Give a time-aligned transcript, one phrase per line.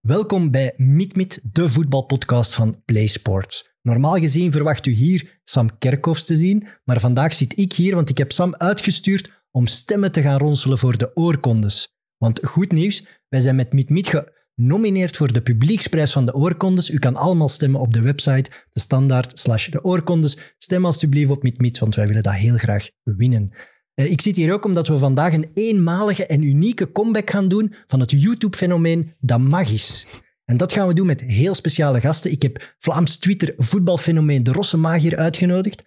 [0.00, 3.70] Welkom bij MidMid, de voetbalpodcast van PlaySports.
[3.82, 8.08] Normaal gezien verwacht u hier Sam Kerkhoffs te zien, maar vandaag zit ik hier, want
[8.08, 11.94] ik heb Sam uitgestuurd om stemmen te gaan ronselen voor de oorkondes.
[12.16, 14.24] Want goed nieuws, wij zijn met MidMid
[14.54, 16.90] genomineerd voor de publieksprijs van de oorkondes.
[16.90, 20.54] U kan allemaal stemmen op de website, de standaard slash de oorkondes.
[20.58, 23.52] Stem alstublieft op MidMid, want wij willen dat heel graag winnen.
[24.00, 27.72] Eh, ik zit hier ook omdat we vandaag een eenmalige en unieke comeback gaan doen
[27.86, 30.06] van het YouTube-fenomeen Dat Magis.
[30.44, 32.30] En dat gaan we doen met heel speciale gasten.
[32.30, 35.82] Ik heb Vlaams Twitter voetbalfenomeen De Rosse Magier uitgenodigd,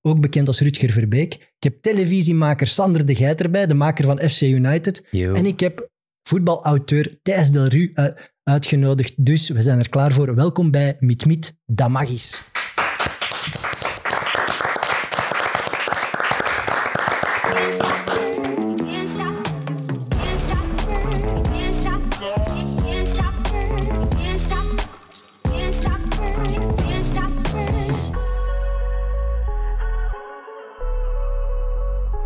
[0.00, 1.34] ook bekend als Rutger Verbeek.
[1.34, 5.06] Ik heb televisiemaker Sander de Geiter erbij, de maker van FC United.
[5.10, 5.32] Yo.
[5.32, 5.88] En ik heb
[6.22, 8.06] voetbalauteur Thijs Del Ru uh,
[8.42, 9.24] uitgenodigd.
[9.24, 10.34] Dus we zijn er klaar voor.
[10.34, 11.56] Welkom bij Mit Mit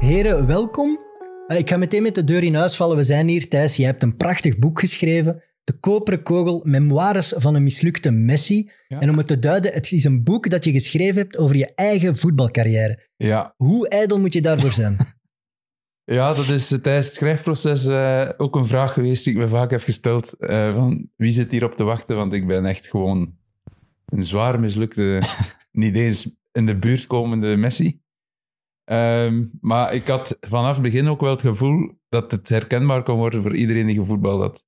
[0.08, 0.98] Heren, welkom.
[1.46, 2.96] Eh, Ik ga meteen met de deur in huis vallen.
[2.96, 3.76] We zijn hier, Thijs.
[3.76, 5.42] Je hebt een prachtig boek geschreven.
[5.64, 8.70] De Koperen Kogel, Memoires van een mislukte Messi.
[8.88, 11.74] En om het te duiden, het is een boek dat je geschreven hebt over je
[11.74, 13.08] eigen voetbalcarrière.
[13.16, 14.96] Ja, Hoe ijdel moet je daarvoor zijn?
[16.16, 19.48] ja dat is eh, tijdens het schrijfproces eh, ook een vraag geweest die ik me
[19.48, 20.34] vaak heb gesteld.
[20.38, 22.16] van wie zit hier op te wachten?
[22.16, 23.34] Want ik ben echt gewoon
[24.04, 25.22] een zwaar mislukte,
[25.72, 28.00] niet eens in de buurt komende Messi.
[28.88, 33.16] Ehm, maar ik had vanaf het begin ook wel het gevoel dat het herkenbaar kon
[33.16, 34.66] worden voor iedereen die gevoetbald had.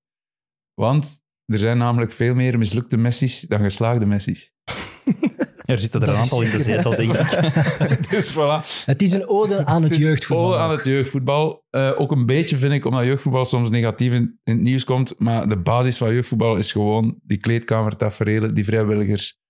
[0.74, 4.52] Want er zijn namelijk veel meer mislukte Messi's dan geslaagde Messi's.
[5.64, 7.30] Er zitten er een aantal in de zetel, denk ik.
[8.10, 8.84] dus voilà.
[8.84, 10.46] Het is een ode aan het jeugdvoetbal.
[10.46, 11.64] ode aan het jeugdvoetbal.
[11.70, 15.14] Eh, ook een beetje vind ik, omdat jeugdvoetbal soms negatief in, in het nieuws komt.
[15.18, 19.40] Maar de basis van jeugdvoetbal is gewoon die kleedkamertaferelen, die vrijwilligers.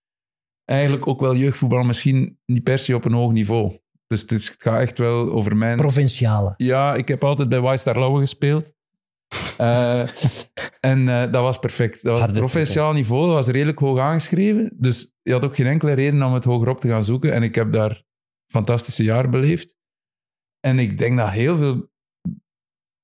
[0.64, 3.78] Eigenlijk ook wel jeugdvoetbal, misschien niet per se op een hoog niveau.
[4.10, 5.76] Dus het gaat echt wel over mijn...
[5.76, 6.54] Provinciale.
[6.56, 8.72] Ja, ik heb altijd bij White Star Lauwe gespeeld.
[9.56, 10.08] Eh,
[10.80, 12.02] en eh, dat was perfect.
[12.02, 14.72] Dat was Harde provinciaal niveau, dat was redelijk hoog aangeschreven.
[14.76, 17.32] Dus je had ook geen enkele reden om het hogerop te gaan zoeken.
[17.32, 18.04] En ik heb daar
[18.52, 19.76] fantastische jaren beleefd.
[20.60, 21.90] En ik denk dat heel veel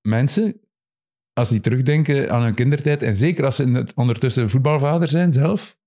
[0.09, 0.61] mensen,
[1.33, 5.78] als die terugdenken aan hun kindertijd, en zeker als ze ondertussen voetbalvader zijn zelf,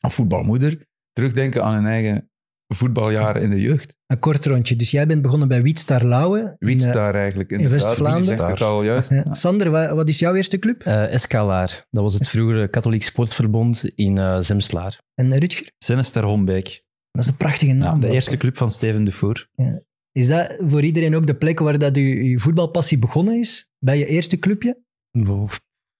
[0.00, 2.33] of voetbalmoeder, terugdenken aan hun eigen
[2.68, 3.96] voetbaljaren in de jeugd.
[4.06, 4.76] Een kort rondje.
[4.76, 6.56] Dus jij bent begonnen bij Wietstar Lauwe.
[6.58, 7.50] Wie in, eh, eigenlijk?
[7.50, 7.68] in.
[7.68, 8.84] West-Vlaanderen?
[8.84, 9.10] Juist?
[9.10, 9.24] ja.
[9.34, 10.82] Sander, wa- wat is jouw eerste club?
[10.82, 15.02] Eh Escalaar, dat was het vroegere katholiek sportverbond in eh, Zemslaar.
[15.14, 15.72] En Rutger?
[15.78, 16.82] Zenester Hombeek.
[17.10, 18.00] Dat is een prachtige naam.
[18.00, 19.48] de eerste club van Steven Dufour.
[20.12, 23.70] Is dat voor iedereen ook de plek waar dat je, je voetbalpassie begonnen is?
[23.78, 24.82] Bij je eerste clubje?
[25.10, 25.50] Wow.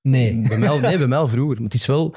[0.03, 0.41] Nee.
[0.48, 1.54] Bij mij, nee, bij mij al vroeger.
[1.54, 2.14] Maar het is wel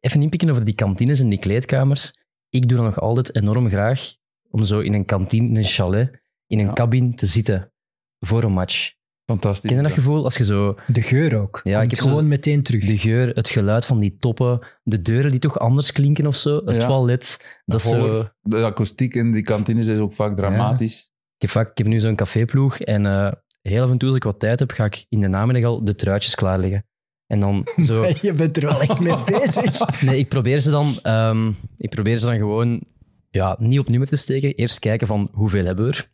[0.00, 2.12] even inpikken over die kantines en die kleedkamers.
[2.50, 4.14] Ik doe dat nog altijd enorm graag
[4.50, 6.72] om zo in een kantine, in een chalet, in een Ja.
[6.72, 7.72] cabine te zitten
[8.18, 8.92] voor een match.
[9.26, 9.70] Fantastisch.
[9.70, 11.60] Ken je dat gevoel als je zo De geur ook.
[11.64, 12.84] Ja, Komt ik heb gewoon zo- meteen terug.
[12.84, 16.56] de geur, het geluid van die toppen, de deuren die toch anders klinken of zo,
[16.64, 16.86] het Ja.
[16.88, 17.60] toilet.
[17.64, 18.28] Dat is Voor- zo...
[18.40, 21.00] De akoestiek in die kantines is ook vaak dramatisch.
[21.36, 24.16] Ik heb, vaak, ik heb nu zo'n caféploeg en eh, heel af en toe als
[24.16, 26.84] ik wat tijd heb, ga ik in de namiddag al de truitjes klaarleggen.
[27.30, 28.06] En dan zo...
[28.22, 29.78] Je bent er wel echt mee bezig.
[30.06, 32.82] Nee, ik probeer ze dan, ehm, ik probeer ze dan gewoon
[33.30, 34.54] ja, niet op nummer te steken.
[34.54, 36.06] Eerst kijken van hoeveel hebben we er.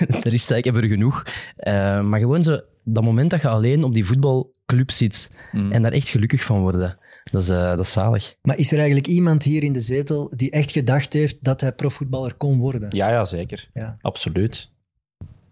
[0.08, 1.22] er is eigenlijk hebben we er genoeg.
[1.56, 5.72] Eh, maar gewoon zo, dat moment dat je alleen op die voetbalclub zit Mm.
[5.72, 6.98] en daar echt gelukkig van worden.
[7.30, 8.34] Dat is, eh, dat is zalig.
[8.42, 11.72] Maar is er eigenlijk iemand hier in de zetel die echt gedacht heeft dat hij
[11.72, 12.88] profvoetballer kon worden?
[12.96, 13.68] Ja, ja, zeker.
[13.72, 13.96] Ja.
[14.00, 14.70] Absoluut.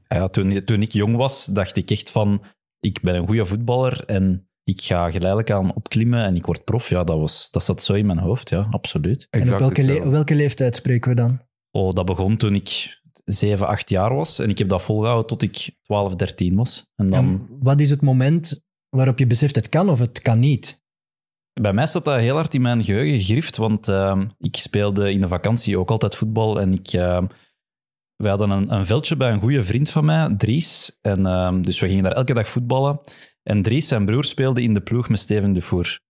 [0.09, 2.43] Ja, ja, toen, toen ik jong was, dacht ik echt van...
[2.81, 6.89] Ik ben een goede voetballer en ik ga geleidelijk aan opklimmen en ik word prof.
[6.89, 9.27] Ja, dat, was, dat zat zo in mijn hoofd, ja, absoluut.
[9.31, 11.41] En op welke, le- welke leeftijd spreken we dan?
[11.71, 14.39] Oh, dat begon toen ik 7, 8 jaar was.
[14.39, 16.93] En ik heb dat volgehouden tot ik 12, 13 was.
[16.97, 17.25] En dan...
[17.25, 20.83] En wat is het moment waarop je beseft het kan of het kan niet?
[21.61, 25.21] Bij mij staat dat heel hard in mijn geheugen gegrift, want ehm, ik speelde in
[25.21, 26.93] de vakantie ook altijd voetbal en ik...
[26.93, 27.27] ehm,
[28.17, 30.99] wij hadden een, een veldje bij een goede vriend van mij, Dries.
[31.01, 33.01] En, ehm, dus we gingen daar elke dag voetballen.
[33.51, 36.01] En Dries, zijn broer, speelde in de ploeg met Steven Dufour.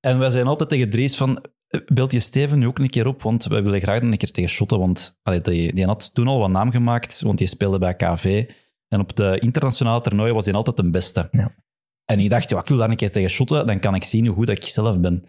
[0.00, 1.44] En wij zijn altijd tegen Dries van...
[1.66, 4.30] "Eh, Beeld je Steven nu ook een keer op, want wij willen graag een keer
[4.30, 4.78] tegen shotten.
[4.78, 8.50] Want allee, die, die had toen al wat naam gemaakt, want die speelde bij KV.
[8.88, 11.28] En op de internationale toernooien was hij altijd de beste.
[11.30, 11.54] Ja.
[12.04, 14.26] En ik dacht, ja, ik wil daar een keer tegen shotten, dan kan ik zien
[14.26, 15.24] hoe goed dat ik zelf ben.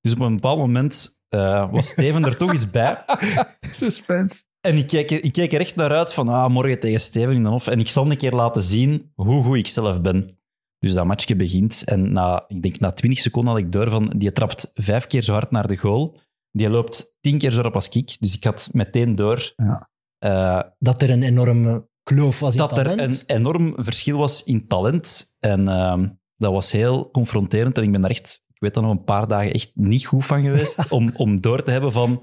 [0.00, 3.04] Dus op een bepaald moment eh, was Steven er toch eens bij.
[3.60, 4.44] Suspense.
[4.60, 7.34] En ik keek, er, ik keek er echt naar uit van, ah, morgen tegen Steven
[7.34, 7.66] in de Hof.
[7.66, 10.35] En ik zal een keer laten zien hoe goed ik zelf ben.
[10.78, 14.12] Dus dat matchje begint en na, ik denk na 20 seconden had ik door van,
[14.16, 16.18] die trapt vijf keer zo hard naar de goal.
[16.50, 18.16] Die loopt tien keer zo rap als ik.
[18.20, 19.90] Dus ik had meteen door Ja.
[20.18, 23.24] eh, Dat er een enorme kloof was in dat er een talent.
[23.26, 25.36] enorm verschil was in talent.
[25.40, 27.76] En ehm, dat was heel confronterend.
[27.78, 30.24] En ik ben daar echt, ik weet dat nog een paar dagen echt niet goed
[30.26, 30.88] van geweest.
[30.92, 32.22] om, om door te hebben van,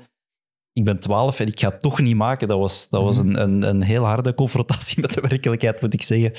[0.74, 2.48] ik ben 12 en ik ga het toch niet maken.
[2.48, 6.04] Dat was, dat was een, een, een heel harde confrontatie met de werkelijkheid, moet ik
[6.04, 6.32] zeggen.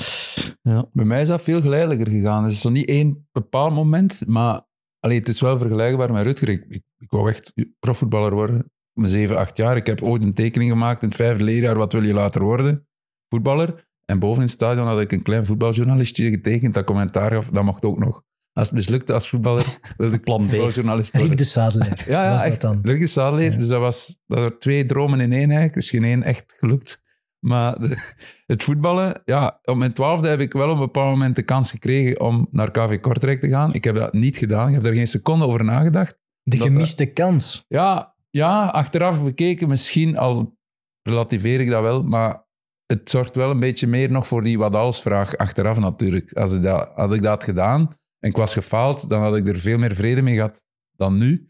[0.62, 0.88] Ja.
[0.92, 2.42] Bij mij is dat veel geleidelijker gegaan.
[2.42, 4.62] Het is zo niet één bepaald moment, maar
[5.00, 6.48] allee, het is wel vergelijkbaar met Rutger.
[6.48, 8.70] Ik, ik, ik wou echt profvoetballer worden.
[8.92, 9.76] Mijn 7, 8 jaar.
[9.76, 11.76] Ik heb ooit een tekening gemaakt in het vijfde leerjaar.
[11.76, 12.86] Wat wil je later worden?
[13.28, 13.88] Voetballer.
[14.04, 17.50] En boven in het stadion had ik een klein voetbaljournalistje getekend dat commentaar gaf.
[17.50, 18.22] Dat mocht ook nog.
[18.54, 20.50] Als het mislukte als voetballer, wilde ik Plan B.
[20.50, 21.36] Rick worden.
[21.36, 22.60] de Sadler Ja, ja, was echt.
[22.60, 22.92] dat dan.
[22.92, 23.52] Rick de.
[23.52, 23.58] Ja.
[23.58, 25.74] Dus dat was dat er twee dromen in één eigenlijk.
[25.74, 27.02] Dus geen één echt gelukt.
[27.38, 28.14] Maar de-
[28.46, 31.70] het voetballen, ja, op mijn twaalfde heb ik wel op een bepaald moment de kans
[31.70, 33.74] gekregen om naar KV Kortrijk te gaan.
[33.74, 34.68] Ik heb dat niet gedaan.
[34.68, 36.18] Ik heb er geen seconde over nagedacht.
[36.42, 37.64] De Dat- gemiste kans.
[37.68, 40.56] Ja, ja, achteraf bekeken misschien al
[41.02, 42.42] relativeer ik dat wel, maar
[42.86, 46.32] het zorgt wel een beetje meer nog voor die wat als vraag achteraf natuurlijk.
[46.32, 49.58] Als ik dat, had ik dat gedaan en ik was gefaald, dan had ik er
[49.58, 50.62] veel meer vrede mee gehad
[50.96, 51.48] dan nu.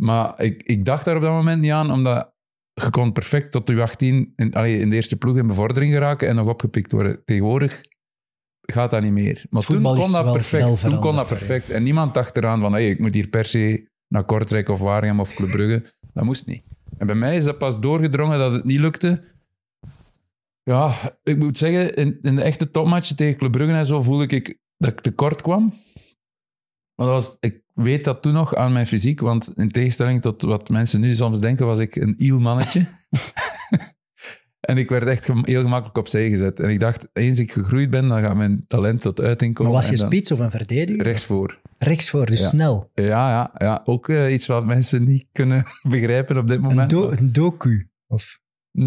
[0.00, 2.34] Maar ik, ik dacht daar op dat moment niet aan, omdat
[2.72, 6.28] je kon perfect tot je 18 in, allee, in de eerste ploeg in bevordering geraken
[6.28, 7.24] en nog opgepikt worden.
[7.24, 7.80] Tegenwoordig
[8.60, 9.46] gaat dat niet meer.
[9.50, 10.80] Maar toen kon dat perfect.
[10.80, 11.70] Toen kon dat perfect.
[11.70, 15.20] En niemand dacht eraan van hey, ik moet hier per se naar Kortrijk of Waregem
[15.20, 15.92] of Club Brugge.
[16.12, 16.62] Dat moest niet.
[16.98, 19.24] En bij mij is dat pas doorgedrongen dat het niet lukte.
[20.62, 24.26] Ja, ik moet zeggen, in, in de echte topmatchen tegen Club Brugge en zo voelde
[24.26, 25.72] ik dat ik tekort kwam.
[26.96, 30.42] Maar dat was, ik weet dat toen nog aan mijn fysiek, want in tegenstelling tot
[30.42, 32.86] wat mensen nu soms denken, was ik een iel mannetje.
[34.60, 36.60] en ik werd echt heel gemakkelijk opzij gezet.
[36.60, 39.80] En ik dacht, eens ik gegroeid ben, dan gaat mijn talent tot uiting Maar komen.
[39.80, 41.02] was je spits of een verdediger?
[41.02, 41.60] Rechtsvoor.
[41.78, 42.48] Rechtsvoor, dus Ja.
[42.48, 42.90] snel.
[42.94, 43.80] Ja, ja, ja.
[43.84, 46.90] ook eh, iets wat mensen niet kunnen begrijpen op dit Een, moment.
[46.90, 47.88] do een doku.
[48.06, 48.38] Of,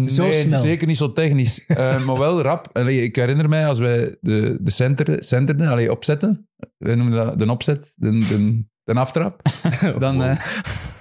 [0.04, 0.58] Zo snel.
[0.60, 1.66] zeker niet zo technisch.
[1.66, 2.68] Eh, maar wel rap.
[2.72, 6.48] Allee, ik herinner mij als wij de, de center, centerden, allee, opzetten.
[6.78, 9.42] Wij noemen dat de opzet, de, de, de aftrap.
[9.98, 10.40] Dan, eh,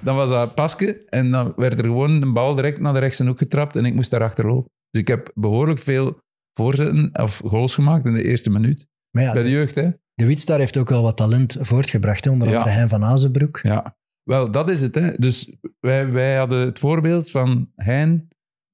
[0.02, 1.06] dan was dat pasken.
[1.08, 3.76] En dan werd er gewoon een bal direct naar de rechtse hoek getrapt.
[3.76, 4.72] En ik moest daarachter lopen.
[4.90, 6.18] Dus ik heb behoorlijk veel
[6.54, 8.88] voorzetten of goals gemaakt in de eerste minuut.
[9.12, 9.90] maar ja, Bij de de, jeugd, hè.
[10.14, 12.26] de Witstar heeft ook wel wat talent voortgebracht.
[12.26, 12.32] Hè?
[12.32, 12.58] Onder Ja.
[12.58, 13.60] andere Hein van Azenbroek.
[13.64, 14.96] Ja, wel, dat is het.
[14.96, 15.12] Hè.
[15.12, 18.28] Dus wij, wij hadden het voorbeeld van Hein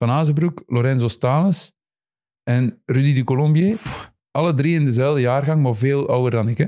[0.06, 1.74] van Azenbroek, Lorenzo Stales
[2.44, 3.82] en Rudy de Colombier.
[4.32, 6.58] Alle drie in dezelfde jaargang, maar veel ouder dan ik.
[6.58, 6.66] Hè.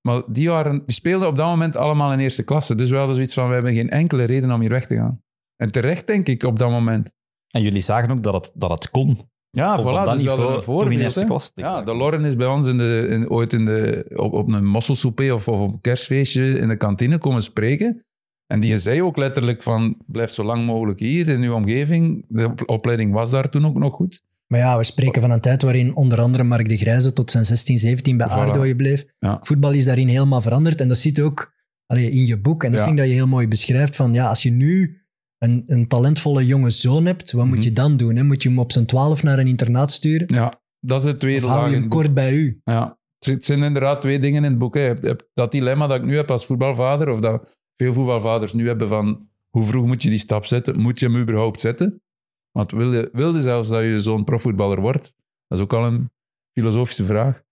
[0.00, 2.74] Maar die, waren, die speelden op dat moment allemaal in eerste klasse.
[2.74, 5.22] Dus we hadden zoiets van, we hebben geen enkele reden om hier weg te gaan.
[5.56, 7.12] En terecht, denk ik, op dat moment.
[7.50, 9.28] En jullie zagen ook dat het, dat het kon.
[9.50, 10.92] Ja, Of voilà, dat dus we hadden niveau, een toen voorbeeld.
[10.92, 11.26] in eerste hè.
[11.26, 11.50] klas.
[11.54, 14.66] Ja, de Lorren is bij ons in de, in, ooit in de, op, op een
[14.66, 18.04] mosselsouper of, of op een kerstfeestje in de kantine komen spreken.
[18.46, 22.24] En die zei ook letterlijk van, blijf zo lang mogelijk hier in uw omgeving.
[22.28, 24.22] De op- opleiding was daar toen ook nog goed.
[24.46, 27.44] Maar ja, we spreken van een tijd waarin onder andere Mark de Grijze tot zijn
[27.44, 28.30] 16, 17 bij Voilà.
[28.32, 29.04] Aardooien bleef.
[29.18, 29.38] Ja.
[29.42, 30.80] Voetbal is daarin helemaal veranderd.
[30.80, 31.52] En dat zit ook
[31.86, 32.64] allee, in je boek.
[32.64, 32.86] En dat Ja.
[32.86, 33.96] vind ik dat je heel mooi beschrijft.
[33.96, 35.00] Van, ja, als je nu
[35.38, 37.64] een, een talentvolle jonge zoon hebt, wat moet Mhm.
[37.64, 38.16] je dan doen?
[38.16, 38.22] Hè?
[38.24, 40.26] Moet je hem op zijn 12 naar een internaat sturen?
[40.34, 42.60] Ja, dat is de tweede Of hou je hem het kort bij u?
[42.64, 44.74] Ja, het het zijn inderdaad twee dingen in het boek.
[44.74, 44.92] Hè.
[45.34, 49.28] Dat dilemma dat ik nu heb als voetbalvader, of dat veel voetbalvaders nu hebben van
[49.50, 50.80] hoe vroeg moet je die stap zetten?
[50.80, 52.02] Moet je hem überhaupt zetten?
[52.50, 55.14] Want wil je, zelfs dat je zo'n profvoetballer wordt?
[55.46, 56.10] Dat is ook al een
[56.58, 57.42] filosofische vraag.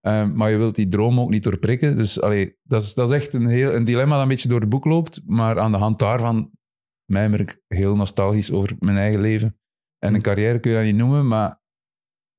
[0.00, 1.96] Eh, maar je wilt die droom ook niet doorprikken.
[1.96, 4.60] Dus allee, dat, is, dat is echt een, heel, een dilemma dat een beetje door
[4.60, 5.20] het boek loopt.
[5.26, 6.50] Maar aan de hand daarvan
[7.04, 9.58] mijmer ik heel nostalgisch over mijn eigen leven.
[9.98, 11.62] En een carrière kun je dat niet noemen, maar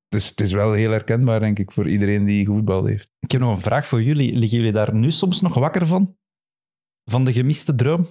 [0.09, 3.11] het is, het is wel heel herkenbaar, denk ik, voor iedereen die gevoetbald heeft.
[3.19, 4.35] Ik heb nog een vraag voor jullie.
[4.35, 6.17] Liggen jullie daar nu soms nog wakker van?
[7.05, 8.05] Van de gemiste droom?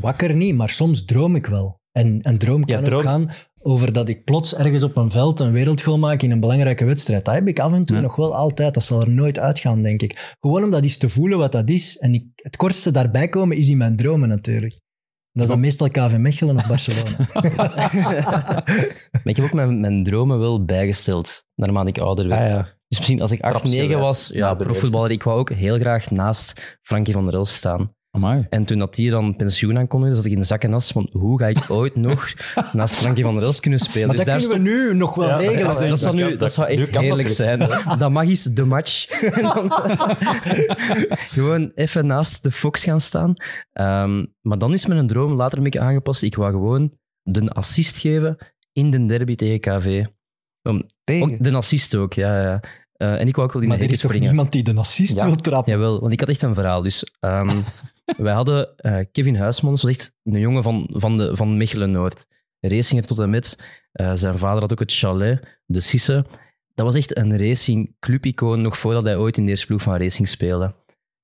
[0.00, 1.80] Wakker niet, maar soms droom ik wel.
[1.92, 3.30] En een droom Ja, kan droom- ook gaan
[3.62, 7.24] over dat ik plots ergens op een veld een wereldgoal maak in een belangrijke wedstrijd.
[7.24, 8.02] Dat heb ik af en toe Ja.
[8.02, 8.74] nog wel altijd.
[8.74, 10.34] Dat zal er nooit uitgaan, denk ik.
[10.40, 11.98] Gewoon om dat eens te voelen wat dat is.
[11.98, 14.80] En ik, het kortste daarbij komen is in mijn dromen natuurlijk.
[15.32, 17.16] Dat is dan meestal KV Mechelen of Barcelona.
[19.12, 22.40] Maar ik heb ook mijn, mijn dromen wel bijgesteld, naarmate ik ouder werd.
[22.40, 22.62] Ah, ja.
[22.88, 26.10] Dus misschien als ik 8, Trapsgewijs 9 was, ja, profvoetballer, ik wou ook heel graag
[26.10, 27.92] naast Frankie van der Elst staan.
[28.14, 28.46] Amai.
[28.50, 31.08] En toen dat die dan pensioen aankondigde, zat ik in de zak en as van
[31.12, 32.32] hoe ga ik ooit nog
[32.72, 34.06] naast Frankie van der Elst kunnen spelen.
[34.06, 35.82] maar dus dat daar kunnen we nu nog wel Ja, regelen.
[35.82, 37.58] Ja, dat, zou nu, dat dat- zou echt heerlijk zijn.
[37.98, 39.06] Dat mag eens de match.
[39.40, 39.70] Dan
[41.34, 43.34] gewoon even naast de Fox gaan staan.
[43.72, 46.22] Ehm, maar dan is mijn droom later een beetje aangepast.
[46.22, 46.92] Ik wou gewoon
[47.22, 48.36] de assist geven
[48.72, 50.04] in de derby tegen KV.
[50.62, 50.82] Om-
[51.22, 52.42] ook de assist ook, ja.
[52.42, 52.60] ja.
[52.94, 54.28] Eh, en ik wou ook wel in Maar de er hekken is toch springen.
[54.28, 55.24] niemand die de assist Ja.
[55.24, 55.72] wil trappen?
[55.72, 56.82] Jawel, want ik had echt een verhaal.
[56.82, 57.50] Dus ehm,
[58.16, 62.26] wij hadden eh, Kevin Huismans, was echt een jongen van, van, de, van Mechelen-Noord.
[62.60, 63.58] Racinger tot en met.
[63.92, 66.26] Eh, zijn vader had ook het chalet, de Sisse.
[66.74, 69.96] Dat was echt een racing clubicoon, nog voordat hij ooit in de eerste ploeg van
[69.96, 70.74] Racing speelde.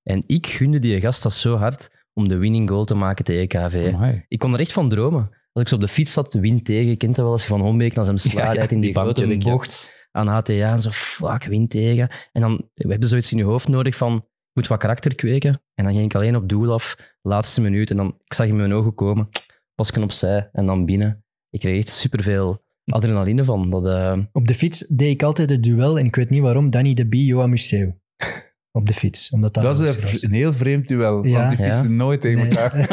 [0.03, 3.49] En ik gunde die gast dat zo hard om de winning goal te maken tegen
[3.49, 3.91] KV.
[3.95, 4.25] Amai.
[4.29, 5.31] Ik kon er echt van dromen.
[5.53, 7.49] Als ik zo op de fiets zat, de wind tegen, kent dat wel als je
[7.49, 10.83] van Hombeek naar zijn sla Ja, rijdt in die, die grote bocht aan HTA en
[10.83, 12.11] zo, fuck, wind tegen.
[12.33, 15.63] En dan we hebben zoiets in je hoofd nodig van, moet wat karakter kweken.
[15.75, 17.91] En dan ging ik alleen op doel af, laatste minuut.
[17.91, 19.29] En dan, ik zag in mijn ogen komen,
[19.75, 21.25] pas ik opzij en dan binnen.
[21.51, 23.71] Ik kreeg echt superveel adrenaline van.
[23.71, 26.71] Dat, eh, Op de fiets deed ik altijd het duel, en ik weet niet waarom,
[26.71, 27.99] Danny de Bie, Johan Museeuw.
[28.73, 29.31] Op de fiets.
[29.31, 31.39] Omdat dat, Dat is een, heel vreemd duel, Ja.
[31.47, 31.73] want die Ja.
[31.73, 32.59] fietsen nooit tegen Nee.
[32.59, 32.89] elkaar.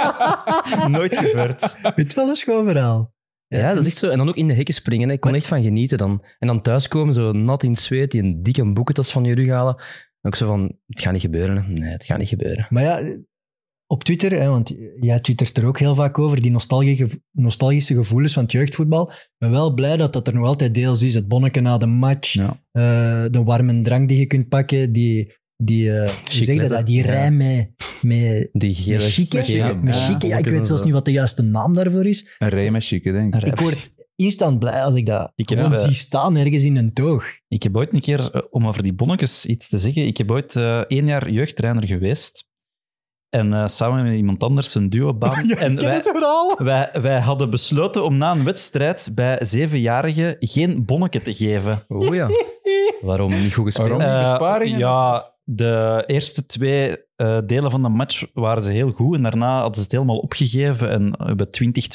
[0.90, 1.76] Nooit gebeurd.
[1.82, 3.14] Het wel een schoon verhaal.
[3.48, 4.08] ja, dat is echt zo.
[4.08, 5.08] En dan ook in de hekken springen.
[5.08, 5.14] hè.
[5.14, 6.24] Ik kon echt van genieten dan.
[6.38, 9.48] En dan thuiskomen, zo nat in het zweet, die een dikke boekentas van je rug
[9.48, 9.76] halen.
[10.22, 11.56] Ook zo van, het gaat niet gebeuren.
[11.56, 11.72] hè.
[11.72, 12.66] Nee, het gaat niet gebeuren.
[12.70, 13.16] Maar ja,
[13.86, 18.32] op Twitter, hè, want jij twittert er ook heel vaak over, die nostalgische, nostalgische gevoelens
[18.32, 19.10] van het jeugdvoetbal.
[19.10, 21.14] Ik ben wel blij dat dat er nog altijd deels is.
[21.14, 22.62] Het bonnetje na de match, Ja.
[22.72, 26.86] eh, de warme drank die je kunt pakken, die, die, eh, hoe zeg je dat,
[26.86, 27.10] die Ja.
[27.10, 27.70] rij met,
[28.02, 29.36] met, Die gele, met chique.
[29.36, 30.26] met gele- Met ja, chique.
[30.26, 32.34] Ja, ik weet zelfs niet wat de juiste naam daarvoor is.
[32.38, 33.46] Een rij met chique, denk ik.
[33.46, 36.92] Ik word instant blij als ik dat Ik heb, eh, zie staan ergens in een
[36.92, 37.24] toog.
[37.48, 40.30] Ik heb ooit een keer, eh, om over die bonnetjes iets te zeggen, ik heb
[40.30, 42.50] ooit eh, één jaar jeugdtrainer geweest.
[43.34, 45.50] En eh, samen met iemand anders een duobaan.
[45.66, 46.02] en wij,
[46.56, 51.84] wij, wij hadden besloten om na een wedstrijd bij zevenjarigen geen bonnetje te geven.
[51.88, 52.28] Oh ja.
[53.00, 53.30] Waarom?
[53.30, 53.88] Niet goed gespeeld?
[53.88, 54.06] Waarom?
[54.06, 54.78] Eh, besparingen?
[54.78, 59.16] ja, de eerste twee eh, delen van de match waren ze heel goed.
[59.16, 61.48] En daarna hadden ze het helemaal opgegeven en hebben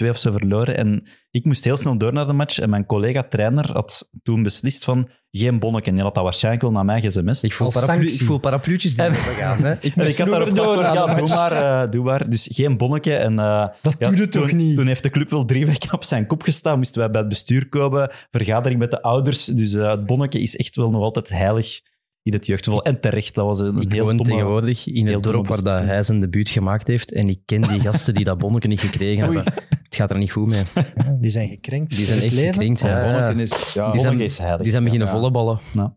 [0.04, 0.77] 20-2 of zo verloren.
[0.77, 2.60] En ik moest heel snel door naar de match.
[2.60, 5.89] En mijn collega-trainer had toen beslist van geen bonnetje.
[5.89, 7.44] En die had dat waarschijnlijk wel naar mij gsm's.
[7.44, 9.63] Ik voel, paraplu, ik voel parapluutjes die gaan.
[9.63, 9.74] Hè?
[9.96, 12.30] En ik had daarop door ja, doe maar, eh, doe maar.
[12.30, 13.13] Dus geen bonnetje.
[13.13, 14.75] En, eh, Dat ja, doe je toch niet?
[14.75, 16.77] Toen heeft de club wel drie weken op zijn kop gestaan.
[16.77, 18.12] Moesten wij bij het bestuur komen.
[18.32, 19.46] Vergadering met de ouders.
[19.46, 21.80] Dus het bonnetje is echt wel nog altijd heilig
[22.27, 22.84] in het jeugdvoetbal.
[22.84, 24.31] En terecht, dat was een Ik heel woon domme...
[24.31, 27.12] tegenwoordig in heel het dorp waar dat hij zijn debuut gemaakt heeft.
[27.13, 29.43] En ik ken die gasten die dat bonnetje niet gekregen hebben.
[29.84, 30.62] Het gaat er niet goed mee.
[30.96, 31.96] Ja, die zijn gekrenkt.
[31.96, 32.53] Die zijn echt leven.
[32.53, 32.79] gekrenkt.
[32.79, 33.74] Ja, is...
[33.74, 34.62] Ja, Die zijn- is heilig.
[34.62, 35.13] Die zijn beginnen Ja.
[35.13, 35.60] volleyballen.
[35.74, 35.89] Nou,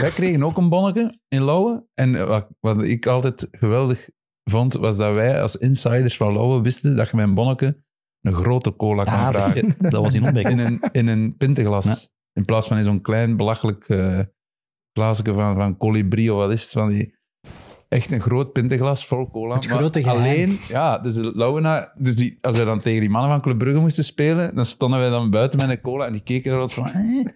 [0.00, 1.86] Wij kregen ook een bonnetje in Lauwe.
[1.94, 4.08] En wat, wat ik altijd geweldig
[4.50, 7.82] vond, was dat wij als insiders van Lauwe wisten dat je met een bonnetje
[8.20, 9.74] een grote cola kan ah, vragen.
[9.78, 10.48] dat, was in Ombeek.
[10.48, 11.84] In een, in een pinteglas.
[11.84, 11.96] Ja.
[12.32, 14.20] In plaats van in zo'n klein, belachelijk eh
[15.22, 16.72] van, van colibri of wat is het.
[16.72, 17.14] Van die,
[17.88, 19.54] echt een groot pinteglas vol cola.
[19.54, 23.10] Het maar grote alleen, ja, dus de Lauwenaar, dus die, als wij dan tegen die
[23.10, 26.12] mannen van Club Brugge moesten spelen, dan stonden wij dan buiten met een cola en
[26.12, 26.86] die keken eruit van...
[26.86, 27.26] "Eh."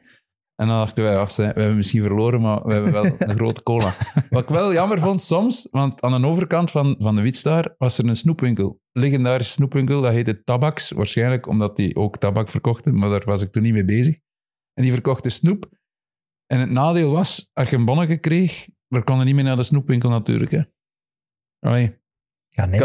[0.56, 3.30] En dan dachten wij, ach, ze- we hebben misschien verloren, maar we hebben wel een
[3.36, 3.94] grote cola.
[4.30, 7.98] Wat ik wel jammer vond soms, want aan de overkant van, van de Witstaar was
[7.98, 8.80] er een snoepwinkel.
[8.92, 10.90] Legendarische snoepwinkel, dat heette Tabaks.
[10.90, 14.14] Waarschijnlijk omdat die ook tabak verkochten, maar daar was ik toen niet mee bezig.
[14.74, 15.68] En die verkochten snoep.
[16.54, 19.56] En het nadeel was, als je een bonnetje kreeg, dan kon je niet meer naar
[19.56, 20.50] de snoepwinkel natuurlijk.
[20.50, 20.60] Hè.
[21.60, 21.98] Allee.
[22.48, 22.80] Ja, nee.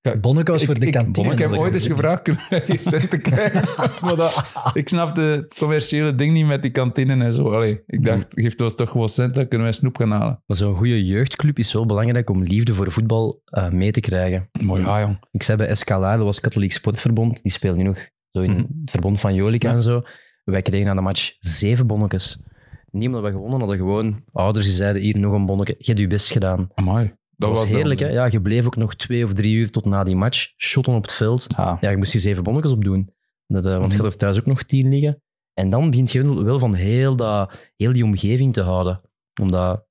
[0.00, 1.32] Ka- Bonneke was voor Ik- de kantine.
[1.32, 3.62] Ik heb ooit eens gevraagd, kunnen wij geen centen krijgen?
[4.04, 7.52] maar dat, ik snapte het commerciële ding niet met die kantine en zo.
[7.54, 10.42] Allee, ik dacht, geef ons toch gewoon cent, dan kunnen wij snoep gaan halen.
[10.46, 14.48] Maar zo'n goede jeugdclub is zo belangrijk om liefde voor voetbal eh, mee te krijgen.
[14.60, 15.18] Mooi, ja, jong.
[15.30, 17.42] Ik zei bij Escalade, dat was Katholiek Sportverbond.
[17.42, 18.60] Die speelt nu nog zo in Mhm.
[18.80, 19.74] het verbond van Jolica Ja.
[19.74, 20.02] en zo.
[20.44, 22.42] Wij kregen aan de match zeven bonnetjes.
[22.92, 25.74] Omdat we gewonnen hadden, gewoon ouders die zeiden, hier nog een bonnetje.
[25.78, 26.68] Je hebt je best gedaan.
[26.74, 27.12] Amai.
[27.36, 28.08] Dat was heerlijk, hè?
[28.08, 30.52] Ja, je bleef ook nog twee of drie uur tot na die match.
[30.56, 31.46] Shotten op het veld.
[31.56, 31.78] Ah.
[31.80, 33.12] Ja, je moest die zeven bonnetjes opdoen.
[33.46, 34.04] Dat, eh, want je Mhm.
[34.04, 35.22] had er thuis ook nog tien liggen.
[35.54, 39.00] En dan begint je wel- van heel, dat, heel die omgeving te houden.
[39.40, 39.86] Omdat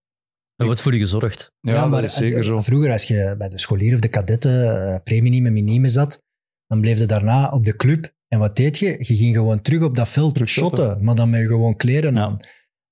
[0.56, 1.53] er wordt voor je gezorgd.
[1.62, 2.62] Ja, is zeker eh, zo.
[2.62, 6.24] Vroeger, als je bij de scholieren of de kadetten, eh premium en minime zat,
[6.68, 8.13] dan bleef je daarna op de club.
[8.27, 8.86] En wat deed je?
[9.00, 10.84] Je ging gewoon terug op dat veld Terug shotten.
[10.86, 12.38] shotten, maar dan met gewoon kleren Ja.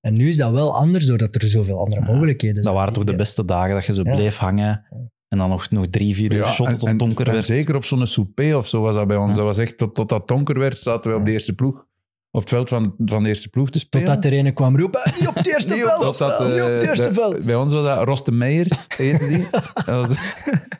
[0.00, 2.12] En nu is dat wel anders, doordat er zoveel andere Ja.
[2.12, 2.76] mogelijkheden Dat zijn.
[2.76, 4.14] waren toch de beste dagen dat je zo Ja.
[4.14, 4.84] bleef hangen.
[5.28, 7.44] En dan nog, nog drie, vier uur shotten tot het donker en werd.
[7.44, 9.30] zeker op zo'n souper of zo was dat bij ons.
[9.30, 9.36] Ja.
[9.36, 11.86] Dat was echt tot, tot dat donker werd, zaten we op de eerste ploeg.
[12.30, 14.06] Op het veld van, van de eerste ploeg te spelen.
[14.06, 16.80] Totdat er een kwam roepen, niet op het eerste op- veld, totdat, niet op het
[16.82, 17.46] eerste de- veld.
[17.46, 19.46] Bij ons was dat Roste Meijer, heette die.
[19.74, 20.16] Dat was-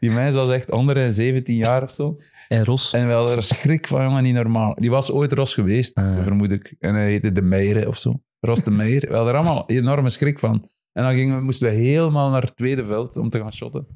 [0.00, 2.16] die meisje was echt onder de 17 jaar of zo.
[2.48, 4.74] En Ros, En we hadden er schrik van, jongen, niet normaal.
[4.74, 6.22] Die was ooit Ros geweest, Ah.
[6.22, 6.74] vermoed ik.
[6.78, 8.20] En hij heette De Meijer of zo.
[8.40, 9.08] Ros de Meijer.
[9.08, 10.70] We hadden er allemaal enorme schrik van.
[10.92, 13.86] En dan gingen we, moesten we helemaal naar het tweede veld om te gaan shotten.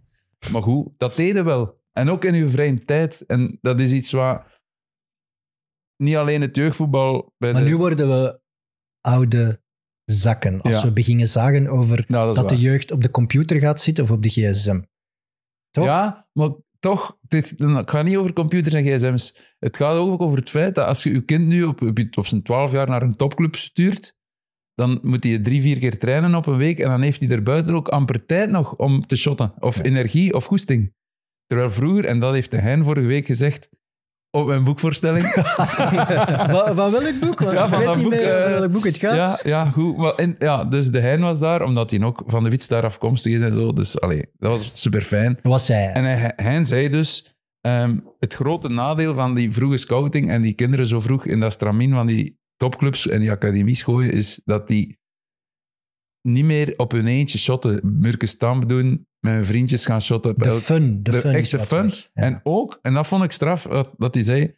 [0.53, 1.81] Maar goed, dat deden we wel.
[1.93, 3.27] En ook in uw vrije tijd.
[3.27, 4.43] En dat is iets wat...
[5.97, 7.35] Niet alleen het jeugdvoetbal...
[7.39, 8.41] Bij Maar de, nu worden we
[9.01, 9.63] oude
[10.05, 10.61] zakken.
[10.61, 10.83] Als Ja.
[10.83, 14.23] we beginnen zagen over Nou, dat de jeugd op de computer gaat zitten of op
[14.23, 14.81] de gsm.
[15.71, 15.85] Toch?
[15.85, 19.55] Ja, maar toch, dit, het gaat niet over computers en gsm's.
[19.59, 22.27] Het gaat ook over het feit dat als je je kind nu op, op, op
[22.27, 24.17] zijn 12 jaar naar een topclub stuurt,
[24.83, 27.43] dan moet hij drie, vier keer trainen op een week en dan heeft hij er
[27.43, 29.53] buiten ook amper tijd nog om te shotten.
[29.59, 30.93] Of energie of goesting.
[31.47, 33.69] Terwijl vroeger, en dat heeft de Hein vorige week gezegd
[34.31, 35.25] op mijn boekvoorstelling.
[36.55, 37.39] van, van welk boek?
[37.41, 39.43] Want Ja, ik van weet niet boek, meer over eh, welk boek het ja, gaat.
[39.45, 39.97] ja, goed.
[39.97, 42.85] Maar in- ja, dus de Hein was daar, omdat hij ook van de Wits daar
[42.85, 43.73] afkomstig is en zo.
[43.73, 45.39] Dus allee, dat was super fijn.
[45.43, 45.93] Zei hij?
[45.93, 50.55] En hij, hij zei dus, ehm, het grote nadeel van die vroege scouting en die
[50.55, 54.69] kinderen zo vroeg in dat stramien van die topclubs en die academies gooien, is dat
[54.69, 54.99] die
[56.29, 60.35] niet meer op hun eentje shotten, Murke Stamp doen, met hun vriendjes gaan shotten.
[60.35, 61.03] De fun.
[61.03, 61.83] De, de fun echte is wat fun.
[61.83, 62.11] weg.
[62.13, 62.23] Ja.
[62.23, 63.63] En ook, en dat vond ik straf,
[63.97, 64.57] dat, hij zei,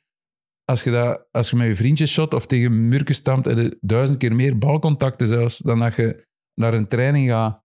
[0.65, 3.79] als je, dat, als je met je vriendjes shot of tegen Murke stampt, heb je
[3.81, 6.27] duizend keer meer balcontacten zelfs, dan dat je
[6.61, 7.63] naar een training gaat.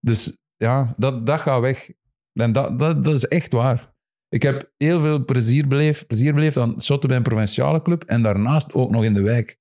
[0.00, 1.90] Dus ja, dat, dat gaat weg.
[2.32, 3.94] En dat, dat, dat is echt waar.
[4.28, 8.22] Ik heb heel veel plezier beleefd, plezier beleefd aan shotten bij een provinciale club en
[8.22, 9.60] daarnaast ook nog in de wijk.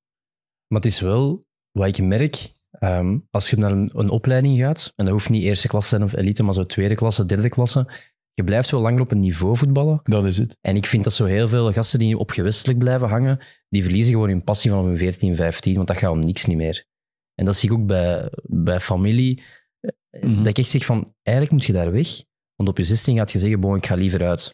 [0.71, 4.93] Maar het is wel, wat ik merk, ehm, als je naar een, een opleiding gaat,
[4.95, 7.49] en dat hoeft niet eerste klasse te zijn of elite, maar zo tweede klasse, derde
[7.49, 7.93] klasse,
[8.33, 9.99] je blijft wel langer op een niveau voetballen.
[10.03, 10.57] Dat is het.
[10.61, 14.13] En ik vind dat zo heel veel gasten die op gewestelijk blijven hangen, die verliezen
[14.13, 16.85] gewoon hun passie van hun 14, 15, want dat gaat om niks niet meer.
[17.35, 19.41] En dat zie ik ook bij, bij familie.
[19.79, 19.89] eh,
[20.23, 20.37] Mhm.
[20.37, 22.07] Dat ik echt zeg van, eigenlijk moet je daar weg.
[22.55, 24.49] Want op je 16 gaat je zeggen, bon, ik ga liever uit.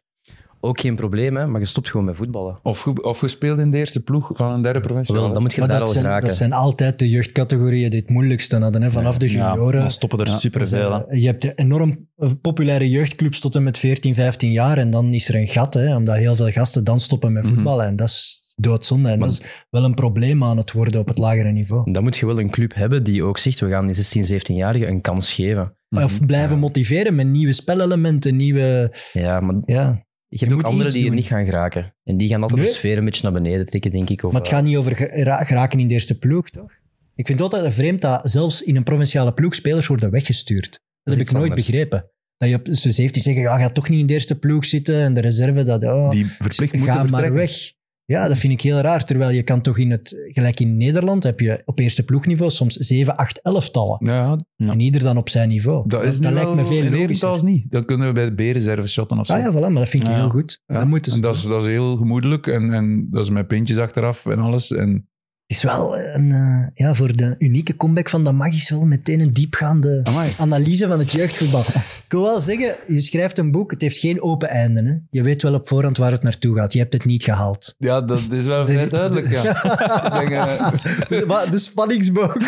[0.60, 2.60] Ook geen probleem, hè, maar je stopt gewoon met voetballen.
[2.64, 5.22] Of, ge- of gespeeld in de eerste ploeg van een derde provinciale.
[5.22, 6.28] Wel, dan moet je Maar daar dat al zijn, geraken.
[6.28, 8.82] dat zijn altijd de jeugdcategorieën die het moeilijkste hadden.
[8.82, 8.90] Hè?
[8.92, 9.80] Vanaf de Ja, junioren.
[9.80, 10.92] dan stoppen er Ja, superveel.
[10.94, 11.06] hè.
[11.08, 14.78] Eh, Je hebt de enorm eh, populaire jeugdclubs tot en met 14, 15 jaar.
[14.78, 17.54] En dan is er een gat, hè, omdat heel veel gasten dan stoppen met Mhm.
[17.54, 17.86] voetballen.
[17.86, 19.10] En dat is doodzonde.
[19.10, 21.92] En Maar- dat is wel een probleem aan het worden op het lagere niveau.
[21.92, 24.88] Dan moet je wel een club hebben die ook zegt, we gaan die 16, 17-jarigen
[24.88, 25.76] een kans geven.
[25.90, 26.04] Mhm.
[26.04, 28.94] Of blijven motiveren met nieuwe spelelementen, nieuwe...
[29.14, 30.06] Ja, maar Ja.
[30.28, 31.16] Je hebt ook anderen die er doen.
[31.16, 31.94] niet gaan geraken.
[32.04, 32.70] En die gaan altijd Nee.
[32.70, 34.24] de sfeer een beetje naar beneden trekken, denk ik.
[34.24, 36.72] Of, Maar het eh, gaat niet over gera- geraken in de eerste ploeg, toch?
[37.16, 40.80] Ik vind het altijd vreemd dat zelfs in een provinciale ploeg spelers worden weggestuurd.
[41.04, 41.68] Dat, heb ik nooit anders.
[41.68, 42.12] begrepen.
[42.38, 45.02] Dat je op z'n 17 zeggen, ja, ga toch niet in de eerste ploeg zitten
[45.02, 47.34] en de reserve, dat, oh, Die verplicht moeten ga maar vertrekken.
[47.36, 47.72] weg.
[48.10, 49.06] Ja, dat vind ik heel raar.
[49.06, 52.74] Terwijl je kan toch in het, gelijk in Nederland, heb je op eerste ploegniveau soms
[52.76, 53.98] 7, 8, 11 tallen.
[54.06, 54.72] Ja, Ja.
[54.72, 55.84] En ieder dan op zijn niveau.
[55.90, 57.00] dat is nu lijkt me veel in logischer.
[57.00, 57.66] Herentals niet.
[57.72, 59.34] Dan kunnen we bij de B-reserve shotten of zo.
[59.34, 60.16] Ah ja, voilà, maar dat vind ik Ja.
[60.16, 60.62] heel goed.
[60.66, 63.48] Dat moeten ze en dat is, dat is heel gemoedelijk en, en dat is met
[63.48, 64.72] pintjes achteraf en alles.
[64.72, 65.08] En,
[65.48, 69.34] is wel een, eh, ja, voor de unieke comeback van Damag is wel meteen een
[69.34, 70.34] diepgaande Amai.
[70.38, 71.60] analyse van het jeugdvoetbal.
[71.60, 74.84] Ik wil wel zeggen, je schrijft een boek, het heeft geen open einde.
[74.84, 74.96] Hè?
[75.10, 76.74] Je weet wel op voorhand waar het naartoe gaat.
[76.74, 77.76] Je hebt het niet gehaald.
[77.78, 79.30] ja, dat is wel vrij duidelijk.
[79.30, 79.64] Ja.
[80.22, 80.72] Ik denk, eh,
[81.08, 82.36] De, maar de spanningsboog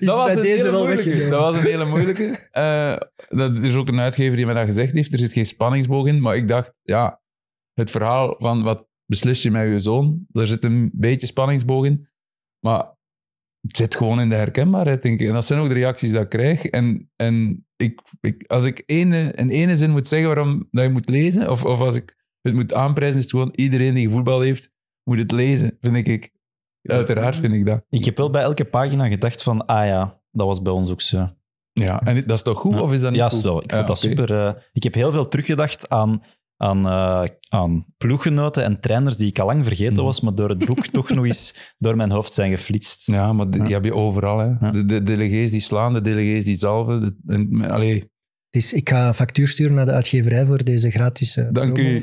[0.00, 1.30] is dat was bij een deze hele wel.
[1.30, 2.48] Dat was een hele moeilijke.
[2.50, 2.96] Eh,
[3.38, 5.12] dat, er is ook een uitgever die mij dat gezegd heeft.
[5.12, 6.20] Er zit geen spanningsboog in.
[6.20, 7.20] Maar ik dacht, ja,
[7.74, 12.08] het verhaal van wat beslis je met je zoon, daar zit een beetje spanningsboog in.
[12.66, 12.96] Maar
[13.60, 15.28] het zit gewoon in de herkenbaarheid, denk ik.
[15.28, 16.64] En dat zijn ook de reacties die ik krijg.
[16.64, 20.90] En, en ik, ik, als ik ene, in ene zin moet zeggen waarom dat je
[20.90, 24.40] moet lezen, of, of als ik het moet aanprijzen, is het gewoon iedereen die voetbal
[24.40, 24.72] heeft,
[25.04, 26.30] moet het lezen, vind ik.
[26.82, 27.84] Uiteraard vind ik dat.
[27.88, 31.00] Ik heb wel bij elke pagina gedacht van, ah ja, dat was bij ons ook
[31.00, 31.32] zo.
[31.72, 32.80] Ja, en dat is toch goed, Ja.
[32.80, 33.42] of is dat niet ja, goed?
[33.42, 34.46] zo, ik Ja, vond dat super.
[34.46, 36.22] eh, ik heb heel veel teruggedacht aan,
[36.60, 40.02] aan, eh, aan ploeggenoten en trainers die ik al lang vergeten Mhm.
[40.02, 43.06] was, maar door het boek toch nog eens door mijn hoofd zijn geflitst.
[43.06, 44.38] Ja, maar die heb je overal.
[44.38, 44.46] Hè.
[44.46, 44.70] Ja.
[44.70, 47.00] De, de delegés die slaan, de delegés die zalven.
[47.00, 48.04] De, en, allee,
[48.50, 52.02] Dus ik ga een factuur sturen naar de uitgeverij voor deze gratis eh, Dank u.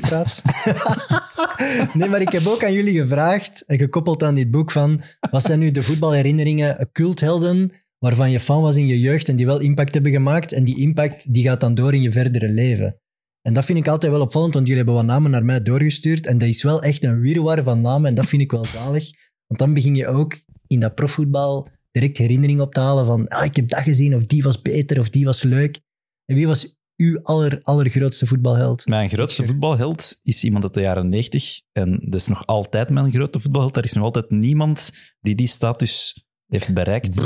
[1.94, 5.42] nee, maar ik heb ook aan jullie gevraagd, en gekoppeld aan dit boek, van wat
[5.42, 9.60] zijn nu de voetbalherinneringen, culthelden, waarvan je fan was in je jeugd en die wel
[9.60, 10.52] impact hebben gemaakt.
[10.52, 13.00] En die impact die gaat dan door in je verdere leven.
[13.46, 16.26] En dat vind ik altijd wel opvallend, want jullie hebben wat namen naar mij doorgestuurd.
[16.26, 19.10] En dat is wel echt een wirwar van namen en dat vind ik wel zalig.
[19.46, 23.44] Want dan begin je ook in dat profvoetbal direct herinnering op te halen van ah,
[23.44, 25.80] ik heb dat gezien, of die was beter, of die was leuk.
[26.24, 28.86] En wie was uw aller, allergrootste voetbalheld?
[28.86, 31.60] Mijn grootste voetbalheld is iemand uit de jaren 90.
[31.72, 33.76] En dat is nog altijd mijn grote voetbalheld.
[33.76, 37.16] Er is nog altijd niemand die die status heeft bereikt.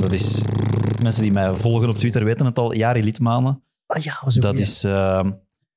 [0.00, 0.42] Dat is...
[1.02, 2.74] Mensen die mij volgen op Twitter weten het al.
[2.74, 3.62] Jari Litmanen.
[3.92, 4.84] Ah ja, Dat is...
[4.84, 5.32] ehm,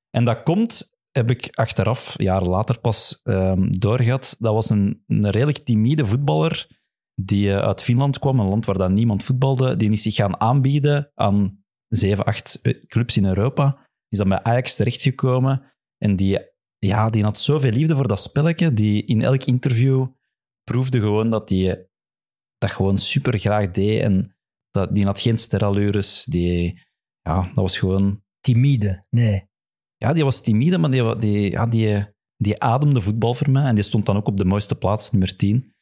[0.09, 4.35] en dat komt, heb ik achteraf, jaren later pas, ehm, doorgehad.
[4.39, 6.67] Dat was een, een redelijk timide voetballer
[7.15, 9.75] die eh, uit Finland kwam, een land waar dan niemand voetbalde.
[9.75, 13.77] Die is zich gaan aanbieden aan zeven, acht eh, clubs in Europa.
[14.09, 15.73] Is dan bij Ajax terechtgekomen.
[15.97, 16.39] En die,
[16.77, 18.73] ja, die had zoveel liefde voor dat spelletje.
[18.73, 20.07] Die in elk interview
[20.63, 21.89] proefde gewoon dat hij
[22.57, 24.01] dat gewoon super graag deed.
[24.01, 24.35] En
[24.71, 26.23] dat, die had geen sterallures.
[26.23, 26.84] Die,
[27.29, 28.23] ja, dat was gewoon...
[28.39, 29.43] Timide, nee.
[29.97, 32.05] Ja, die was timide, maar die, die, ja, die,
[32.37, 33.63] die ademde voetbal voor mij.
[33.65, 35.73] En die stond dan ook op de mooiste plaats, nummer 10.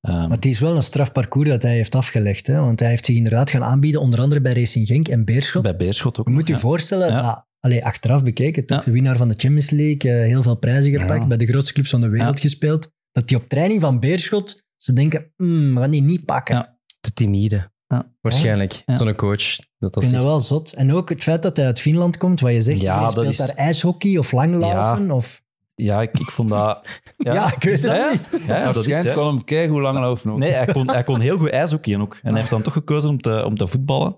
[0.00, 2.46] Ehm, Maar het is wel een strafparcours dat hij heeft afgelegd.
[2.46, 2.60] Hè?
[2.60, 5.62] Want hij heeft zich inderdaad gaan aanbieden, onder andere bij Racing Genk en Beerschot.
[5.62, 6.26] bij Beerschot ook.
[6.26, 6.58] Je moet je ja.
[6.58, 7.20] voorstellen, Ja.
[7.20, 8.84] ah, allee, achteraf bekeken, toch Ja.
[8.84, 11.26] de winnaar van de Champions League, eh, heel veel prijzen gepakt, Ja.
[11.26, 12.42] bij de grootste clubs van de wereld Ja.
[12.42, 16.54] gespeeld, dat die op training van Beerschot, ze denken, "Hmm, we gaan die niet pakken.
[16.54, 16.78] Ja.
[17.00, 17.70] Te timide.
[17.86, 18.12] Ja.
[18.20, 18.82] Waarschijnlijk.
[18.86, 18.96] Ja.
[18.96, 19.56] Zo'n coach.
[19.56, 20.72] Dat dat Ik vind dat wel zot.
[20.72, 23.36] En ook het feit dat hij uit Finland komt, wat je zegt, Ja, speelt is-
[23.36, 25.10] daar ijshockey of langlaufen.
[25.10, 25.44] Of...
[25.74, 26.86] Ja, ik, ik vond dat...
[27.16, 28.10] Ja, ik weet dat, het ja?
[28.10, 28.46] niet.
[28.46, 29.22] Ja, ja, dat is, Waarschijnlijk ja.
[29.22, 30.38] kan hem kei hoe lang laufen ook.
[30.38, 32.14] Nee, hij kon, hij kon heel goed ijshockeyen ook.
[32.14, 34.16] En hij heeft dan toch gekozen om te, om te voetballen.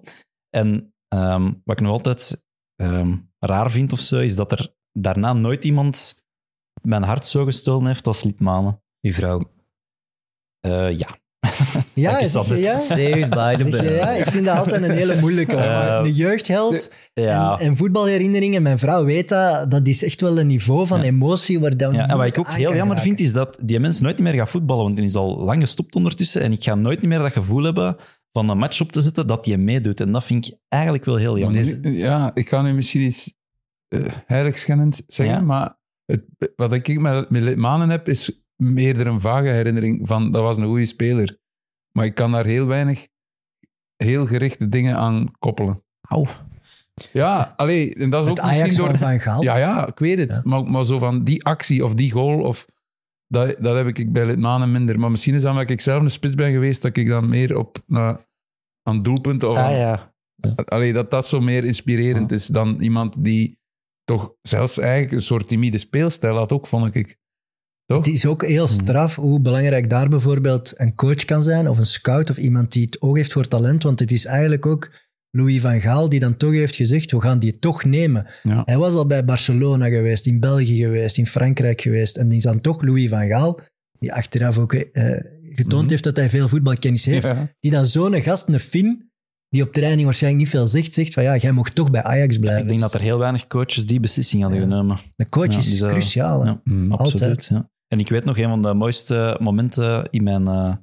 [0.51, 5.33] En ehm, wat ik nog altijd ehm, raar vind of zo, is dat er daarna
[5.33, 6.23] nooit iemand
[6.83, 8.83] mijn hart zo gestolen heeft als Litmanen.
[9.01, 9.41] Uw vrouw.
[10.61, 11.09] Eh, ja.
[11.95, 12.79] Ja, je, je ja?
[12.79, 13.95] Saved by the Zeg je bell.
[13.97, 14.11] ja?
[14.11, 15.57] Ik vind dat altijd een hele moeilijke.
[15.57, 17.59] Eh, een jeugdheld Ja.
[17.59, 18.63] en, en voetbalherinneringen.
[18.63, 19.71] Mijn vrouw weet dat.
[19.71, 21.05] Dat is echt wel een niveau van Ja.
[21.05, 24.01] emotie waar dat Ja, en wat ik ook heel jammer vind, is dat die mens
[24.01, 24.83] nooit meer gaat voetballen.
[24.83, 26.43] Want die is al lang gestopt ondertussen.
[26.43, 27.97] En ik ga nooit meer dat gevoel hebben
[28.33, 30.01] van een match op te zetten dat hij meedoet.
[30.01, 31.79] En dat vind ik eigenlijk wel heel jammer.
[31.81, 33.35] nu- ja, ik ga nu misschien iets
[33.95, 35.41] uh, heiligschennend zeggen, Ja.
[35.41, 36.23] maar het,
[36.57, 40.64] wat ik met, met Litmanen heb, is meer een vage herinnering van dat was een
[40.66, 41.38] goede speler.
[41.92, 43.07] Maar ik kan daar heel weinig
[43.97, 45.83] heel gerichte dingen aan koppelen.
[46.01, 46.27] Auw.
[47.12, 48.97] Ja, allee, en dat is Het ook misschien door...
[48.97, 49.42] van Gaal.
[49.42, 50.33] Ja, ja, ik weet het.
[50.33, 50.40] Ja.
[50.44, 52.66] Maar, maar zo van die actie of die goal, of,
[53.27, 55.01] dat, dat heb ik bij Litmanen minder.
[55.01, 57.57] Maar misschien is dat omdat ik zelf een spits ben geweest, dat ik dan meer
[57.57, 58.16] op uh,
[58.83, 60.12] aan doelpunten of Ah aan- ja.
[60.64, 63.59] Allee, dat dat zo meer inspirerend is dan iemand die
[64.05, 67.16] toch zelfs eigenlijk een soort timide speelstijl had ook, vond ik.
[67.88, 67.96] Toch?
[68.07, 71.87] Het is ook heel straf hoe belangrijk daar bijvoorbeeld een coach kan zijn, of een
[71.87, 73.83] scout, of iemand die het oog heeft voor talent.
[73.83, 74.90] Want het is eigenlijk ook
[75.31, 78.27] Louis van Gaal die dan toch heeft gezegd, we gaan die toch nemen.
[78.42, 78.62] Ja.
[78.64, 82.16] Hij was al bij Barcelona geweest, in België geweest, in Frankrijk geweest.
[82.16, 83.61] En die is dan toch Louis van Gaal,
[83.98, 85.20] die achteraf ook eh,
[85.55, 85.90] getoond Mhm.
[85.90, 87.53] heeft dat hij veel voetbalkennis heeft, Ja.
[87.61, 89.11] die dan zo'n gast, een Fin,
[89.48, 92.38] die op training waarschijnlijk niet veel zegt, zegt van ja, jij mocht toch bij Ajax
[92.38, 92.62] blijven.
[92.62, 94.66] Ik denk dat er heel weinig coaches die beslissing hadden Ja.
[94.66, 94.98] genomen.
[95.16, 96.44] De coach Ja, is cruciaal.
[96.44, 96.61] Ja.
[96.64, 96.92] Mm.
[96.92, 97.22] Absoluut.
[97.22, 97.44] Altijd.
[97.53, 97.70] Ja.
[97.88, 100.74] En ik weet nog een van de mooiste momenten in mijn, eh,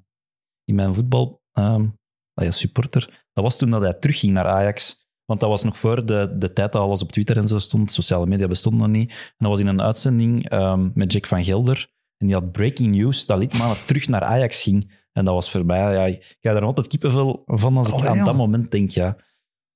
[0.63, 1.85] in mijn voetbal ehm,
[2.33, 3.25] ah ja, supporter.
[3.33, 5.03] Dat was toen dat hij terugging naar Ajax.
[5.25, 7.91] Want dat was nog voor de, de tijd dat alles op Twitter en zo stond.
[7.91, 9.09] Sociale media bestonden nog niet.
[9.09, 11.93] En dat was in een uitzending ehm, met Jack van Gelder.
[12.17, 15.03] En die had breaking news dat Litmanen terug naar Ajax ging.
[15.11, 15.93] En dat was voor mij...
[15.93, 18.23] Ja, ik krijg daar altijd kippenvel van als ik Oh, aan ja.
[18.23, 18.89] dat moment denk.
[18.89, 19.17] Ja.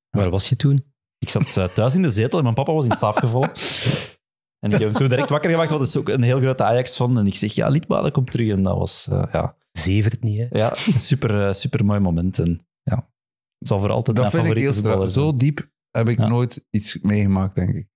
[0.09, 0.93] Waar was je toen?
[1.17, 3.51] Ik zat eh, thuis in de zetel en mijn papa was in slaap gevallen.
[4.60, 6.63] En ik heb hem toen direct wakker gemaakt, want dat is ook een heel grote
[6.63, 7.17] Ajax-fan.
[7.17, 8.50] En ik zeg, ja, Litmanen komt terug.
[8.50, 10.48] En dat was eh, ja, Zever het niet, hè?
[10.58, 12.39] ja, een super, eh, super mooi moment.
[12.39, 12.95] En ja,
[13.58, 16.17] het zal voor altijd Dat mijn vind ik heel favoriete voetballer Zo diep heb ik
[16.17, 16.28] Ja.
[16.28, 17.88] nooit iets meegemaakt, denk ik.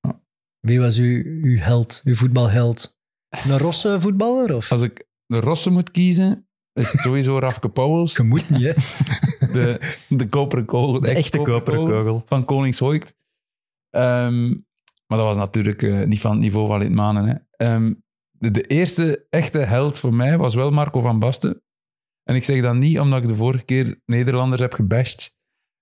[0.59, 2.97] Wie was uw, uw held, uw voetbalheld?
[3.29, 4.55] Een rosse voetballer?
[4.55, 4.71] Of?
[4.71, 8.15] Als ik de Rossen moet kiezen, is het sowieso Rafke Pauwels.
[8.17, 8.73] Je moet niet, hè?
[9.53, 10.99] de, de koperen kogel.
[10.99, 12.23] De echte koperen kogel.
[12.25, 13.15] Van Koningshoekt.
[13.89, 14.55] Ehm,
[15.13, 17.25] maar dat was natuurlijk eh, niet van het niveau van Litmanen.
[17.27, 17.65] Hè.
[17.67, 17.93] Ehm,
[18.31, 21.61] de, de eerste echte held voor mij was wel Marco van Basten.
[22.23, 25.33] En ik zeg dat niet omdat ik de vorige keer Nederlanders heb gebashed.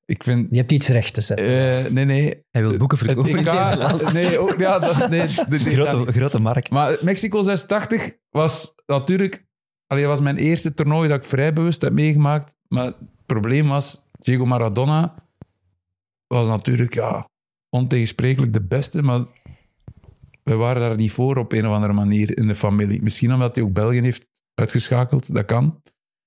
[0.05, 0.47] Ik vind...
[0.49, 1.69] Je hebt iets recht te zetten.
[1.85, 2.43] eh, nee, nee.
[2.49, 3.37] Hij wil boeken verkopen.
[3.37, 4.13] EK...
[4.13, 6.69] Nee, ook, ja, dat, nee, de- de- Grote, grote markt.
[6.71, 9.45] maar Mexico 86 was natuurlijk...
[9.87, 12.55] Allee, dat was mijn eerste toernooi dat ik vrij bewust heb meegemaakt.
[12.67, 15.15] Maar het probleem was, Diego Maradona
[16.27, 17.29] was natuurlijk ja,
[17.71, 19.23] ontegensprekelijk de beste, maar
[20.43, 23.01] we waren daar niet voor op een of andere manier in de familie.
[23.01, 25.81] Misschien omdat hij ook België heeft uitgeschakeld, dat kan.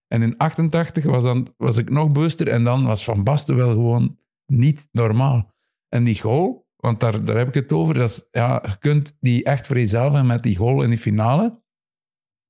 [0.09, 3.70] En in 88 was, dan, was ik nog bewuster en dan was Van Basten wel
[3.70, 5.52] gewoon niet normaal.
[5.88, 9.44] En die goal, want daar, daar heb ik het over, dat ja, je kunt die
[9.44, 11.44] echt vereenzelvigen met die goal in die finale.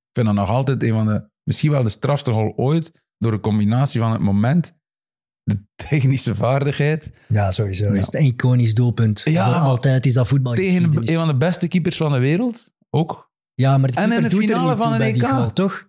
[0.09, 3.33] Ik vind dat nog altijd een van de, misschien wel de strafste goal ooit, door
[3.33, 4.79] een combinatie van het moment,
[5.45, 7.85] de technische vaardigheid, Ja, sowieso.
[7.85, 7.99] Ja.
[7.99, 9.21] Is het een iconisch doelpunt.
[9.25, 11.11] Ja, altijd is dat tegen voetbalgeschiedenis.
[11.11, 13.33] een van de beste keepers van de wereld, ook.
[13.55, 15.27] Ja, maar de En in keeper de doet er finale niet toe van een EK.
[15.27, 15.89] goal, toch?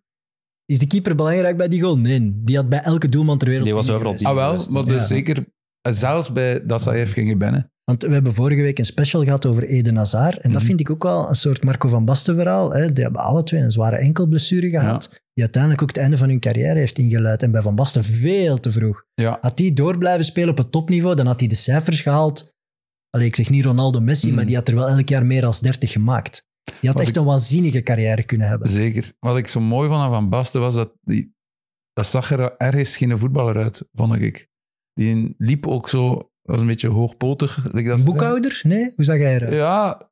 [0.66, 1.98] Is de keeper belangrijk bij die goal?
[1.98, 2.32] Nee.
[2.44, 4.16] Die had bij elke doelman ter wereld Die was overal.
[4.24, 5.06] Ah wel, maar dus ja.
[5.08, 5.46] zeker,
[5.82, 7.72] zelfs bij Dassaev gingen binnen.
[7.86, 10.38] Want we hebben vorige week een special gehad over Eden Hazard.
[10.38, 10.68] En dat Mhm.
[10.68, 12.74] vind ik ook wel een soort Marco van Basten verhaal.
[12.74, 12.92] Hè.
[12.94, 15.10] Die hebben alle twee een zware enkelblessure gehad.
[15.34, 17.44] Die uiteindelijk ook het einde van hun carrière heeft ingeluid.
[17.44, 19.04] En bij Van Basten veel te vroeg.
[19.14, 22.54] Ja, Had hij door blijven spelen op het topniveau, dan had hij de cijfers gehaald.
[23.10, 24.36] Allee, ik zeg niet Ronaldo Messi, Mhm.
[24.36, 26.46] maar die had er wel elk jaar meer dan 30 gemaakt.
[26.64, 28.70] Die had Wat echt ik- een waanzinnige carrière kunnen hebben.
[28.70, 29.14] zeker.
[29.20, 31.34] Wat ik zo mooi vond aan Van Basten was dat die,
[31.94, 34.48] dat zag er ergens geen voetballer uit, vond ik.
[34.94, 37.68] Die liep ook zo, was een beetje hoogpotig.
[37.72, 38.04] like dat.
[38.04, 38.60] Boekhouder?
[38.64, 38.92] Nee?
[38.96, 39.54] Hoe zag hij eruit?
[39.54, 40.10] Ja,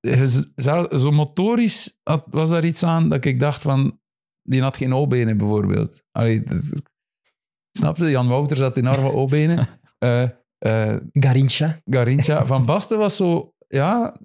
[0.00, 4.00] eh, zo motorisch had- was daar iets aan dat ik dacht van,
[4.42, 6.02] die had geen O-benen bijvoorbeeld.
[6.12, 6.82] Allee, dat-
[7.78, 8.10] snap je?
[8.10, 9.68] Jan Wouters had enorme O-benen.
[10.58, 11.80] Eh, Garincha.
[11.84, 12.46] Garincha.
[12.46, 14.16] Van Basten was zo, ja,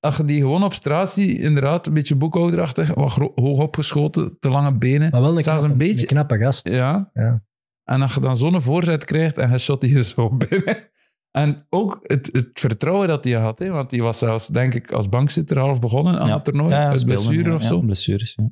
[0.00, 4.48] als je die gewoon op straat ziet, inderdaad, een beetje boekhouderachtig, wat hoog opgeschoten, te
[4.48, 5.10] lange benen.
[5.10, 6.68] Maar wel een knappe, een beetje- een knappe gast.
[6.68, 7.10] Ja.
[7.12, 7.44] Ja.
[7.90, 10.90] En als je dan zo'n voorzet krijgt en je shot die zo binnen.
[11.30, 14.92] En ook het, het vertrouwen dat hij had, hè, want die was zelfs, denk ik,
[14.92, 17.80] als bankzitter half begonnen aan het toernooi, Ja, ja, uit blessure of ja, zo.
[17.80, 18.50] blessures, ja.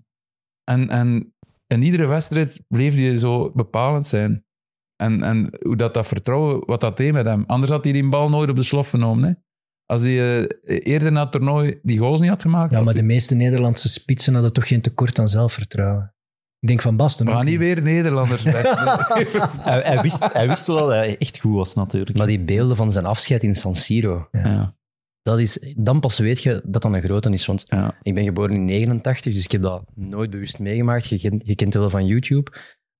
[0.64, 1.34] En, en
[1.66, 4.44] in iedere wedstrijd bleef hij zo bepalend zijn.
[4.96, 7.44] En, en hoe dat, dat vertrouwen, wat dat deed met hem.
[7.46, 9.28] Anders had hij die bal nooit op de slof genomen.
[9.28, 9.34] Hè.
[9.86, 12.72] Als hij eh, eerder na het toernooi die goals niet had gemaakt.
[12.72, 16.13] Ja, maar hij- de meeste Nederlandse spitsen hadden toch geen tekort aan zelfvertrouwen.
[16.64, 18.44] Ik denk van Basten ook gaan niet weer Nederlanders.
[19.64, 22.16] Hij, hij, wist, hij wist wel dat hij echt goed was, natuurlijk.
[22.16, 24.76] Maar die beelden van zijn afscheid in San Siro, ja,
[25.22, 27.46] dat is, dan pas weet je dat dat een grote is.
[27.46, 27.98] Want ja.
[28.02, 31.06] ik ben geboren in 89, dus ik heb dat nooit bewust meegemaakt.
[31.06, 32.52] Je kent, je kent het wel van YouTube.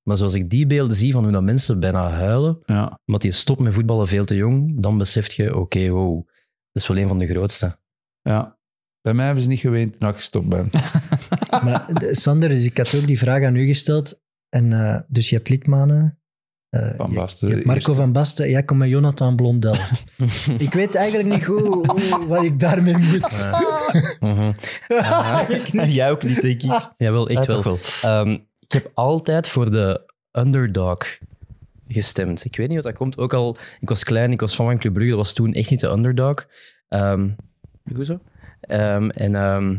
[0.03, 3.00] Maar zoals ik die beelden zie van hoe dat mensen bijna huilen, ja.
[3.07, 6.27] omdat die stopt met voetballen veel te jong, dan besef je, oké, wow,
[6.72, 7.79] dat is wel een van de grootste.
[8.22, 8.59] Ja.
[9.00, 10.70] Bij mij hebben ze niet geweend toen ik gestopt ben.
[11.62, 14.23] Maar de- Sander, dus ik had ook die vraag aan u gesteld.
[14.49, 16.19] En, eh, dus je hebt Lidmanen.
[16.69, 17.93] eh, Van Basten, je Marco eerste.
[17.95, 18.51] van Basten.
[18.51, 19.75] Jij komt met Jonathan Blondel.
[20.59, 23.49] ik weet eigenlijk niet goed hoe- wat ik daarmee moet.
[25.73, 26.90] En jij ook niet, denk ik.
[26.97, 27.62] Jawel, echt Ja, wel.
[27.62, 28.11] toch wel.
[28.12, 30.99] Ehm, ik heb altijd voor de underdog
[31.88, 32.45] gestemd.
[32.45, 33.19] Ik weet niet wat dat komt.
[33.19, 35.81] Ook al, ik was klein, ik was van Club Brugge, dat was toen echt niet
[35.81, 36.47] de underdog.
[36.88, 37.29] Ehm
[37.95, 38.21] hoe zo?
[38.61, 39.77] Ehm, en, ehm,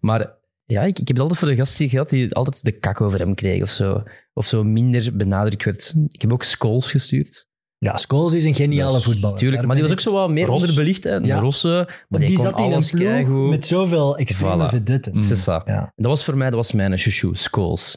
[0.00, 0.30] maar
[0.72, 3.18] ja, ik, ik heb het altijd voor de gasten gehad die altijd de kak over
[3.18, 4.02] hem kregen of zo.
[4.34, 5.94] Of zo minder benadrukt werd.
[6.08, 7.46] Ik heb ook Scholes gestuurd.
[7.78, 9.38] Ja, Scholes is een geniale is- voetballer.
[9.38, 10.60] Tuurlijk, Daar maar die was ook zo wat meer Ros.
[10.60, 11.04] onderbelicht.
[11.04, 11.14] Hè.
[11.16, 11.38] Ja.
[11.38, 14.70] Rosse, maar die, zat in een ploeg met zoveel extreme Voilà.
[14.70, 15.12] vedetten.
[15.96, 17.96] Dat was voor mij dat was mijn chouchou, Scholes.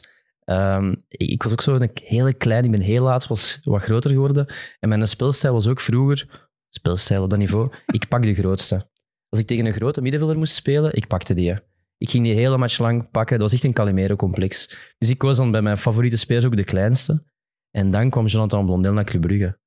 [1.08, 4.10] Ik, ik was ook zo een hele klein, ik ben heel laat, was wat groter
[4.10, 4.54] geworden.
[4.80, 8.88] En mijn speelstijl was ook vroeger, speelstijl op dat niveau, ik pak de grootste.
[9.28, 11.54] Als ik tegen een grote middenvelder moest spelen, ik pakte die.
[11.98, 13.38] Ik ging die hele match lang pakken.
[13.38, 14.76] Dat was echt een Calimero-complex.
[14.98, 17.24] Dus ik koos dan bij mijn favoriete spelers ook de kleinste.
[17.70, 19.58] En dan kwam Jonathan Blondel naar Club Brugge.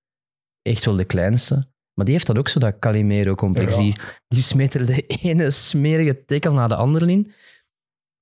[0.62, 1.56] Echt wel de kleinste.
[1.94, 3.76] Maar die heeft dat ook zo, dat Calimero-complex.
[3.76, 3.82] Ja.
[3.82, 3.96] Die,
[4.28, 7.32] die smeet er de ene smerige tackle na de andere in.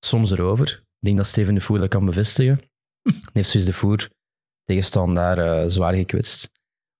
[0.05, 0.67] Soms erover.
[0.69, 2.59] Ik denk dat Steven de Voer dat kan bevestigen.
[3.01, 4.09] Die heeft dus de Voer
[4.63, 6.49] tegenstaan daar eh, zwaar gekwetst.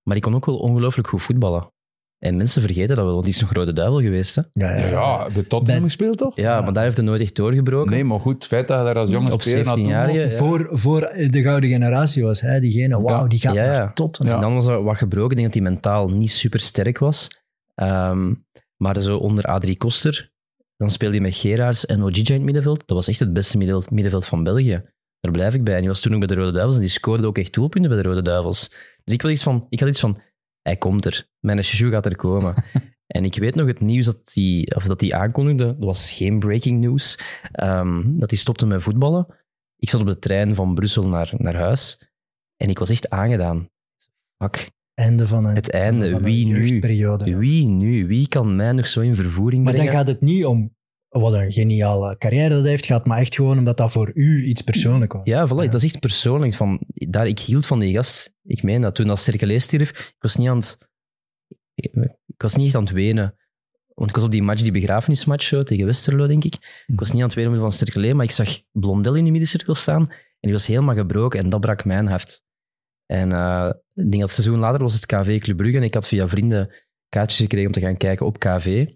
[0.02, 1.72] Maar die kon ook wel ongelooflijk goed voetballen.
[2.18, 4.34] En mensen vergeten dat wel, want die is een grote duivel geweest.
[4.34, 4.42] Hè?
[4.52, 6.36] Ja, ja, Ja, ja de Tottenham Ben- gespeeld toch?
[6.36, 7.90] Ja, maar daar heeft hij nooit echt doorgebroken.
[7.90, 10.30] Nee, maar goed, het feit dat je daar als jonge Op speler naartoe 17-jarige, mocht.
[10.30, 10.36] ja.
[10.36, 11.00] Voor, voor
[11.30, 13.00] de gouden generatie was hij diegene.
[13.00, 13.72] Wauw, die gaat Ja, ja.
[13.72, 14.34] naar Tottenham.
[14.34, 15.30] En dan was er wat gebroken.
[15.30, 17.28] Ik denk dat hij mentaal niet super sterk was.
[17.74, 18.34] Ehm,
[18.76, 20.30] maar zo onder Adrie Koster,
[20.76, 22.78] dan speelde hij met Geraerts en Ojija in het middenveld.
[22.86, 23.56] Dat was echt het beste
[23.90, 24.82] middenveld van België.
[25.20, 25.74] Daar blijf ik bij.
[25.74, 27.90] En die was toen ook bij de Rode Duivels en die scoorde ook echt doelpunten
[27.90, 28.68] bij de Rode Duivels.
[29.04, 30.18] Dus ik, had iets van, ik had iets van,
[30.68, 31.28] hij komt er.
[31.40, 32.54] Mijn chouchou gaat er komen.
[33.16, 36.38] en ik weet nog het nieuws dat hij, of dat hij aankondigde, dat was geen
[36.38, 37.18] breaking news,
[37.52, 39.26] ehm, dat hij stopte met voetballen.
[39.76, 42.10] Ik zat op de trein van Brussel naar, naar huis
[42.56, 43.68] en ik was echt aangedaan.
[44.42, 44.70] Fuck.
[44.94, 46.10] Einde van een, Het einde.
[46.10, 46.80] van een Wie nu?
[47.38, 48.06] Wie nu?
[48.06, 49.98] Wie kan mij nog zo in vervoering Maar dan brengen?
[49.98, 50.76] gaat het niet om
[51.08, 52.86] wat een geniale carrière dat hij heeft.
[52.86, 55.22] gaat maar echt gewoon omdat dat voor u iets persoonlijk was.
[55.24, 56.54] Ja, voilà, dat is echt persoonlijk.
[56.54, 58.34] Van, daar, ik hield van die gast.
[58.44, 60.78] Ik meen dat toen dat Sterkele stierf, ik was niet aan het...
[61.74, 63.36] Ik, was niet echt aan het wenen.
[63.94, 66.84] Want ik was op die match, die begrafenismatch zo, tegen Westerlo, denk ik.
[66.86, 69.74] Ik was niet aan het wenen van Sterkele, maar ik zag Blondel in de middencirkel
[69.74, 72.42] staan en die was helemaal gebroken en dat brak mijn hart.
[73.06, 75.94] En eh, ik denk dat het seizoen later was het KV Club Brugge en ik
[75.94, 76.74] had via vrienden
[77.08, 78.86] kaartjes gekregen om te gaan kijken op KV.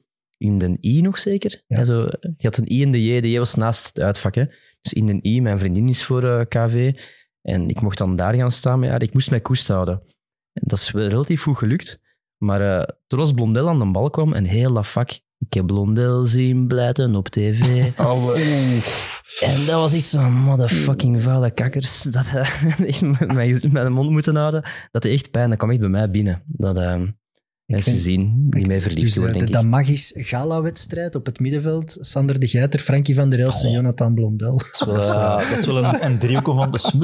[0.42, 1.62] In de I nog zeker.
[1.66, 1.84] Ja.
[1.84, 3.20] Zo, je had een I en de J.
[3.20, 4.34] De J was naast het uitvak.
[4.34, 4.44] Hè.
[4.80, 6.92] Dus in de I, mijn vriendin is voor eh, KV.
[7.42, 8.78] En ik mocht dan daar gaan staan.
[8.78, 10.02] Maar ja, ik moest mij koest houden.
[10.52, 12.00] En dat is wel relatief goed gelukt.
[12.36, 15.10] Maar eh, toen was Blondel aan de bal kwam en heel dat vak.
[15.38, 17.90] Ik heb Blondel zien blijten op tv.
[17.96, 18.34] Alle-
[19.40, 22.02] En dat was echt zo'n motherfucking vuile kakkers.
[22.02, 22.40] Dat hij
[22.86, 24.62] echt met mijn, mond moeten houden.
[24.90, 25.48] Dat deed echt pijn.
[25.48, 26.42] Dat kwam echt bij mij binnen.
[26.46, 27.02] Dat, eh,
[27.72, 29.68] En vind- sindsdien niet meer verliefd Dus eh, geworden, de, denk dat ik.
[29.70, 31.96] magisch gala-wedstrijd op het middenveld.
[32.00, 34.52] Sander de Geiter, Frankie van der Elst en Jonathan Blondel.
[34.58, 36.70] Dat is wel, eh, dat is wel een, een driehoek van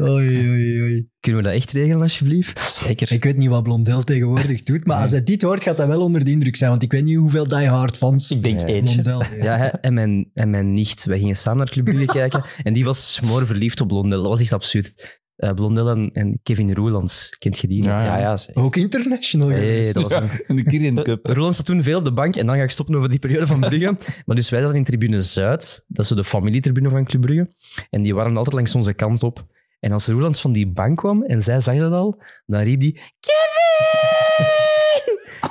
[0.00, 1.08] oei, oei, oei.
[1.20, 2.60] Kunnen we dat echt regelen, alsjeblieft?
[2.60, 3.12] Zeker.
[3.12, 6.00] Ik weet niet wat Blondel tegenwoordig doet, maar als hij dit hoort, gaat hij wel
[6.00, 6.70] onder de indruk zijn.
[6.70, 8.66] Want ik weet niet hoeveel diehard fans Ik denk Ja.
[8.66, 9.02] eentje.
[9.02, 9.36] Blondel.
[9.42, 11.04] Ja, en mijn, en mijn nicht.
[11.04, 12.42] Wij gingen samen naar Club Brugge kijken.
[12.62, 14.18] En die was smoor verliefd op Blondel.
[14.20, 15.20] Dat was echt absurd.
[15.36, 17.36] Eh, Blondel en, en Kevin Roelands.
[17.38, 17.82] Kent je die?
[17.82, 18.38] Ja, Ja, ja.
[18.54, 19.94] Ook international Nee, geweest.
[19.94, 21.26] dat was Ja, in de Kirin Cup.
[21.26, 23.46] Roland zat toen veel op de bank en dan ga ik stoppen over die periode
[23.46, 23.96] van Brugge.
[24.26, 27.50] Maar dus wij zaten in tribune Zuid, dat is zo de familietribune van Club Brugge.
[27.90, 29.46] En die waren altijd langs onze kant op.
[29.80, 32.92] En als Roelands van die bank kwam en zij zag dat al, dan riep die
[32.92, 34.46] Kevin!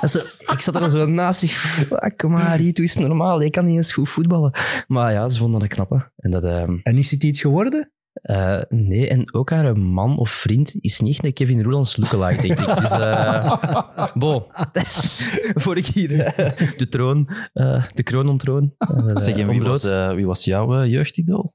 [0.00, 0.18] En zo,
[0.52, 1.52] ik zat er zo naast zich.
[1.52, 3.42] Fuck, kom maar, Riet, eens normaal.
[3.42, 4.52] Ik kan niet eens goed voetballen.
[4.88, 5.90] Maar ja, ze vonden dat knap.
[5.90, 5.96] hè.
[6.16, 7.92] En dat, ehm, En is het iets geworden?
[8.22, 12.58] Eh, nee, en ook haar man of vriend is niet een Kevin Roelands lookalike, denk
[12.58, 12.80] ik.
[12.80, 14.44] Dus, eh bon,
[15.62, 18.74] voor ik hier eh, de troon, eh, de kroon ontroon.
[19.14, 21.54] Zeg, en wie was, eh, wie was jouw jeugdidool?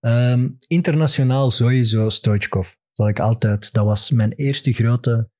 [0.00, 2.72] Ehm, internationaal sowieso Stoichkov.
[2.92, 3.72] Zal ik altijd.
[3.72, 5.30] Dat was mijn eerste grote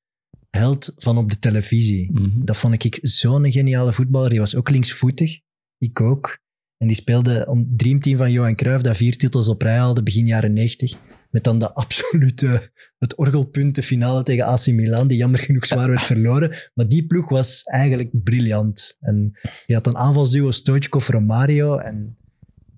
[0.50, 2.12] held van op de televisie.
[2.12, 2.44] Mhm.
[2.44, 4.30] Dat vond ik zo'n geniale voetballer.
[4.30, 5.40] Die was ook linksvoetig.
[5.78, 6.38] Ik ook.
[6.82, 10.26] En die speelde om dreamteam van Johan Cruijff, dat vier titels op rij haalde begin
[10.26, 10.96] jaren 90.
[11.30, 15.88] Met dan de absolute, het orgelpunt, de finale tegen AC Milan, die jammer genoeg zwaar
[15.88, 16.54] werd verloren.
[16.74, 18.96] Maar die ploeg was eigenlijk briljant.
[19.00, 21.76] En je had een aanvalsduo Stoichkov-Romario.
[21.76, 22.16] En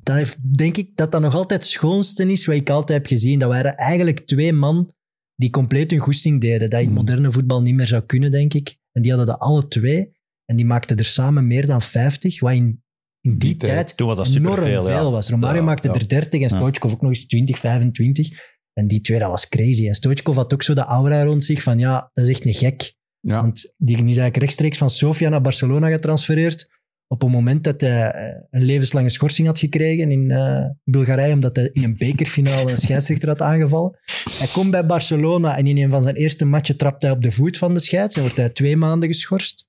[0.02, 3.06] dat heeft, denk ik dat dat nog altijd het schoonste is wat ik altijd heb
[3.06, 3.38] gezien.
[3.38, 4.94] Dat waren eigenlijk twee man
[5.34, 6.70] die compleet hun goesting deden.
[6.70, 6.94] Dat in Hmm.
[6.94, 8.76] moderne voetbal niet meer zou kunnen, denk ik.
[8.92, 10.12] En die hadden dat alle twee.
[10.44, 12.83] En die maakten er samen meer dan 50, wat in,
[13.24, 13.96] in die, Die tijd.
[13.96, 14.98] Toen was dat enorm superveel, ja.
[14.98, 15.30] veel was.
[15.30, 16.50] Romario Ja, maakte er 30 en.
[16.50, 18.28] Stoichkov ook nog eens 20, 25.
[18.72, 19.86] En die twee, dat was crazy.
[19.88, 22.54] En Stoichkov had ook zo de aura rond zich van ja, dat is echt een
[22.54, 22.94] gek.
[23.20, 26.82] Want die is eigenlijk rechtstreeks van Sofia naar Barcelona getransfereerd.
[27.06, 31.56] Op het moment dat hij eh, een levenslange schorsing had gekregen in eh, Bulgarije, omdat
[31.56, 33.98] hij in een bekerfinale een scheidsrechter had aangevallen.
[34.38, 37.30] Hij komt bij Barcelona en in een van zijn eerste matchen trapt hij op de
[37.30, 39.66] voet van de scheids en wordt hij twee maanden geschorst.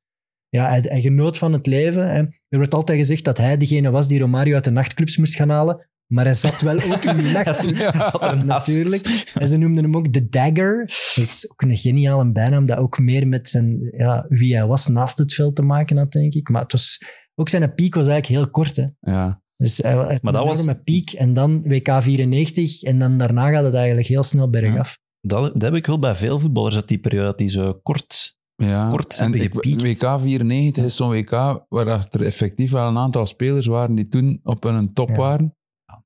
[0.56, 2.10] Ja, hij, hij genoot van het leven.
[2.10, 2.20] Hè.
[2.50, 5.50] Er wordt altijd gezegd dat hij degene was die Romario uit de nachtclubs moest gaan
[5.50, 5.88] halen.
[6.06, 7.89] Maar hij zat wel ook in die nachtclubs.
[8.46, 9.32] Natuurlijk.
[9.34, 10.78] En ze noemden hem ook de Dagger.
[11.15, 14.88] Dat is ook een geniale bijnaam, dat ook meer met zijn, ja, wie hij was
[14.88, 16.50] naast het veld te maken had, denk ik.
[16.50, 17.02] Maar het was,
[17.36, 18.76] ook zijn piek was eigenlijk heel kort.
[18.76, 18.86] Hè.
[19.00, 19.44] ja.
[19.58, 23.63] Dus hij had Maar dat was- piek en dan WK 94 en dan daarna gaat
[23.65, 24.98] het eigenlijk heel snel bergaf.
[25.22, 28.35] Dat, dat heb ik wel bij veel voetballers uit die periode, dat die zo kort...
[28.56, 29.54] Ja, Kort en ik.
[29.54, 31.30] WK 94 is zo'n WK
[31.70, 35.15] waar er effectief wel een aantal spelers waren die toen op hun top Ja.
[35.15, 35.56] waren.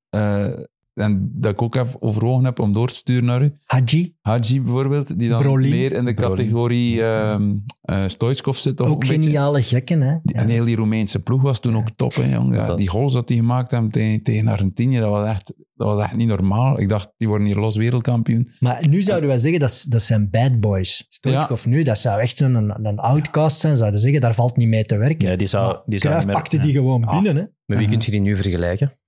[0.09, 0.47] Eh,
[0.93, 3.55] en dat ik ook even overwogen heb om door te sturen naar u.
[3.65, 8.75] Hadji, Haji bijvoorbeeld, die dan meer in de categorie ehm eh Stoichkov zit.
[8.77, 9.21] Toch ook een beetje.
[9.23, 10.01] geniale gekken.
[10.01, 10.17] Hè?
[10.23, 10.41] Die- Ja.
[10.41, 12.13] En heel die Roemeense ploeg was toen ook top.
[12.15, 12.55] Hè, jong.
[12.55, 16.03] Ja, die goals dat die gemaakt hebben tegen, tegen Argentinië, dat was, echt, dat was
[16.05, 16.79] echt niet normaal.
[16.79, 18.51] Ik dacht, die worden hier los wereldkampioen.
[18.59, 21.05] Maar nu zouden wij zeggen, dat, dat zijn bad boys.
[21.09, 23.77] Stoichkov nu, dat zou echt zo'n een, een outcast zijn.
[23.77, 25.29] Zouden zeggen, daar valt niet mee te werken.
[25.29, 26.61] Ja, die zou, Maar die zou meer- pakte ja.
[26.63, 27.13] die gewoon Ah.
[27.21, 27.35] binnen.
[27.43, 27.49] Hè?
[27.65, 28.99] Met wie kun je die nu vergelijken?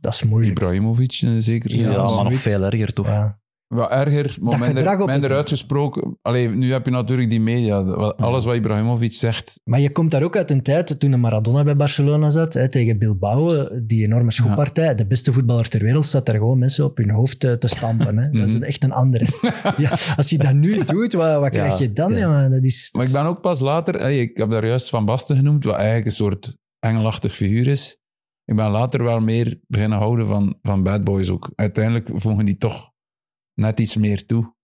[0.00, 0.58] Dat is moeilijk.
[0.58, 1.74] Ibrahimovic eh, zeker.
[1.76, 3.06] Ja, Ja, maar nog veel erger toch?
[3.68, 6.18] Wat erger, maar minder, minder uitgesproken.
[6.22, 7.78] Allee, nu heb je natuurlijk die media.
[8.16, 9.60] Alles wat Ibrahimovic zegt.
[9.64, 12.68] Maar je komt daar ook uit een tijd, toen de Maradona bij Barcelona zat, hè,
[12.68, 14.94] tegen Bilbao, die enorme schoppartij.
[14.94, 18.18] De beste voetballer ter wereld staat daar gewoon mensen op hun hoofd te, te stampen.
[18.18, 18.30] Hè.
[18.30, 18.62] Dat is Mhm.
[18.62, 19.26] echt een andere.
[19.76, 22.12] ja, als je dat nu doet, wat, wat Ja, krijg je dan?
[22.12, 22.18] ja.
[22.18, 22.50] jongen?
[22.50, 23.98] Dat is, Maar ik ben ook pas later...
[23.98, 27.96] allee, ik heb daar juist Van Basten genoemd, wat eigenlijk een soort engelachtig figuur is.
[28.44, 31.50] Ik ben later wel meer beginnen houden van, van Bad Boys ook.
[31.54, 32.94] Uiteindelijk voegen die toch
[33.60, 34.54] net iets meer toe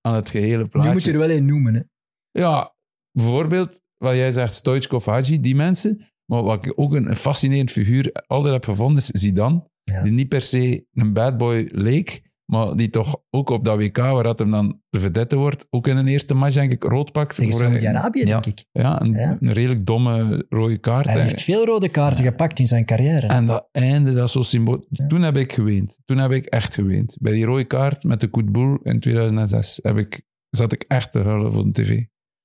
[0.00, 0.88] aan het gehele plaatje.
[0.88, 1.74] nu moet je er wel een noemen.
[1.74, 1.82] Hè.
[2.30, 2.74] Ja,
[3.12, 6.00] bijvoorbeeld wat jij zegt, Stoichkov, Hadji, die mensen.
[6.24, 9.70] Maar wat ik ook een, een fascinerend figuur altijd heb gevonden, is Zidane.
[9.82, 10.02] Ja.
[10.02, 13.96] Die niet per se een bad boy leek, maar die toch ook op dat WK,
[13.96, 17.12] waar dat hem dan de vedette wordt, ook in een eerste match, denk ik, rood
[17.12, 17.34] pakt.
[17.36, 18.40] Tegen Saudi-Arabië, Ja.
[18.40, 18.64] denk ik.
[18.72, 19.36] Ja, een, Ja.
[19.40, 21.06] een redelijk domme rode kaart.
[21.06, 23.26] Hij heeft veel rode kaarten gepakt in zijn carrière.
[23.26, 24.82] En dat einde, dat is zo.
[24.90, 25.06] Ja.
[25.06, 25.98] Toen heb ik geweend.
[26.04, 27.16] Toen heb ik echt geweend.
[27.20, 31.18] Bij die rode kaart met de Koetboel in 2006 heb ik, zat ik echt te
[31.22, 32.02] huilen voor de tv.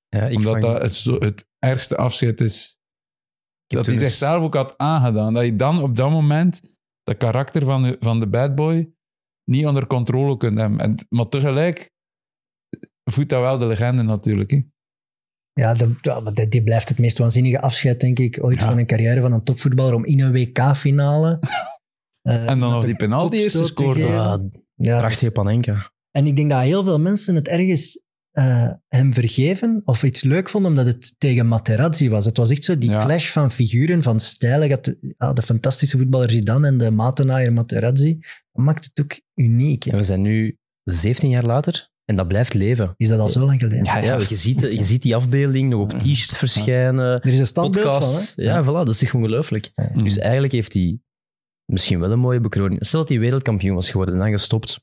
[0.08, 2.80] Ja, ik Omdat vang- dat het, zo, het ergste afscheid is.
[3.66, 5.34] Dat hij zichzelf ook had aangedaan.
[5.34, 6.60] Dat je dan op dat moment
[7.02, 8.92] dat karakter van de, van de bad boy
[9.44, 10.78] niet onder controle kunt hebben.
[10.80, 11.90] En, maar tegelijk
[13.10, 14.50] voedt dat wel de legende natuurlijk.
[14.50, 14.60] Hè.
[15.52, 15.94] Ja, de,
[16.34, 18.66] die, die blijft het meest waanzinnige afscheid, denk ik, ooit Ja.
[18.68, 21.38] van een carrière van een topvoetballer om in een WK-finale...
[22.28, 23.96] eh, En dan nog die penalty eerst te gescoord.
[23.96, 24.12] geven.
[24.12, 24.40] Ja,
[24.74, 25.92] Ja, Pracht dus- Panenka.
[26.10, 28.02] En ik denk dat heel veel mensen het ergens
[28.32, 32.24] eh, hem vergeven of iets leuk vonden omdat het tegen Materazzi was.
[32.24, 33.04] Het was echt zo die Ja.
[33.04, 34.82] clash van figuren, van stijlen.
[34.82, 38.18] De, ja, de fantastische voetballer Zidane en de matenaaier Materazzi.
[38.52, 39.84] Dat maakt het ook uniek.
[39.84, 42.94] We zijn nu 17 jaar later en dat blijft leven.
[42.96, 43.84] Is dat al zo lang geleden?
[43.84, 47.84] Ja, je, ziet, je ziet die afbeelding nog op t-shirts verschijnen, Er is een standbeeld
[47.86, 48.34] podcasts.
[48.34, 48.50] van, hè?
[48.50, 49.70] ja, voilà, dat is echt ongelooflijk.
[49.94, 50.98] Dus eigenlijk heeft hij
[51.64, 52.86] misschien wel een mooie bekroning.
[52.86, 54.80] Stel dat hij wereldkampioen was geworden en dan gestopt.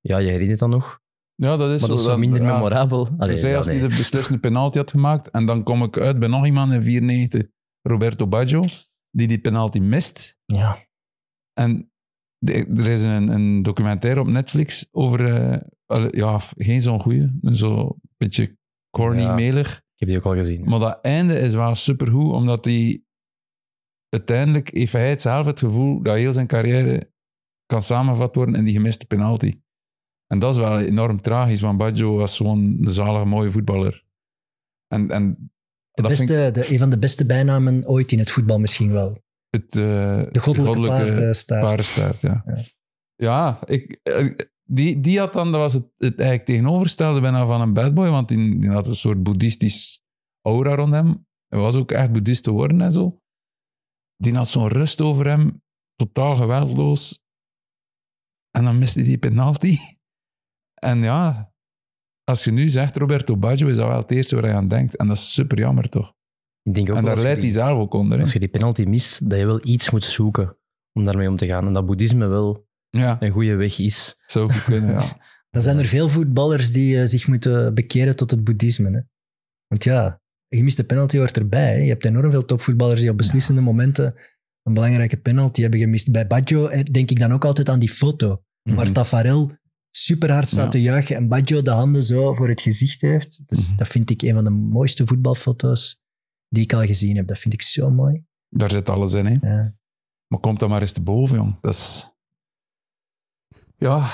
[0.00, 1.00] Ja, je herinnert dat nog.
[1.36, 3.06] Ja, dat is Maar dat is zo dan- minder ja, memorabel.
[3.06, 3.88] Allee, Tenzij ja, als hij nee.
[3.88, 5.30] de beslissende penalty had gemaakt.
[5.30, 7.42] En dan kom ik uit bij nog iemand in 94,
[7.82, 8.62] Roberto Baggio,
[9.10, 10.38] die die penalty mist.
[10.44, 10.84] Ja.
[11.52, 11.90] En
[12.46, 15.50] er is een, een documentaire op Netflix over...
[15.86, 17.38] eh, ja, geen zo'n goeie.
[17.40, 18.56] Zo'n beetje
[18.90, 19.34] corny, Ja.
[19.34, 19.76] melig.
[19.76, 20.68] Ik heb die ook al gezien.
[20.68, 23.00] Maar dat einde is wel supergoed, omdat hij...
[24.08, 27.12] Uiteindelijk heeft hij zelf het gevoel dat heel zijn carrière
[27.66, 29.52] kan samengevat worden in die gemiste penalty.
[30.26, 34.04] En dat is wel enorm tragisch, want Baggio was gewoon een zalige, mooie voetballer.
[34.86, 35.50] En, en
[35.92, 38.58] De dat vind ik beste, de, een van de beste bijnamen ooit in het voetbal
[38.58, 39.22] misschien wel.
[39.50, 41.62] het, eh, De goddelijke, paardenstaart.
[41.62, 42.42] paardenstaart, ja.
[42.46, 42.62] Ja.
[43.16, 47.60] Ja, ik, eh, die, die had dan, dat was het, het eigenlijk tegenovergestelde bijna van
[47.60, 50.02] een bad boy, want die, die had een soort boeddhistisch
[50.42, 51.26] aura rond hem.
[51.46, 53.20] Hij was ook echt boeddhist te worden en zo.
[54.16, 55.62] Die had zo'n rust over hem,
[55.94, 57.24] totaal geweldloos.
[58.50, 59.78] En dan miste hij die penalty.
[60.86, 61.52] En ja,
[62.24, 64.96] als je nu zegt Roberto Baggio, is dat wel het eerste waar hij aan denkt.
[64.96, 66.14] En dat is super jammer, toch?
[66.62, 68.16] Ik denk ook En daar je leidt hij die- zelf ook onder.
[68.16, 68.22] hè.
[68.24, 70.56] Als je die penalty mist, dat je wel iets moet zoeken
[70.92, 71.66] om daarmee om te gaan.
[71.66, 74.22] En dat boeddhisme wel Ja, een goede weg is.
[74.26, 75.18] zou goed kunnen, ja.
[75.50, 78.90] Dan zijn er veel voetballers die eh, zich moeten bekeren tot het boeddhisme.
[78.90, 79.00] Hè?
[79.66, 81.72] Want ja, een gemiste penalty hoort erbij.
[81.72, 81.80] Hè?
[81.82, 84.14] Je hebt enorm veel topvoetballers die op beslissende momenten
[84.62, 86.12] een belangrijke penalty hebben gemist.
[86.12, 88.92] Bij Baggio eh, denk ik dan ook altijd aan die foto, waar Mhm.
[88.92, 89.52] Tafarel
[89.98, 90.68] super hard staat Ja.
[90.70, 93.42] te juichen en Baggio de handen zo voor het gezicht heeft.
[93.46, 93.76] Dus Mhm.
[93.76, 96.02] dat vind ik een van de mooiste voetbalfoto's
[96.48, 97.26] die ik al gezien heb.
[97.26, 98.22] Dat vind ik zo mooi.
[98.48, 99.36] Daar zit alles in, hè.
[99.54, 99.74] Ja.
[100.26, 101.58] Maar komt dan maar eens te boven, jong.
[101.60, 102.10] Dat is...
[103.76, 104.04] Ja,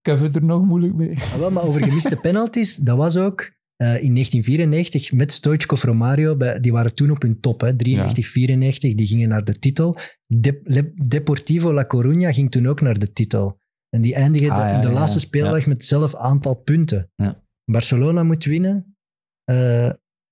[0.00, 1.16] ik heb het er nog moeilijk mee.
[1.16, 3.40] Ah, wel, maar over gemiste penalties, dat was ook
[3.76, 6.36] eh, in 1994 met Stoichkov Romario.
[6.36, 8.94] Bij, die waren toen op hun top, hè, 93, 94.
[8.94, 9.96] Die gingen naar de titel.
[10.26, 13.60] De, Le- Deportivo La Coruña ging toen ook naar de titel.
[13.88, 17.10] En die eindigen Ah, de- in de laatste speeldag met hetzelfde aantal punten.
[17.14, 17.44] Ja.
[17.64, 18.96] Barcelona moet winnen.
[19.44, 19.86] eh,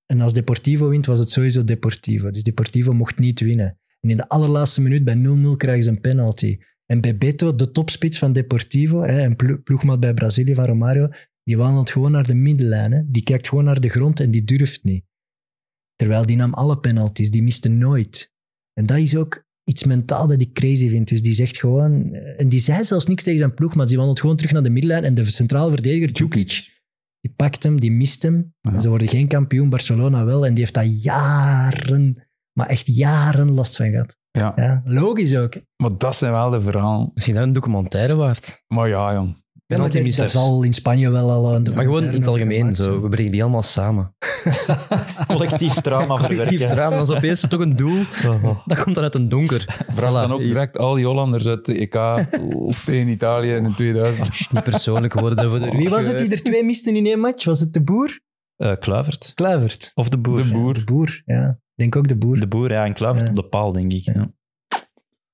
[0.07, 2.31] en als Deportivo wint, was het sowieso Deportivo.
[2.31, 3.79] Dus Deportivo mocht niet winnen.
[4.01, 6.59] En in de allerlaatste minuut bij 0-0 krijgen ze een penalty.
[6.87, 11.09] En Bebeto, de topspits van Deportivo, hè, een plo- ploegmaat bij Brazilië van Romario,
[11.43, 12.93] die wandelt gewoon naar de middenlijn.
[12.93, 13.03] Hè.
[13.11, 15.05] Die kijkt gewoon naar de grond en die durft niet.
[15.95, 18.33] Terwijl die nam alle penalties, die miste nooit.
[18.73, 21.09] En dat is ook iets mentaal dat ik crazy vind.
[21.09, 22.13] Dus die zegt gewoon...
[22.15, 24.71] En die zei zelfs niks tegen zijn ploeg, maar die wandelt gewoon terug naar de
[24.71, 26.75] middenlijn en de centraal verdediger, Djukic,
[27.21, 28.55] die pakt hem, die mist hem.
[28.61, 28.73] Ja.
[28.73, 30.45] En ze worden geen kampioen, Barcelona wel.
[30.47, 34.17] En die heeft daar jaren, maar echt jaren last van gehad.
[34.31, 35.55] Ja, Ja, logisch ook.
[35.55, 35.61] hè.
[35.77, 37.11] maar dat zijn wel de verhalen.
[37.15, 38.63] Misschien dat een documentaire waard.
[38.75, 39.45] Maar ja, jong.
[39.67, 40.33] Penalty er- er missers.
[40.33, 42.75] zal in Spanje wel al een Maar gewoon in het algemeen.
[42.75, 43.01] Zo.
[43.03, 44.15] We brengen die allemaal samen.
[45.27, 46.69] Collectief trauma Collectief verwerken.
[46.69, 48.03] drama, dat is opeens toch een doel.
[48.67, 49.65] Dat komt dan uit een donker.
[49.95, 51.93] Vraag dan ook direct al die Hollanders uit de EK
[52.85, 54.53] tegen Italië in 2000.
[54.53, 57.45] Niet persoonlijk worden voor de Wie was het die er twee misten in één match?
[57.45, 58.21] Was het de Boer?
[58.57, 59.33] Eh, Kluivert.
[59.35, 59.91] Kluivert.
[59.95, 60.43] Of de boer.
[60.43, 60.75] De boer.
[60.75, 61.49] De Boer, ja.
[61.51, 62.39] Ik denk ook de Boer.
[62.41, 62.85] De boer, ja.
[62.85, 63.31] En Kluivert Ja.
[63.31, 64.05] op de paal, denk ik.
[64.05, 64.31] Ja.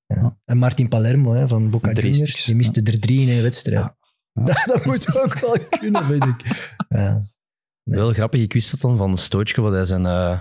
[0.06, 0.36] Ja.
[0.44, 2.44] En Martin Palermo hè, van Boca Juniors.
[2.44, 3.94] Die miste er drie in één wedstrijd.
[4.32, 4.44] Ja.
[4.44, 6.66] Dat, dat moet ook wel kunnen, vind ik.
[6.88, 7.12] Ja.
[7.84, 7.98] Nee.
[7.98, 10.40] Wel grappig, ik wist dat dan van Stootje, wat hij zijn, eh,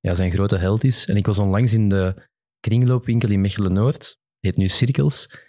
[0.00, 1.06] ja, zijn grote held is.
[1.06, 2.28] En ik was onlangs in de
[2.60, 5.44] kringloopwinkel in Mechelen-Noord, heet nu Cirkels.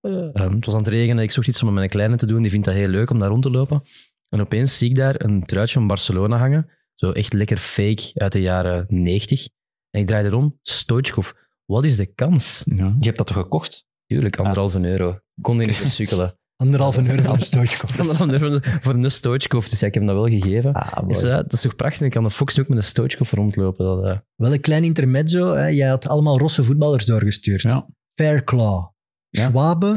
[0.00, 2.26] Eh, ehm, het was aan het regenen, ik zocht iets om met mijn kleine te
[2.26, 3.82] doen, die vindt dat heel leuk om daar rond te lopen.
[4.28, 8.32] En opeens zie ik daar een truitje van Barcelona hangen, zo echt lekker fake uit
[8.32, 9.48] de jaren 90.
[9.90, 11.32] En ik draai erom, Stoichkov,
[11.64, 12.62] wat is de kans?
[12.64, 12.96] Ja.
[12.98, 13.86] Je hebt dat toch gekocht?
[14.06, 15.18] Tuurlijk, anderhalve euro.
[15.40, 16.38] Kon die niet versukkelen.
[16.56, 17.98] Anderhalve euro van Stoichkov.
[18.00, 20.72] Anderhalve euro voor een Stoichkov, dus ja, ik heb hem dat wel gegeven.
[20.72, 22.00] Ah, Dus, ja, dat is toch prachtig?
[22.06, 23.84] Ik kan de Fox ook met een Stoichkov rondlopen.
[23.84, 25.54] Dat, eh, Wel een klein intermezzo.
[25.54, 25.66] Hè.
[25.66, 27.62] Jij had allemaal rosse voetballers doorgestuurd.
[27.62, 27.86] Ja.
[28.14, 28.86] Fairclaw.
[29.28, 29.42] Ja.
[29.48, 29.92] Schwabe.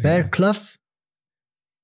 [0.00, 0.74] Fairclough.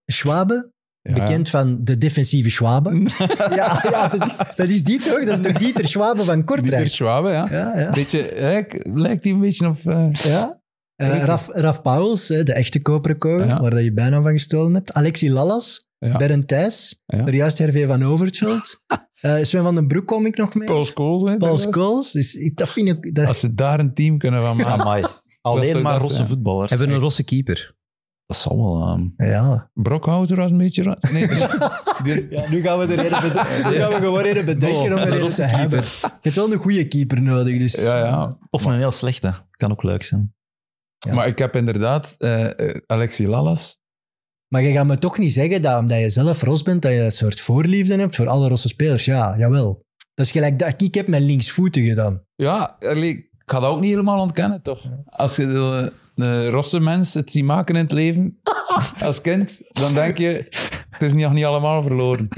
[0.07, 0.73] Schwabe.
[1.03, 1.13] Ja.
[1.13, 2.91] Bekend van de defensieve Schwabe.
[3.61, 5.25] ja, ja dat, is- dat is die toch?
[5.25, 6.89] Dat is toch Dieter Schwabe van Dieter Kortrijk?
[6.89, 7.49] Schwabe, ja.
[7.51, 7.91] Ja, ja.
[7.93, 9.79] Beetje, lijkt, lijkt die een beetje op...
[9.85, 10.63] eh, ja.
[10.97, 13.61] Eh, Raf, Raf Pauwels, de echte koperen kogel, Ja.
[13.61, 14.93] waar dat je bijna van gestolen hebt.
[14.93, 16.17] Alexi Lallas, ja.
[16.17, 17.27] Bernd Thijs, Ja.
[17.27, 18.77] er juist Hervé van Overtveld.
[19.21, 20.67] Eh Sven van den Broek kom ik nog mee.
[20.69, 22.11] Paul Scholes, Paul dat was- Scholes.
[22.11, 23.15] Dus ik, dat vind ik...
[23.15, 25.11] Dat, Als ze daar een team kunnen van maken.
[25.41, 26.29] Alleen maar rosse zijn?
[26.29, 26.71] voetballers.
[26.71, 27.75] hebben we een rosse keeper.
[28.27, 28.87] Dat zal wel...
[29.17, 29.71] ehm, Ja.
[29.75, 30.83] Brockhouser was een beetje...
[30.83, 30.99] raar.
[31.13, 31.29] Nee,
[32.31, 33.71] ja, nu gaan we er een bedenken.
[33.71, 35.81] Nu gaan we gewoon een bedenken om er een te hebben.
[35.81, 37.75] Je hebt wel een goede keeper nodig, dus...
[37.75, 38.37] ja, ja.
[38.51, 39.33] of een heel slechte.
[39.51, 40.35] Kan ook leuk zijn.
[41.05, 41.15] Ja.
[41.15, 43.79] Maar ik heb inderdaad eh eh, Alexi Lallas.
[44.49, 47.01] Maar je gaat me toch niet zeggen dat omdat je zelf Ros bent, dat je
[47.01, 49.05] een soort voorliefde hebt voor alle Rosse spelers.
[49.05, 49.85] Ja, jawel.
[50.15, 52.23] Dat is gelijk dat ik heb mijn linksvoetige dan.
[52.35, 54.85] Ja, ik ga dat ook niet helemaal ontkennen, toch?
[55.05, 58.41] Als je zo een rosse mens het ziet maken in het leven,
[59.05, 60.47] als kind, dan denk je,
[60.91, 62.29] het is nog niet allemaal verloren.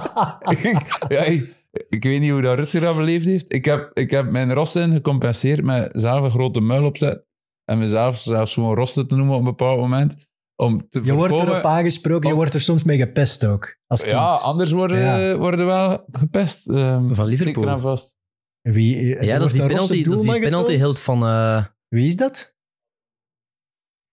[1.08, 3.52] ja, ik, ik weet niet hoe dat Rutger dat beleefd heeft.
[3.52, 7.24] Ik heb, ik heb mijn rossen gecompenseerd met zelf een grote muil opzet
[7.70, 10.28] en mezelf zelfs gewoon rossen te noemen op een bepaald moment.
[10.56, 13.76] Om te Je wordt erop aangesproken, je om- wordt er soms mee gepest ook.
[13.86, 14.12] Als kind.
[14.12, 15.36] Ja, anders worden, Ja.
[15.36, 16.68] worden wel gepest.
[16.68, 17.68] ehm, Van Liverpool.
[17.68, 18.14] en vast.
[18.60, 21.22] Wie, Ja, dat is die penalty, dat is die penalty held van...
[21.22, 22.54] eh, Wie is dat?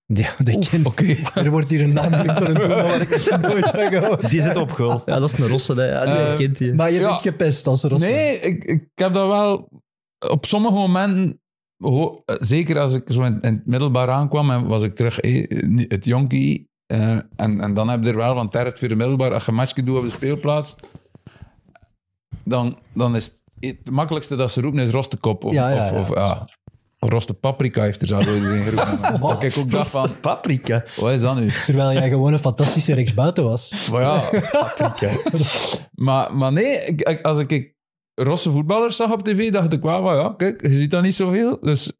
[0.05, 0.30] Ja,
[0.84, 1.16] Oké.
[1.39, 4.30] Er wordt hier een naam genoemd van een doelman waar ik nooit van gehoord.
[4.30, 5.01] Die zit op goal.
[5.05, 5.74] ja, dat is een rosse.
[5.74, 5.86] hè.
[5.86, 6.74] Ja, die Eh, die.
[6.74, 7.08] Maar je Ja.
[7.10, 8.08] bent gepest als Rosse.
[8.10, 9.70] Nee, ik, ik heb dat wel
[10.32, 11.41] op sommige momenten,
[11.78, 15.15] ho- zeker als ik zo in, in het middelbaar aankwam en was ik terug
[15.88, 16.69] het jonkie.
[16.86, 19.34] eh, en, en dan heb je er wel van terret voor de middelbaar.
[19.34, 20.75] Als je een matchje doet op de speelplaats,
[22.43, 25.43] dan, dan is het, het makkelijkste dat ze roepen is rostekop.
[25.43, 26.47] Of, Ja, ja, of, ja, of is ja,
[26.99, 29.19] roste paprika heeft er eens in geroepen.
[29.30, 30.84] Dat ik ook dacht van, Paprika.
[30.95, 31.49] wat is dat nu?
[31.65, 33.88] Terwijl jij gewoon een fantastische rechtsbuiten was.
[33.91, 34.21] Maar ja,
[36.05, 37.75] maar, maar nee, als ik
[38.22, 41.15] rosse voetballers zag op tv, dacht ik wel van ja, kijk, je ziet dat niet
[41.15, 41.57] zoveel.
[41.61, 41.91] Dus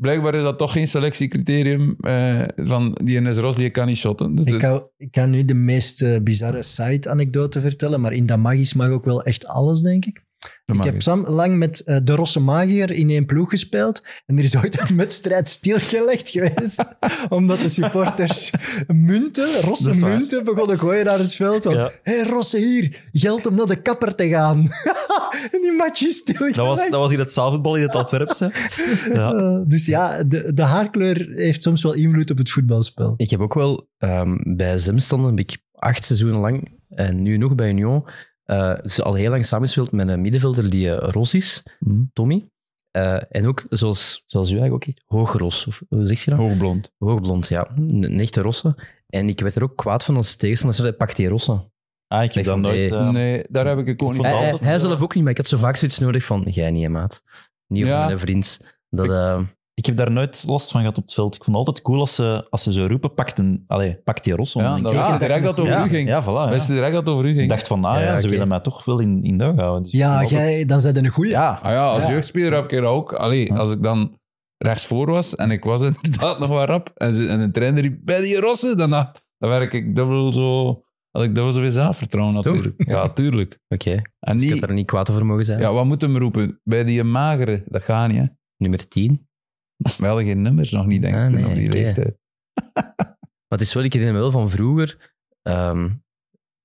[0.00, 4.34] blijkbaar is dat toch geen selectiecriterium eh, van die is ros, die kan niet shotten.
[4.34, 8.26] Dus Ik het- kan, ik kan nu de meest eh, bizarre side-anekdote vertellen, maar in
[8.26, 10.22] dat magisch mag ook wel echt alles, denk ik.
[10.64, 14.02] Ik heb Sam lang met eh, de Rosse Magier in één ploeg gespeeld.
[14.26, 16.84] En er is ooit een wedstrijd stilgelegd geweest.
[17.28, 18.52] omdat de supporters
[18.86, 21.64] munten, Rosse munten, begonnen gooien naar het veld.
[21.64, 21.90] Hé, Ja.
[22.02, 24.58] hey, Rosse hier, geld om naar de kapper te gaan.
[25.52, 26.56] en die match is stilgelegd.
[26.56, 28.52] Dat was, dat was in het zaalvoetbal in het Antwerpse.
[29.12, 29.32] Ja.
[29.32, 33.14] Eh, dus ja, de, de haarkleur heeft soms wel invloed op het voetbalspel.
[33.16, 37.54] Ik heb ook wel ehm, bij Zemstanden heb ik acht seizoenen lang, en nu nog
[37.54, 38.04] bij Union,
[38.44, 42.02] eh, dus al heel lang samengespeeld met een middenvelder die eh, ros is, Mhm.
[42.12, 42.48] Tommy.
[42.90, 45.66] Eh, en ook, zoals, zoals u eigenlijk ook, hoogros.
[45.66, 46.38] Of hoe zeg je dat?
[46.38, 46.90] hoogblond.
[46.98, 47.70] Hoogblond, ja.
[47.76, 48.76] Een, echte rosse.
[49.06, 51.72] En ik werd er ook kwaad van als tegenstander zei, pak die rosse.
[52.06, 52.90] Ah, ik heb dat nooit...
[52.90, 53.02] nee.
[53.12, 54.40] nee, daar heb ik het ook niet Hij, van.
[54.42, 56.88] hij, hij zelf ook niet, maar ik had zo vaak zoiets nodig van, jij niet,
[56.88, 57.22] maat.
[57.66, 57.96] Niet Ja.
[57.98, 58.78] van mijn vriend.
[58.88, 59.40] Dat, eh,
[59.74, 61.34] Ik heb daar nooit last van gehad op het veld.
[61.34, 64.22] Ik vond het altijd cool als ze, als ze zo roepen, pak, een, allez, pak
[64.22, 64.52] die ros.
[64.52, 66.08] Ja, dat wist je direct dat het over ja, u ging.
[66.08, 66.26] Ja, voilà.
[66.26, 66.48] Ja.
[66.48, 67.40] Wist je direct dat het over u ging?
[67.40, 69.82] Ik dacht van, ah Ja, ze willen mij toch wel in, in duik houden.
[69.82, 71.30] Dus Ja, jij, dan zijn een goeie.
[71.30, 72.10] Ja, Ah ja, als Ja.
[72.10, 73.12] jeugdspeler heb ik dat ook.
[73.12, 74.18] Allee, als ik dan
[74.58, 77.98] rechtsvoor was en ik was inderdaad nog wat rap en, ze, en een trainer riep,
[78.04, 80.82] bij die rossen, dan, dan werk ik dubbel zo...
[81.10, 82.74] Had ik dubbel zoveel zelfvertrouwen natuurlijk.
[82.86, 83.58] Ja, tuurlijk.
[83.68, 85.60] Oké, En dus ik had er niet kwaad over mogen zijn.
[85.60, 86.60] Ja, wat moet hem roepen?
[86.64, 88.24] Bij die magere, dat gaat niet, hè.
[88.56, 89.28] Nummer 10.
[89.76, 92.18] We hadden geen nummers nog niet, denk ik, Ah, nee, op die leeftijd.
[93.48, 95.90] Maar het is wel, ik herinner me wel van vroeger, ehm,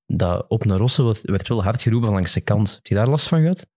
[0.05, 2.73] dat op een rosse werd, werd wel hard geroepen langs de kant.
[2.75, 3.67] Heb je daar last van gehad?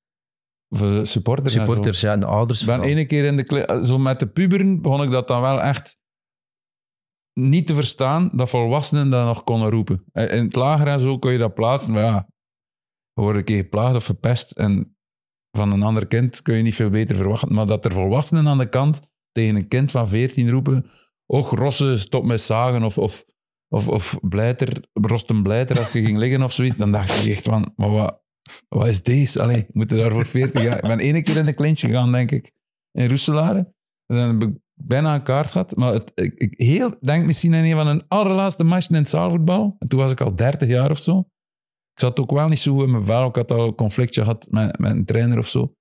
[0.74, 1.52] Voor supporters.
[1.52, 2.64] Supporters, ja, en de ouders.
[2.64, 3.44] Ben ene keer in de...
[3.44, 5.96] kle- Zo met de puberen begon ik dat dan wel echt
[7.40, 10.04] niet te verstaan, dat volwassenen dat nog konden roepen.
[10.12, 12.26] Eh, In het lager en zo kon je dat plaatsen, maar ja,
[13.12, 14.96] we worden een keer geplaagd of verpest en
[15.56, 17.54] van een ander kind kun je niet veel beter verwachten.
[17.54, 19.00] Maar dat er volwassenen aan de kant
[19.32, 20.86] tegen een kind van 14 roepen,
[21.26, 23.24] och, rosse, stop met zagen of, of,
[23.68, 27.30] of, of blijter, rost een blijter als je ging liggen of zoiets, dan dacht ik
[27.30, 28.22] echt van, maar wat,
[28.68, 29.42] wat is deze?
[29.42, 30.76] Allee, we moeten daar voor 40 jaar...
[30.76, 32.52] Ik ben ene keer in de klintje gegaan, denk ik,
[32.92, 33.74] in Roeselare.
[34.06, 35.76] En dan heb ik bijna een kaart gehad.
[35.76, 39.10] Maar het, ik, ik heel, denk misschien in een van een allerlaatste matchen in het
[39.10, 39.76] zaalvoetbal.
[39.78, 41.18] En toen was ik al 30 jaar of zo.
[41.92, 43.28] Ik zat ook wel niet zo goed in mijn vel.
[43.28, 45.74] Ik had al een conflictje gehad met, met een trainer of zo.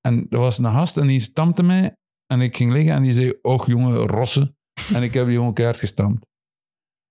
[0.00, 1.96] En er was een gast en die stampte mij.
[2.26, 4.56] En ik ging liggen en die zei, och jongen, rossen.
[4.94, 6.26] En ik heb die jongen keihard gestampt.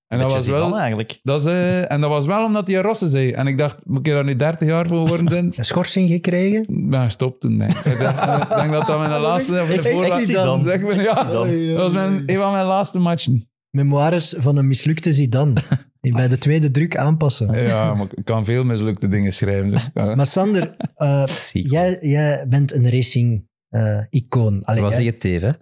[0.07, 0.78] En dat was wel...
[0.78, 1.20] Eigenlijk.
[1.24, 3.32] Dat is, eh, en dat was wel omdat hij Rossen zei.
[3.32, 5.30] En ik dacht, moet ik daar nu 30 jaar voor worden?
[5.30, 5.53] zijn?
[5.57, 6.89] Een schorsing gekregen?
[6.89, 7.86] Ben gestopt toen, denk ik.
[7.86, 9.61] Ik dacht- ik denk dat dat mijn laatste...
[9.61, 10.64] Of de Ik- ik voorlaatste- zie dan.
[10.64, 13.47] Zeg maar, ja, dat was mijn, een van mijn laatste matchen.
[13.70, 15.53] Memoires van een mislukte Zidane.
[16.01, 17.66] Bij de tweede druk aanpassen.
[17.68, 19.70] Ja, maar ik kan veel mislukte dingen schrijven.
[19.70, 19.89] Dus.
[19.93, 22.89] Maar Sander, eh, jij, jij bent een
[23.74, 24.60] racing-icoon.
[24.60, 25.56] Dat was jij, zeggen Teven.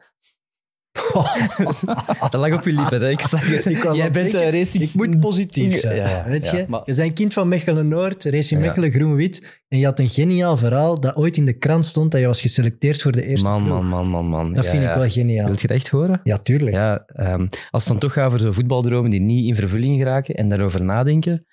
[2.20, 3.10] Dat lag op je lippen, hè.
[3.10, 3.66] ik zag het.
[3.66, 4.84] Ik Jij bent denken, eh, racing...
[4.84, 5.96] Ik moet positief zijn.
[5.96, 6.66] Ja, ja, weet ja, je?
[6.68, 8.62] maar- Je bent kind van Mechelen-Noord, Racing.
[8.62, 9.62] Mechelen, groen-wit.
[9.68, 12.42] En je had een geniaal verhaal dat ooit in de krant stond dat je was
[12.42, 14.54] geselecteerd voor de eerste Man, man, man, man, man.
[14.54, 15.46] Dat vind ik wel geniaal.
[15.46, 16.20] Wilt je dat echt horen?
[16.24, 16.76] Ja, tuurlijk.
[16.76, 20.36] Ja, ehm, als het dan toch gaat over zo'n voetbaldromen die niet in vervulling geraken
[20.36, 21.46] en daarover nadenken.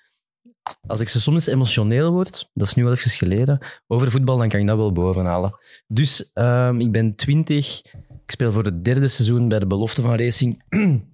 [0.87, 4.49] Als ik zo soms emotioneel word, dat is nu wel even geleden, over voetbal, dan
[4.49, 5.55] kan ik dat wel bovenhalen.
[5.87, 7.81] Dus ehm, ik ben 20,
[8.25, 10.63] ik speel voor het derde seizoen bij de belofte van Racing.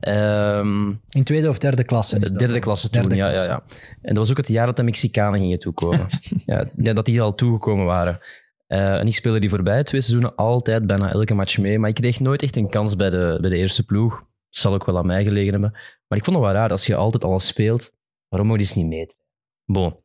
[0.00, 2.14] Ehm, In tweede of derde klasse.
[2.16, 3.50] is de dat derde klasse toen, Derde ja, ja, klasse.
[3.50, 3.62] ja.
[4.02, 6.06] En dat was ook het jaar dat de Mexicanen gingen toekomen.
[6.46, 8.20] ja, ja, dat die al toegekomen waren.
[8.66, 11.78] Eh, en ik speelde die voorbij twee seizoenen altijd bijna elke match mee.
[11.78, 14.22] Maar ik kreeg nooit echt een kans bij de, bij de eerste ploeg.
[14.48, 15.70] Zal ook wel aan mij gelegen hebben.
[16.08, 17.92] Maar ik vond het wel raar, als je altijd alles speelt,
[18.28, 19.14] waarom moet je eens niet mee?
[19.64, 19.96] Bon.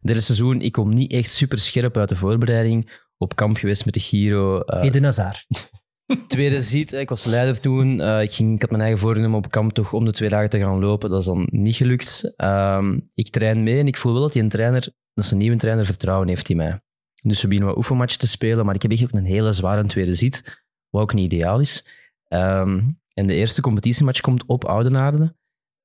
[0.00, 3.00] Derde seizoen, ik kom niet echt super scherp uit de voorbereiding.
[3.16, 4.60] Op kamp geweest met de Giro.
[4.60, 5.46] eh, Eden Hazard.
[6.26, 8.00] Tweede ziet, ik was leider toen.
[8.00, 10.50] Eh, ik, ging, ik had mijn eigen voorgenomen op kamp toch om de twee dagen
[10.50, 11.10] te gaan lopen.
[11.10, 12.32] Dat is dan niet gelukt.
[12.36, 14.80] Ehm, ik train mee en ik voel wel dat die een trainer,
[15.14, 16.80] dat is een nieuwe trainer, vertrouwen heeft in mij.
[17.22, 19.86] Dus we beginnen wat oefenmatchen te spelen, maar ik heb echt ook een hele zware
[19.86, 21.86] tweede zit, wat ook niet ideaal is.
[22.28, 22.80] Ehm,
[23.14, 25.36] en de eerste competitiematch komt op Oudenaarde.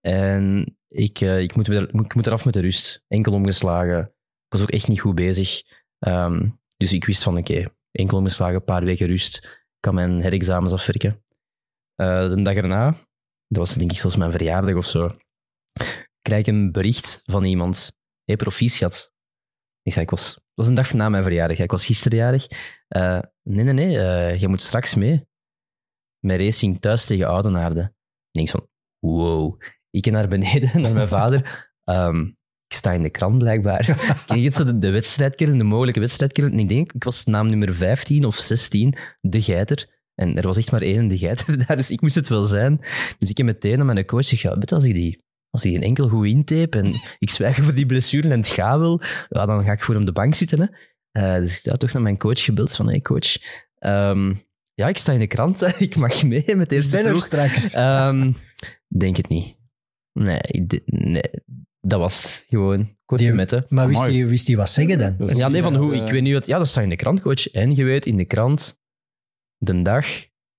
[0.01, 3.03] En ik, eh, ik, moet, ik moet eraf met de rust.
[3.07, 3.99] Enkel omgeslagen.
[4.45, 5.61] Ik was ook echt niet goed bezig.
[5.99, 9.37] Ehm, dus ik wist van, oké, enkel omgeslagen, een paar weken rust.
[9.45, 11.23] Ik kan mijn herexamens afwerken.
[11.95, 12.91] Eh, de dag erna,
[13.47, 15.17] dat was denk ik zoals mijn verjaardag of zo,
[16.21, 17.91] krijg ik een bericht van iemand.
[18.23, 19.13] Hé, proficiat.
[19.81, 21.57] Ik zei, ik was, het was een dag na mijn verjaardag.
[21.57, 22.47] Ik was gisteren jarig.
[22.87, 25.27] Eh, nee, nee, nee, eh, je moet straks mee.
[26.19, 27.81] Met racing thuis tegen Oudenaarde.
[28.31, 28.69] En ik van,
[28.99, 29.61] wow.
[29.91, 31.69] Ik ging naar beneden, naar mijn vader.
[31.83, 32.21] Ehm,
[32.67, 33.85] ik sta in de krant blijkbaar.
[34.25, 36.51] Kijk eens zo de, de wedstrijdkern, de mogelijke wedstrijdkern.
[36.51, 39.95] En ik denk, ik was naam nummer 15 of 16, de geiter.
[40.15, 42.77] En er was echt maar één de geiter daar, dus ik moest het wel zijn.
[43.17, 45.83] Dus ik heb meteen aan mijn coach gezegd, weet als ik die, als ik een
[45.83, 49.63] enkel goed intape en ik zwijg over die blessure en het gaat wel, ja, dan
[49.63, 50.59] ga ik gewoon op de bank zitten.
[50.59, 50.67] Hè.
[51.11, 53.37] Eh, dus ik heb toch naar mijn coach gebeld van, hey coach,
[53.77, 54.33] ehm,
[54.73, 55.67] ja, ik sta in de krant, hè.
[55.85, 57.23] ik mag mee met de eerste ben ploeg.
[57.23, 57.73] straks.
[57.73, 58.31] Ehm,
[58.87, 59.56] denk het niet.
[60.23, 60.41] Nee,
[60.85, 61.23] nee,
[61.81, 63.65] dat was gewoon korte Die- metten.
[63.69, 64.17] Maar wist Amai.
[64.17, 65.15] hij wist die wat zeggen dan?
[65.17, 65.95] Dat is Ja, nee, van hoe?
[65.95, 66.45] Ik weet niet wat...
[66.45, 67.47] Ja, dat staat in de krant, coach.
[67.51, 68.79] En je weet in de krant
[69.57, 70.05] de dag,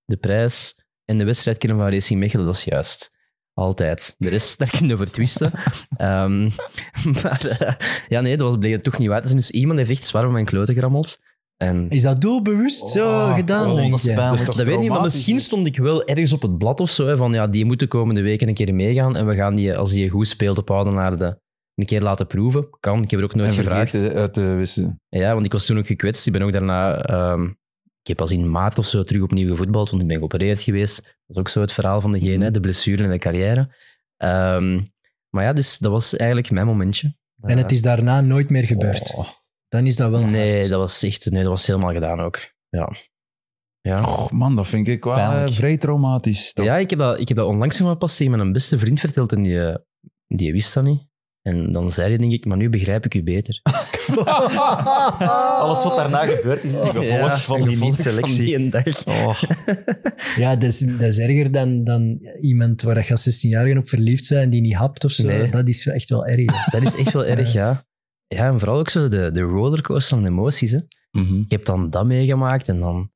[0.05, 3.17] de prijs en de wedstrijdkern van Racing Mechelen, dat is juist.
[3.53, 4.15] Altijd.
[4.17, 5.51] De rest, daar kun je over twisten.
[5.97, 6.43] Ehm,
[7.23, 7.73] maar eh,
[8.07, 9.39] ja, nee, dat was, bleek het toch niet waar te zijn.
[9.39, 11.17] Dus iemand heeft echt zwaar op mijn kloten gerammeld.
[11.63, 13.69] En Is dat doelbewust zo Oh, gedaan?
[13.69, 14.13] oh, denk dat je?
[14.13, 16.41] Dat is toch dat weet ik niet, maar traumatisch, misschien stond ik wel ergens op
[16.41, 19.27] het blad of zo, hè, van ja, die moeten komende weken een keer meegaan en
[19.27, 21.41] we gaan die, als die goed speelt op Oudenaarde,
[21.75, 22.67] een keer laten proeven.
[22.79, 23.89] Kan, ik heb er ook nooit En gevraagd.
[23.91, 25.01] vergeten uit te wissen.
[25.09, 26.27] Ja, want ik was toen ook gekwetst.
[26.27, 27.01] Ik ben ook daarna...
[27.01, 27.43] ehm,
[28.01, 30.95] ik heb pas in maart of zo terug opnieuw gevoetbald, want ik ben geopereerd geweest.
[31.03, 32.41] Dat is ook zo het verhaal van degene, Mhm.
[32.41, 33.75] hè, de blessure en de carrière.
[34.17, 34.81] Ehm,
[35.29, 37.15] maar ja, dus dat was eigenlijk mijn momentje.
[37.41, 39.13] En het is daarna nooit meer gebeurd.
[39.15, 39.27] Oh,
[39.69, 40.69] Dan is dat wel nee, hard.
[40.69, 41.31] dat was echt...
[41.31, 42.53] Nee, dat was helemaal gedaan ook.
[42.69, 42.91] Ja.
[43.81, 43.99] Ja.
[44.01, 45.53] Och, man, dat vind ik wel eh, Pijnlijk.
[45.53, 46.53] vrij traumatisch.
[46.53, 46.65] toch?
[46.65, 49.31] Ja, ik heb dat, ik heb dat onlangs nog pas tegen mijn beste vriend verteld
[49.31, 49.75] en die, eh,
[50.27, 51.07] die wist dat niet.
[51.41, 53.59] En dan zei hij, denk ik, maar nu begrijp ik u beter.
[55.59, 58.35] Alles wat daarna gebeurd is, is een gevolg van die niet-selectie.
[58.35, 59.05] Van die een dag.
[59.07, 59.41] Oh,
[60.43, 64.29] Ja, dat is, dat is erger dan, dan iemand waar je als 16-jarige op verliefd
[64.29, 65.25] bent en die niet hapt of zo.
[65.27, 65.49] Nee.
[65.49, 66.65] Dat is echt wel erg.
[66.71, 67.83] Dat is echt wel erg, ja.
[68.35, 70.71] Ja, en vooral ook zo de, de rollercoaster van emoties.
[70.71, 70.79] Hè.
[71.45, 73.11] Ik heb dan dat meegemaakt en dan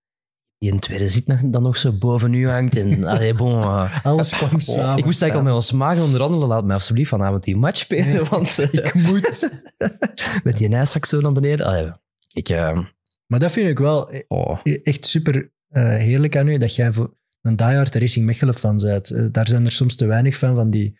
[0.57, 2.75] die een tweede zit nog- dan nog zo boven u hangt.
[2.77, 4.97] En, allee, bon, eh, Alles kwam samen.
[4.97, 6.47] ik moest eigenlijk al met ons magen onderhandelen.
[6.47, 9.61] Laat mij alsjeblieft vanavond die match spelen, want eh, Ik moet.
[10.43, 11.65] met die ijszak zo naar beneden.
[11.65, 11.91] Allee,
[12.33, 12.79] ik, eh,
[13.27, 14.59] Maar dat vind ik wel e- oh.
[14.63, 19.33] echt super heerlijk aan u, dat jij voor een diehard Racing Mechelen fan bent.
[19.33, 20.99] Daar zijn er soms te weinig van, van die,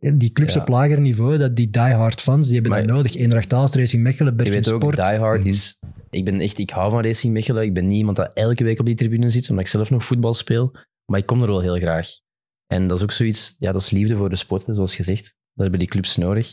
[0.00, 0.60] die clubs Ja.
[0.60, 3.14] op lager niveau, dat die diehard fans, die hebben Maar- dat nodig.
[3.16, 4.96] Eendracht Aalst, Racing Mechelen, Je Bergen weet ook, Sport.
[4.96, 5.48] Die Hard Mhm.
[5.48, 5.78] is...
[6.10, 7.62] Ik, ben echt, ik hou van Racing Mechelen.
[7.62, 10.04] Ik ben niet iemand dat elke week op die tribune zit, omdat ik zelf nog
[10.04, 10.76] voetbal speel.
[11.04, 12.08] Maar ik kom er wel heel graag.
[12.66, 13.54] En dat is ook zoiets...
[13.58, 15.22] Ja, dat is liefde voor de sport, zoals gezegd.
[15.22, 15.32] Dat
[15.62, 16.46] hebben die clubs nodig.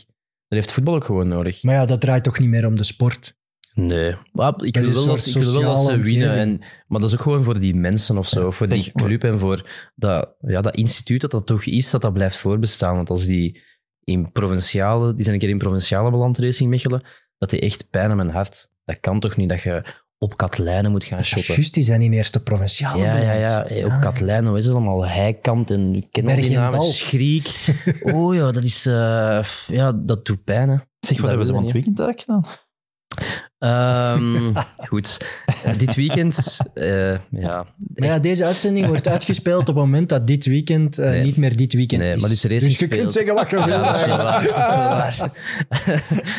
[0.48, 1.62] Dat heeft voetbal ook gewoon nodig.
[1.62, 3.34] Maar ja, dat draait toch niet meer om de sport.
[3.80, 4.16] Nee.
[4.32, 6.32] Maar ik Dat wil is wel dat, soort ik wil wel dat ze sociale winnen.
[6.32, 8.44] En, maar dat is ook gewoon voor die mensen of zo.
[8.44, 12.00] Ja, voor die club en voor dat, ja, dat instituut dat dat toch is, dat
[12.00, 12.94] dat blijft voorbestaan.
[12.94, 13.60] Want als die
[14.04, 15.14] in provinciale...
[15.14, 17.02] Die zijn een keer in provinciale beland, Racing Mechelen.
[17.38, 18.68] Dat die echt pijn aan mijn hart.
[18.84, 19.82] Dat kan toch niet dat je
[20.18, 21.54] op Katlijnen moet gaan shoppen.
[21.54, 23.50] Juist, die zijn in eerste provinciale Ja, ja, beland.
[23.50, 23.64] ja.
[23.68, 25.06] Hey, op Katlijnen, hoe is het allemaal?
[25.06, 26.60] Heikant en ik ken al die namen.
[26.70, 26.92] Bergendal.
[26.92, 27.64] Schriek.
[28.14, 28.86] Oh ja, dat is...
[28.86, 30.74] eh, ja, dat doet pijn, hè.
[30.74, 32.44] zeg, Dat wat hebben ze van het weekend eigenlijk gedaan?
[33.58, 34.52] Ehm,
[34.90, 35.18] goed.
[35.76, 37.66] Dit weekend, eh, ja.
[37.94, 41.24] Maar ja, deze uitzending wordt uitgespeeld op het moment dat dit weekend Nee.
[41.24, 42.20] niet meer dit weekend Nee, is.
[42.20, 42.90] maar dus je gespeeld.
[42.90, 43.68] kunt zeggen wat je wil.
[43.68, 44.42] Ja, dat is wel waar.
[44.42, 45.16] Dat is wel waar.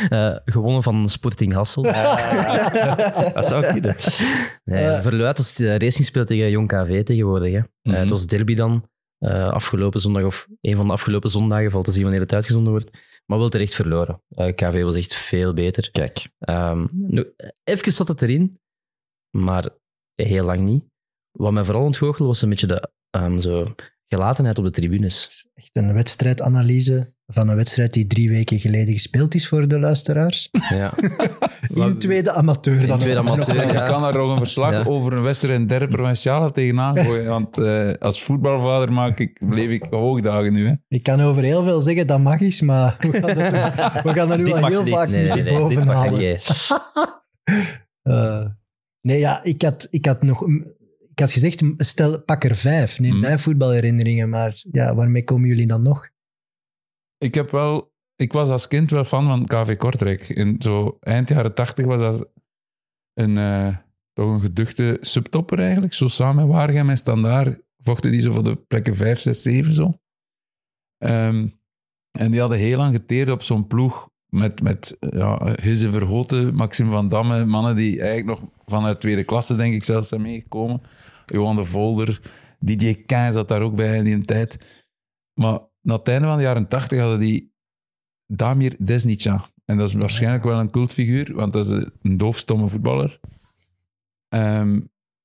[0.10, 1.84] Eh, gewonnen van Sporting Hassel.
[3.34, 3.96] Dat zou kunnen.
[4.66, 7.54] Nee, Verluid als eh, Racing speelt tegen Jong KV tegenwoordig.
[7.54, 7.60] Hè.
[7.84, 7.96] Mhm.
[8.00, 8.90] het was derby dan,
[9.52, 12.90] afgelopen zondag, of een van de afgelopen zondagen, valt te zien wanneer het uitgezonden wordt.
[13.30, 14.22] Maar wel terecht verloren.
[14.30, 15.92] Eh, KV was echt veel beter.
[15.92, 18.58] Kijk, Ehm, nu, even zat het erin,
[19.38, 19.66] maar
[20.16, 20.84] heel lang niet.
[21.32, 23.66] Wat mij vooral ontgoochelde was een beetje de ehm, zo,
[24.08, 25.48] gelatenheid op de tribunes.
[25.54, 30.50] Echt een wedstrijdanalyse van een wedstrijd die drie weken geleden gespeeld is voor de luisteraars.
[30.70, 30.94] Ja.
[31.74, 32.82] In tweede amateur.
[32.82, 33.34] In dan tweede nog.
[33.34, 34.84] amateur, Ik kan daar nog een verslag Ja.
[34.84, 37.26] over een wedstrijd in derde provinciale tegenaan gooien.
[37.26, 40.68] Want eh, als voetbalvader maak ik, leef ik hoogdagen nu.
[40.68, 40.74] Hè.
[40.88, 44.32] Ik kan over heel veel zeggen dat mag is, maar we gaan, het, we gaan
[44.32, 44.94] er nu al heel niet.
[44.94, 46.38] vaak Nee, nee, moeten nee, dit boven mag halen.
[48.02, 48.46] Eh,
[49.02, 50.44] nee, ja, ik had, ik had nog...
[51.12, 53.00] Ik had gezegd, stel, pak er vijf.
[53.00, 53.20] Neem Mhm.
[53.24, 56.10] vijf voetbalherinneringen, maar ja, waarmee komen jullie dan nog?
[57.18, 57.89] Ik, heb wel,
[58.20, 60.30] ik was als kind wel fan van KV Kortrijk.
[60.30, 62.30] In zo eind jaren tachtig was dat
[63.14, 63.78] een, eh,
[64.14, 65.94] toch een geduchte subtopper eigenlijk.
[65.94, 69.76] Zo samen met Waregem en Standaard vochten die zo voor de plekken 5, 6, 7
[69.76, 69.94] zo.
[70.98, 71.48] Ehm,
[72.12, 76.90] en die hadden heel lang geteerd op zo'n ploeg met, met ja, Hisse Verhoten, Maxime
[76.90, 80.82] van Damme, mannen die eigenlijk nog vanuit tweede klasse, denk ik, zelfs zijn meegekomen.
[81.26, 82.22] Johan de Volder,
[82.60, 84.58] Didier Kain zat daar ook bij in die tijd.
[85.34, 87.49] Maar na het einde van de jaren tachtig hadden die
[88.32, 89.46] Damir Desnica.
[89.66, 91.72] En dat is waarschijnlijk wel een cultfiguur, want dat is
[92.02, 93.20] een doofstomme voetballer.
[94.30, 94.80] Ehm,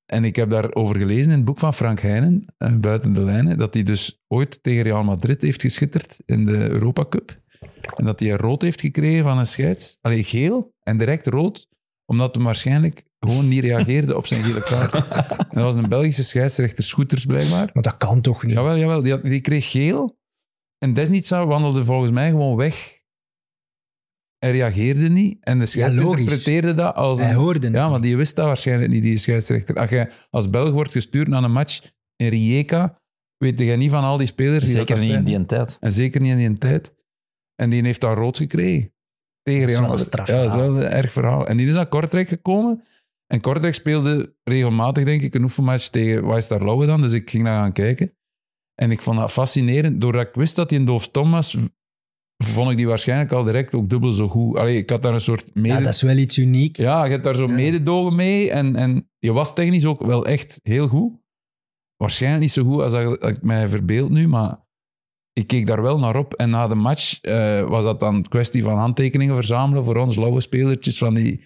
[0.05, 3.57] en ik heb daarover gelezen in het boek van Frank Heijnen, eh, Buiten de Lijnen,
[3.57, 7.43] dat hij dus ooit tegen Real Madrid heeft geschitterd in de Europa Cup.
[7.95, 9.97] En dat hij rood heeft gekregen van een scheids.
[10.01, 11.67] Alleen geel en direct rood,
[12.05, 14.93] omdat hij waarschijnlijk gewoon niet reageerde op zijn gele kaart.
[15.55, 17.69] En dat was een Belgische scheidsrechter, Scooters blijkbaar.
[17.73, 18.55] Maar dat kan toch niet?
[18.55, 19.01] Jawel, jawel.
[19.01, 20.17] Die, had- die kreeg geel.
[20.85, 23.03] En Desnica wandelde volgens mij gewoon weg.
[24.37, 25.37] Hij reageerde niet.
[25.39, 26.19] En de scheids logisch.
[26.19, 27.35] interpreteerde dat als Hij een...
[27.35, 29.75] hoorde het Ja, maar die wist dat waarschijnlijk niet, die scheidsrechter.
[29.75, 33.01] Als jij als Belg wordt gestuurd naar een match in Rijeka,
[33.37, 35.27] weet jij niet van al die spelers wie zeker dat niet zijn.
[35.27, 35.77] in die tijd.
[35.79, 36.95] En zeker niet in die tijd.
[37.55, 38.93] En die heeft dan rood gekregen.
[39.41, 40.07] Tegen Dat is Real wel een Madrid.
[40.07, 41.47] straf Ja, dat is wel een erg verhaal.
[41.47, 42.83] En die is naar Kortrijk gekomen.
[43.27, 47.01] En Kortrijk speelde regelmatig, denk ik, een oefenmatch tegen Wijstar Lauwe dan.
[47.01, 48.17] Dus ik ging daar gaan kijken.
[48.75, 50.01] En ik vond dat fascinerend.
[50.01, 51.57] Doordat ik wist dat hij een doofstom was,
[52.43, 54.57] vond ik die waarschijnlijk al direct ook dubbel zo goed.
[54.57, 55.67] Allee, ik had daar een soort mede...
[55.67, 56.77] Ja, dat is wel iets uniek.
[56.77, 57.53] Ja, je hebt daar zo Ja.
[57.53, 58.51] mededogen mee.
[58.51, 61.13] En, en je was technisch ook wel echt heel goed.
[61.95, 64.63] Waarschijnlijk niet zo goed als dat ik mij verbeeld nu, maar
[65.33, 66.33] ik keek daar wel naar op.
[66.33, 70.41] En na de match eh, was dat dan kwestie van handtekeningen verzamelen voor ons lauwe
[70.41, 71.43] spelertjes van die,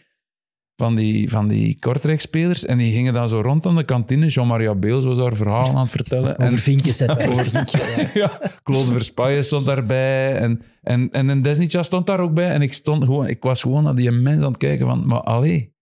[0.80, 2.66] van die, van die Kortrijk-spelers.
[2.66, 4.28] En die gingen dan zo rond aan de kantine.
[4.28, 6.38] Jean-Maria Beels was daar verhalen aan het vertellen.
[6.38, 7.30] En Over vinkjes zetten.
[7.32, 8.40] Over vinkjes, ja.
[8.64, 10.36] Claude stond daarbij.
[10.36, 12.50] En, en, en een Desnica stond daar ook bij.
[12.50, 15.08] En ik, stond gewoon, ik was gewoon naar die mens aan het kijken van...
[15.08, 15.74] Maar allee,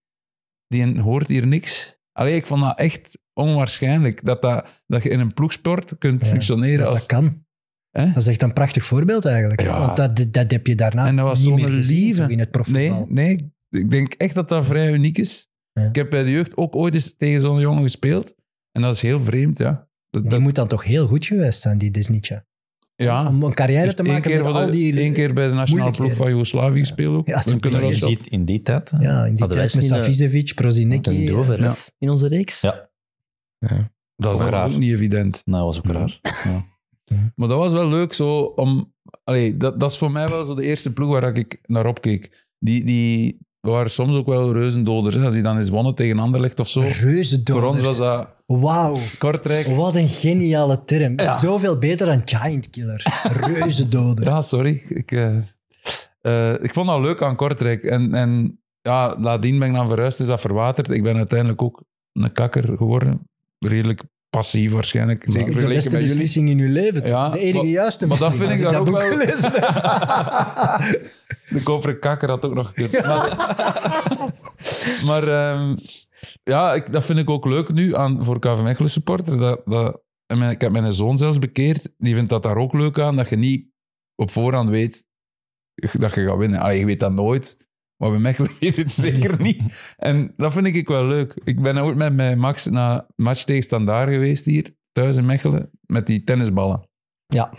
[0.66, 1.98] die hoort hier niks.
[2.12, 4.24] Allee, ik vond dat echt onwaarschijnlijk.
[4.24, 6.96] Dat, dat, dat je in een ploegsport kunt Ja, functioneren Dat, als...
[6.98, 7.46] dat kan.
[7.90, 8.06] Hè?
[8.06, 9.62] Dat is echt een prachtig voorbeeld eigenlijk.
[9.62, 9.78] Ja.
[9.78, 12.22] Want dat, dat heb je daarna En dat was niet meer gezien lieve.
[12.22, 13.06] in het Nee, profvoetbal.
[13.08, 15.48] nee, ik denk echt dat dat vrij uniek is.
[15.72, 15.82] Ja.
[15.84, 18.34] Ik heb bij de jeugd ook ooit eens tegen zo'n jongen gespeeld.
[18.72, 19.88] En dat is heel vreemd, ja.
[20.10, 22.46] Dat, Die dat- moet dan toch heel goed geweest zijn, die Desnica.
[22.96, 23.28] ja.
[23.28, 24.96] Om een carrière te maken met al de- die...
[25.00, 27.26] één keer bij de nationale ploeg van Joegoslavië gespeeld ook.
[27.28, 28.90] Ja, Dan toen kunnen we ben dat je zo- In die, tijd.
[28.90, 28.98] hè.
[28.98, 31.10] Ja, in die tijd met eh, Savicevic, Prozinecki.
[31.10, 31.74] Een dover Ja.
[31.98, 32.60] in onze reeks.
[32.60, 32.90] Ja.
[33.58, 33.90] Ja.
[34.16, 35.42] Dat is Ook niet evident.
[35.44, 36.20] Nou, was ook raar.
[36.44, 36.66] Ja.
[37.34, 38.94] Maar dat was wel leuk zo om...
[39.24, 42.48] Allee, dat, dat is voor mij wel zo de eerste ploeg waar ik naar opkeek.
[42.58, 45.14] Die, die waren soms ook wel reuzendoders.
[45.14, 45.24] Hè.
[45.24, 46.80] Als die dan eens wonnen tegen Anderlecht of zo.
[46.80, 47.64] Reuzendoders.
[47.64, 48.98] Voor ons was dat Wauw.
[49.18, 49.66] Kortrijk.
[49.66, 51.20] Wat een geniale term.
[51.20, 51.38] Ja.
[51.38, 53.02] Zoveel beter dan Giant Killer.
[53.22, 54.24] Reuzendoder.
[54.30, 54.82] Ja, sorry.
[54.88, 55.36] Ik, eh,
[56.20, 57.82] eh, ik vond dat leuk aan Kortrijk.
[57.82, 60.90] En, en ja, nadien ben ik dan verhuisd, is dat verwaterd.
[60.90, 61.82] Ik ben uiteindelijk ook
[62.12, 63.28] een kakker geworden.
[63.58, 65.22] Redelijk passief waarschijnlijk.
[65.24, 66.16] Zeker de vergeleken beste met jullie.
[66.16, 67.06] beslissing in uw leven.
[67.06, 69.00] Ja, de enige maar- juiste Maar dat vind ik daar ook wel...
[71.48, 73.06] De koperen kakker had ook nog gekund.
[73.06, 73.36] Maar,
[75.06, 75.76] maar ehm,
[76.42, 79.38] ja, ik, dat vind ik ook leuk nu aan, voor KV Mechelen supporter.
[79.38, 81.88] Dat, dat, en mijn- ik heb mijn zoon zelfs bekeerd.
[81.98, 83.66] Die vindt dat daar ook leuk aan, dat je niet
[84.14, 85.06] op voorhand weet
[85.74, 86.60] dat je gaat winnen.
[86.60, 87.67] Allee, je weet dat nooit.
[87.98, 89.94] Maar bij Mechelen weet het zeker niet.
[89.96, 91.40] En dat vind ik wel leuk.
[91.44, 95.70] Ik ben ooit met, met Max naar match tegen Standaard geweest hier, thuis in Mechelen,
[95.86, 96.88] met die tennisballen.
[97.26, 97.52] Ja.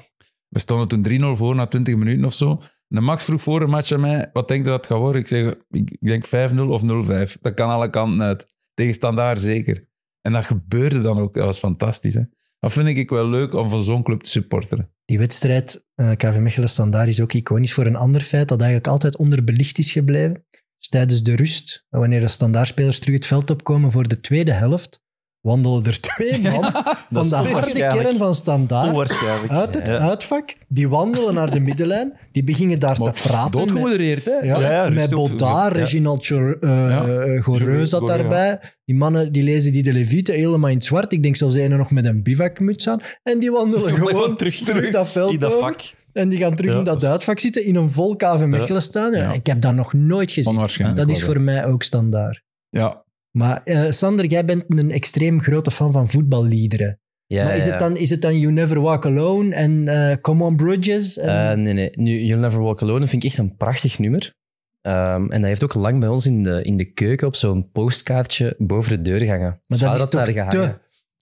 [0.48, 2.62] We stonden toen 3-0 voor na 20 minuten of zo.
[2.88, 5.22] Een Max vroeg voor een match aan mij, wat denk je dat het gaat worden?
[5.22, 7.42] Ik zeg, ik ik denk 5-0 of 0-5.
[7.42, 8.56] Dat kan alle kanten uit.
[8.74, 9.88] Tegen Standaard zeker.
[10.22, 11.34] En dat gebeurde dan ook.
[11.34, 12.14] Dat was fantastisch.
[12.14, 12.24] Hè?
[12.60, 14.94] Dat vind ik wel leuk om van zo'n club te supporteren.
[15.10, 18.90] Die wedstrijd, eh KV Mechelen Standaard, is ook iconisch voor een ander feit dat eigenlijk
[18.90, 20.46] altijd onderbelicht is gebleven.
[20.78, 25.02] Dus tijdens de rust, wanneer de standaardspelers terug het veld opkomen voor de tweede helft,
[25.42, 29.12] wandelen er twee man van dat is de harde kern van Standaard
[29.50, 29.98] uit het Ja.
[29.98, 30.56] uitvak.
[30.68, 32.14] Die wandelen naar de middenlijn.
[32.32, 33.52] Die beginnen daar te praten.
[33.52, 34.32] Doodgemodereerd, hè?
[34.32, 35.10] Ja, Ja, ja, met
[35.40, 35.68] ja.
[35.68, 37.08] Reginald Chor- eh, Ja.
[37.08, 38.60] eh, Goreu zat daarbij.
[38.86, 41.14] Die mannen die lezen die de Levite helemaal in het zwart.
[41.14, 43.00] Ik denk zelfs een nog met een bivakmuts aan.
[43.24, 45.62] En die wandelen Gewoon terug- terug, dat veld In dat over.
[45.68, 45.82] vak.
[46.14, 49.12] En die gaan terug Ja, in dat uitvak zitten, in een vol KV Mechelen staan.
[49.12, 49.32] Ja, Ja.
[49.34, 50.96] Ik heb dat nog nooit gezien.
[50.96, 52.44] Dat is voor mij ook standaard.
[52.70, 57.00] Ja, Maar eh, Sander, jij bent een extreem grote fan van voetballiederen.
[57.26, 60.16] Ja, maar is, ja, het dan, is het dan You Never Walk Alone en eh,
[60.22, 61.18] Come On Bridges?
[61.18, 61.90] En, Eh, nee, nee.
[61.94, 64.34] Nu, You'll Never Walk Alone vind ik echt een prachtig nummer.
[64.82, 67.72] Ehm, en dat heeft ook lang bij ons in de, in de keuken op zo'n
[67.72, 69.48] postkaartje boven de deur gehangen.
[69.50, 70.78] maar Ons dat is, daar toch te,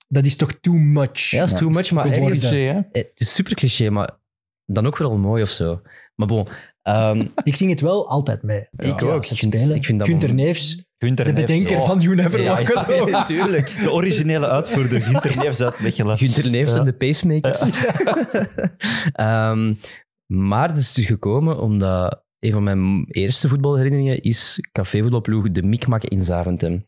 [0.08, 1.20] dat is toch too much?
[1.30, 2.24] Ja, dat is too much, maar geworden.
[2.32, 2.40] ergens...
[2.50, 2.80] cliché, hè?
[2.92, 4.20] Het is super cliché, maar
[4.66, 5.82] dan ook wel mooi of zo.
[6.16, 6.48] Maar bon,
[6.82, 8.70] ehm, Ik zing het wel altijd mee.
[8.78, 9.12] Ik ook.
[9.12, 9.76] als het Ik vind- spelen.
[9.76, 13.12] ik vind dat Neefs, De bedenker van You Never ja, Walk ja, Alone.
[13.22, 13.78] natuurlijk.
[13.84, 16.18] De originele uitvoerder, Gunther Neefs uit Mechelen.
[16.18, 16.80] Gunther Neefs Ja.
[16.80, 17.62] en de pacemakers.
[19.12, 19.74] Ehm,
[20.26, 26.04] maar het is dus gekomen omdat een van mijn eerste voetbalherinneringen is cafévoetbalploeg de Mikmak
[26.04, 26.88] in Zaventem.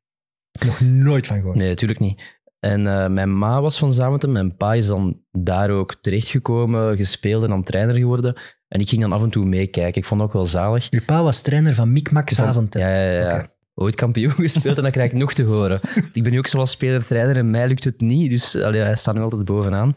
[0.66, 1.56] Nog nooit van gehoord.
[1.56, 2.40] Nee, natuurlijk niet.
[2.60, 4.32] En eh, mijn ma was van Zaventem.
[4.32, 8.36] Mijn pa is dan daar ook terechtgekomen, gespeeld en dan trainer geworden.
[8.68, 10.02] En ik ging dan af en toe meekijken.
[10.02, 10.90] Ik vond het ook wel zalig.
[10.90, 12.82] Uw pa was trainer van Mick Max Aventen.
[12.82, 13.58] Ja, ja, ja.
[13.82, 15.80] Ooit kampioen gespeeld en dat krijg ik nog te horen.
[16.14, 18.30] Ik ben nu ook zoals speler-trainer en mij lukt het niet.
[18.30, 19.96] Dus allee, hij staat nu altijd bovenaan.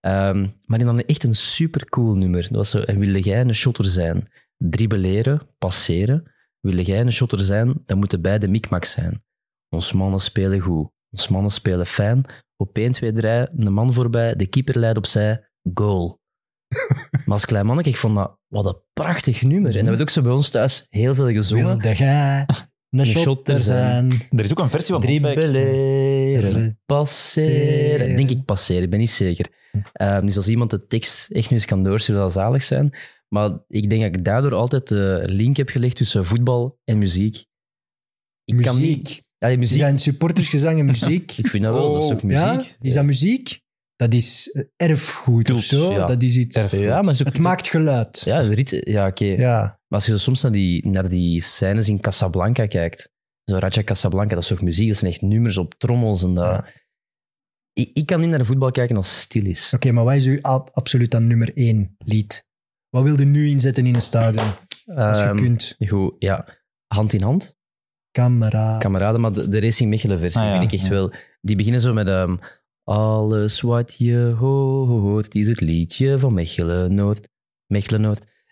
[0.00, 2.42] Ehm, maar die dan echt een supercool nummer.
[2.42, 4.26] Dat was zo, en wilde jij een shotter zijn?
[4.56, 6.32] Dribbeleren, passeren.
[6.60, 9.24] Wilde jij een shotter zijn, dan moeten beide mikmak zijn.
[9.68, 10.90] Ons mannen spelen goed.
[11.10, 12.24] Ons mannen spelen fijn.
[12.56, 16.20] Op 1, 2, 3, een man voorbij, de keeper leidt opzij, goal.
[17.24, 19.76] maar als klein manneke, ik vond dat, wat een prachtig nummer.
[19.76, 21.66] En dat werd ook zo bij ons thuis heel veel gezongen.
[21.66, 22.46] Wilde jij
[22.90, 24.10] een shotter shotter zijn?
[24.30, 25.02] Er is ook een versie van.
[25.02, 28.16] Dribbeleren, passeren.
[28.16, 29.46] Denk ik passeren, ik ben niet zeker.
[29.92, 32.94] Ehm, dus als iemand de tekst echt nu eens kan doorsturen, zal dat zalig zijn.
[33.28, 37.44] Maar ik denk dat ik daardoor altijd de link heb gelegd tussen voetbal en muziek.
[38.44, 38.96] Ik kan Muziek.
[38.96, 39.22] niet...
[39.38, 39.78] Ja, Er muziek.
[39.78, 41.32] zijn supportersgezang en muziek.
[41.38, 42.42] Ik vind dat wel, dat is toch muziek?
[42.44, 42.64] Ja?
[42.80, 43.60] Is dat muziek?
[43.96, 45.92] Dat is eh, erfgoed of zo.
[45.92, 46.06] ja.
[46.06, 46.56] Dat is iets...
[46.56, 46.80] Erfgoed.
[46.80, 48.20] Ja, maar, Het maakt geluid.
[48.24, 49.24] ja, ja oké.
[49.24, 49.77] Ja.
[49.88, 53.12] Maar als je zo soms naar die, naar die scènes in Casablanca kijkt,
[53.44, 56.44] zo Raja Casablanca, dat is toch muziek, dat zijn echt nummers op trommels en dat...
[56.44, 56.68] Ja.
[57.72, 59.72] Ik, ik kan niet naar de voetbal kijken als het stil is.
[59.74, 62.46] Oké, maar wat is uw ab- absoluut dan nummer één lied?
[62.88, 64.46] Wat wilde nu inzetten in een stadion?
[64.86, 65.74] Als je Ehm, kunt.
[65.86, 66.46] Goed, ja.
[66.86, 67.56] Hand in hand,
[68.10, 68.78] Camera.
[68.78, 70.94] kameraden, maar de, de Racing Mechelen versie Ah, ja, vind ik echt ja.
[70.94, 71.12] wel...
[71.40, 72.06] Die beginnen zo met...
[72.06, 72.36] ehm,
[72.84, 77.28] alles wat je hoort is het liedje van Mechelen Noord.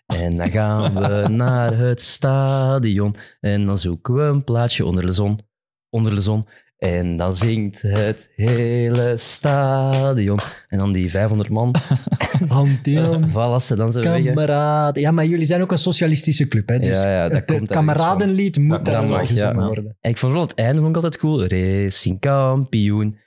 [0.07, 3.15] En dan gaan we naar het stadion.
[3.39, 5.39] En dan zoeken we een plaatsje onder de zon.
[5.89, 6.45] Onder de zon.
[6.77, 10.39] En dan zingt het hele stadion.
[10.67, 11.75] En dan die 500 man.
[12.39, 12.79] In hand.
[13.29, 14.01] Voilà, ze dan zo.
[14.01, 15.01] Kameraden.
[15.01, 16.69] Ja, maar jullie zijn ook een socialistische club.
[16.69, 16.79] Hè?
[16.79, 19.53] Dus Ja, ja, dat het komt kameradenlied moet daar ja.
[19.55, 19.97] worden.
[20.01, 21.47] En ik vond wel het einde vond ik altijd cool.
[21.47, 23.17] Racing kampioen.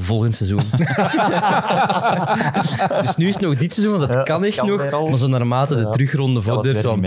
[0.00, 0.60] Volgend seizoen.
[3.02, 4.92] dus nu is het nog dit seizoen, want dat Ja, kan echt kan nog.
[4.92, 5.08] al.
[5.08, 5.90] Maar zo naarmate de Ja.
[5.90, 7.00] terugronde vordert, zo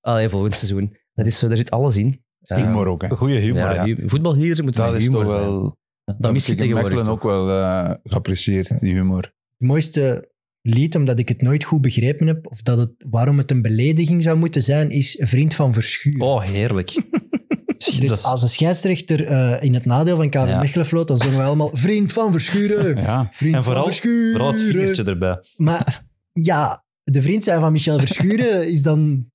[0.00, 0.96] allee, volgend seizoen.
[1.14, 2.24] Dat is zo, daar zit alles in.
[2.40, 3.08] Humor ook, hè.
[3.08, 3.84] Goeie humor, Ja, ja.
[3.84, 5.42] hu- Voetballiederen moeten Dat is humor toch zijn.
[5.44, 5.76] wel...
[6.18, 9.22] Dat mis je ik in tegenwoordig ook wel eh, geapprecieerd, die humor.
[9.56, 10.30] Het mooiste
[10.62, 14.22] lied, omdat ik het nooit goed begrepen heb, of dat het, waarom het een belediging
[14.22, 16.20] zou moeten zijn, is Vriend van Verschuur.
[16.22, 16.90] Oh, heerlijk.
[17.90, 20.58] Dus dat is- als een scheidsrechter eh, in het nadeel van KV Ja.
[20.58, 22.96] Mechelen floot, dan zongen we allemaal Vriend van Verschuren.
[23.02, 23.30] Ja.
[23.32, 24.30] Vriend En van vooral, Verschuren.
[24.32, 25.38] vooral het vingertje erbij.
[25.56, 29.26] Maar ja, de vriend zijn van Michel Verschuren is dan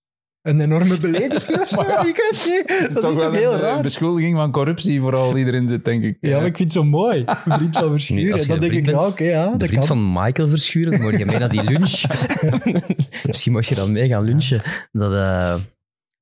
[0.41, 1.75] een enorme belediging of zo.
[1.75, 2.93] Maar ja, Ik weet niet.
[2.93, 3.81] Dat toch is toch heel een eh, raar?
[3.81, 6.17] beschuldiging van corruptie vooral die erin zit, denk ik.
[6.21, 7.23] Ja, maar ik vind het zo mooi.
[7.45, 8.47] Vriend van Verschuren.
[8.47, 9.97] dan denk ik, oké, ja, de dat vriend kan.
[9.97, 12.01] van Michael Verschuren, dan word je mee naar die lunch.
[13.27, 14.61] Misschien mag je dan mee gaan lunchen.
[14.91, 15.55] Dat, eh,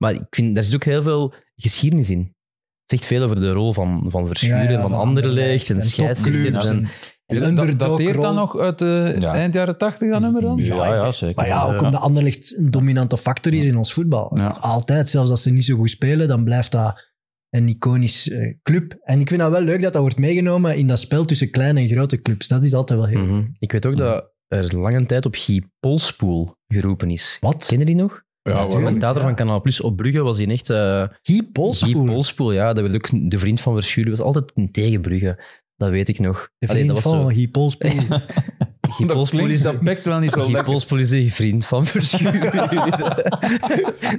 [0.02, 2.20] maar ik vind, daar zit ook heel veel geschiedenis in.
[2.20, 5.82] Het zegt veel over de rol van, van Verschuren, Ja, ja, van, van Anderlecht en
[5.84, 6.68] scheidsrechters.
[6.68, 6.88] En,
[7.26, 8.34] en- dat, dateert dat rol.
[8.34, 9.34] nog uit de Ja.
[9.34, 10.58] eind jaren tachtig, dat nummer dan?
[10.58, 11.36] Ja, ja, zeker.
[11.36, 11.86] Maar ja, ook Ja.
[11.86, 14.38] omdat Anderlecht een dominante factor is in ons voetbal.
[14.60, 17.08] Altijd, zelfs als ze niet zo goed spelen, dan blijft dat
[17.50, 18.98] een iconisch eh, club.
[19.02, 21.80] En ik vind dat wel leuk dat dat wordt meegenomen in dat spel tussen kleine
[21.80, 22.48] en grote clubs.
[22.48, 23.26] Dat is altijd wel heel...
[23.26, 23.44] Mhm.
[23.60, 27.38] Ik weet ook dat er lange tijd op Guy Polspoel geroepen is.
[27.42, 27.66] Wat?
[27.66, 28.24] Ken je die nog?
[28.42, 29.28] Ja, waarom commentator ja.
[29.28, 30.70] van Kanaal Plus op Brugge was hij echt...
[30.70, 32.74] eh Guy Guy Polspoel, Polspoel, ja.
[32.74, 34.12] Dat werd ook de vriend van Verschuren.
[34.12, 35.44] was altijd een tegen Brugge.
[35.76, 36.50] Dat weet ik nog.
[36.58, 37.36] de Allee, vriend dat was van zo.
[37.36, 37.92] Guy Polspoel.
[38.96, 39.62] Klinkt, is...
[39.62, 40.64] dat pakt wel niet zo lekker.
[40.64, 42.70] Polspoel is een vriend van Verschuren.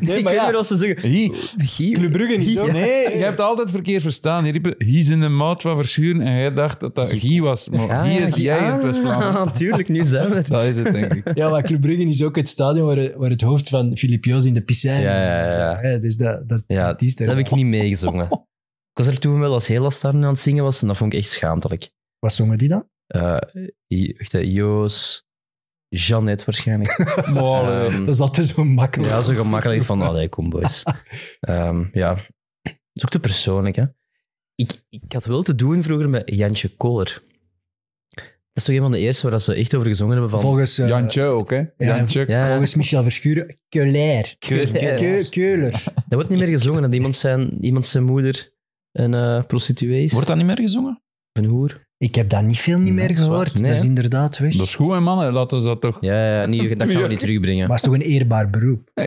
[0.01, 0.53] nee, ik maar ja.
[0.53, 1.11] wat ze zeggen.
[1.11, 1.31] Hier.
[1.57, 1.93] Guy...
[1.93, 2.67] Club Brugge niet zo.
[2.67, 4.45] Nee, je hebt altijd verkeerd verstaan.
[4.45, 7.41] Je riep, hij is in de maat van Verschuren en jij dacht dat dat Guy
[7.41, 7.69] was.
[7.69, 9.45] Maar Ah, Guy is jij in ah, West-Vlaanderen.
[9.45, 10.43] Natuurlijk, nu zijn we.
[10.49, 11.37] Dat is het, denk ik.
[11.37, 14.45] Ja, maar Club Brugge is ook het stadion waar, waar het hoofd van Filip Joos
[14.45, 15.99] in de piscine Ja, ja, ja.
[15.99, 18.29] Dus dat, dat, Ja, dat is er dat heb ik niet meegezongen.
[18.91, 21.13] Ik was er toen wel als heel lastig aan het zingen was en dat vond
[21.13, 21.91] ik echt schaamtelijk.
[22.19, 22.89] Wat zongen die dan?
[23.11, 23.37] Eh,
[24.19, 25.25] echt, hè, Joos,
[25.89, 26.99] Jeannette waarschijnlijk.
[26.99, 29.11] Ehm, Dat is altijd zo makkelijk.
[29.11, 30.83] ja, zo gemakkelijk van, allee, kom boys.
[31.41, 32.15] Ehm, ja,
[32.63, 33.85] dat is ook te persoonlijk, hè.
[34.55, 37.23] Ik, ik had wel te doen vroeger met Jantje Koller.
[38.53, 40.41] Dat is toch een van de eerste waar ze echt over gezongen hebben van...
[40.41, 41.63] Volgens, eh, Jantje ook, hè?
[41.77, 42.25] Jantje.
[42.29, 42.49] Ja, ja.
[42.49, 44.35] volgens Michel Verschuren, Keuler.
[44.39, 44.95] Keuler.
[44.95, 45.71] Keu- Keuler.
[45.85, 48.53] Dat wordt niet meer gezongen, dat iemand zijn, iemand zijn moeder
[48.93, 50.13] een eh, prostituee is.
[50.13, 51.03] Wordt dat niet meer gezongen?
[51.33, 51.89] Een hoer.
[52.01, 53.55] Ik heb dat niet veel niet meer gehoord.
[53.55, 53.87] Nee, dat is hè?
[53.87, 54.57] inderdaad weg.
[54.57, 55.33] Dat is goed, hè, mannen.
[55.33, 55.97] Laten ze dat toch...
[56.01, 57.69] Ja, ja niet, dat gaan we niet terugbrengen.
[57.69, 58.91] Maar het is toch een eerbaar beroep?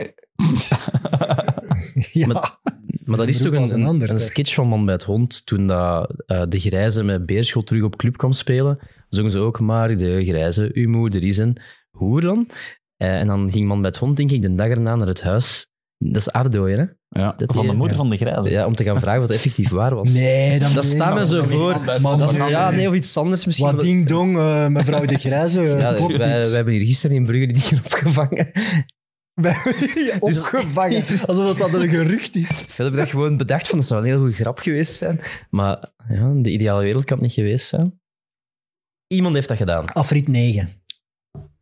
[2.12, 2.26] Ja.
[2.26, 2.58] Maar-
[3.04, 5.46] Maar dat een is toch een, een ander, een sketch van Man bij het Hond.
[5.46, 8.78] Toen dat, eh, de grijze met Beerschot terug op club kwam spelen,
[9.08, 11.56] zongen ze ook maar de grijze, uw moeder is een
[11.90, 12.48] hoer dan.
[12.96, 15.22] Eh, en dan ging Man bij het Hond, denk ik, de dag erna naar het
[15.22, 15.66] huis.
[16.12, 17.20] Dat is Ardooien, hè?
[17.20, 17.34] Ja.
[17.36, 18.50] Dat Van de moeder van de grijze.
[18.50, 20.12] Ja, om te gaan vragen wat effectief waar was.
[20.22, 21.80] Nee, dat, Dat staat me zo voor.
[22.00, 23.70] Man, Dat is- man, ja, nee, of iets anders misschien.
[23.70, 25.60] Wat ding dong, eh, mevrouw de Grijze.
[25.78, 28.50] ja, klopt wij, hebben hier gisteren in Brugge die dingen opgevangen.
[30.20, 31.02] Opgevangen.
[31.26, 32.48] Alsof dat een gerucht is.
[32.50, 35.20] Veel hebben dat gewoon bedacht van dat zou een heel goede grap geweest zijn.
[35.50, 38.00] Maar ja, de ideale wereld kan het niet geweest zijn.
[39.06, 39.92] Iemand heeft dat gedaan.
[39.92, 40.68] Afrit 9.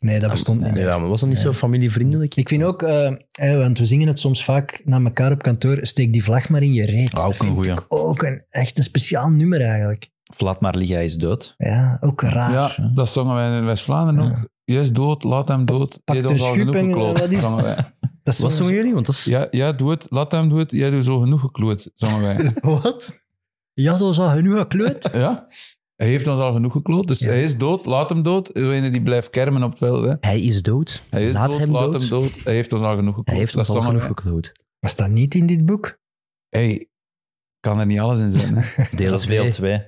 [0.02, 0.82] Nee, dat bestond niet meer.
[0.82, 2.36] Ja, maar was dat niet zo familievriendelijk?
[2.36, 5.78] Ik vind ook, eh, eh, want we zingen het soms vaak naar elkaar op kantoor,
[5.82, 7.12] steek die vlag maar in je reet.
[7.14, 7.70] Ah, ook dat een vind goeie.
[7.72, 10.10] ik ook een, echt een speciaal nummer eigenlijk.
[10.38, 11.54] Laat maar liggen, hij is dood.
[11.56, 12.52] Ja, ook raar.
[12.52, 14.48] Ja, dat zongen wij in West-Vlaanderen ook.
[14.64, 16.00] Jij is dood, laat hem dood.
[16.04, 17.18] Pak Jij de doet al schub genoeg en, gekloot.
[17.18, 17.76] wat is- zongen wij.
[18.22, 18.94] Dat is Wat zo- zongen jullie?
[18.94, 19.24] Want dat is...
[19.24, 20.70] Ja, ja, doe het, laat hem doen het.
[20.70, 22.52] Jij doet zo genoeg gekloot, zongen wij.
[22.82, 23.20] Wat?
[23.72, 25.08] Ja, dat al genoeg gekleurd.
[25.12, 25.46] Ja?
[25.96, 27.26] Hij heeft ons al genoeg gekloot, dus Ja.
[27.26, 28.54] hij is dood, laat hem dood.
[28.54, 30.04] Degene die blijft kermen op het veld.
[30.04, 30.14] Hè.
[30.20, 31.02] Hij is dood.
[31.10, 32.00] Hij is Laat dood, hem laat dood.
[32.00, 32.40] hem dood.
[32.44, 33.26] Hij heeft ons al genoeg gekloot.
[33.28, 34.52] Hij heeft ons al genoeg gekloot.
[34.80, 35.98] Was dat niet in dit boek?
[36.48, 36.88] Hey,
[37.60, 38.54] kan er niet alles in zijn.
[38.56, 38.84] Hè.
[38.96, 39.52] Deel Dat is deel 2.
[39.52, 39.80] 2.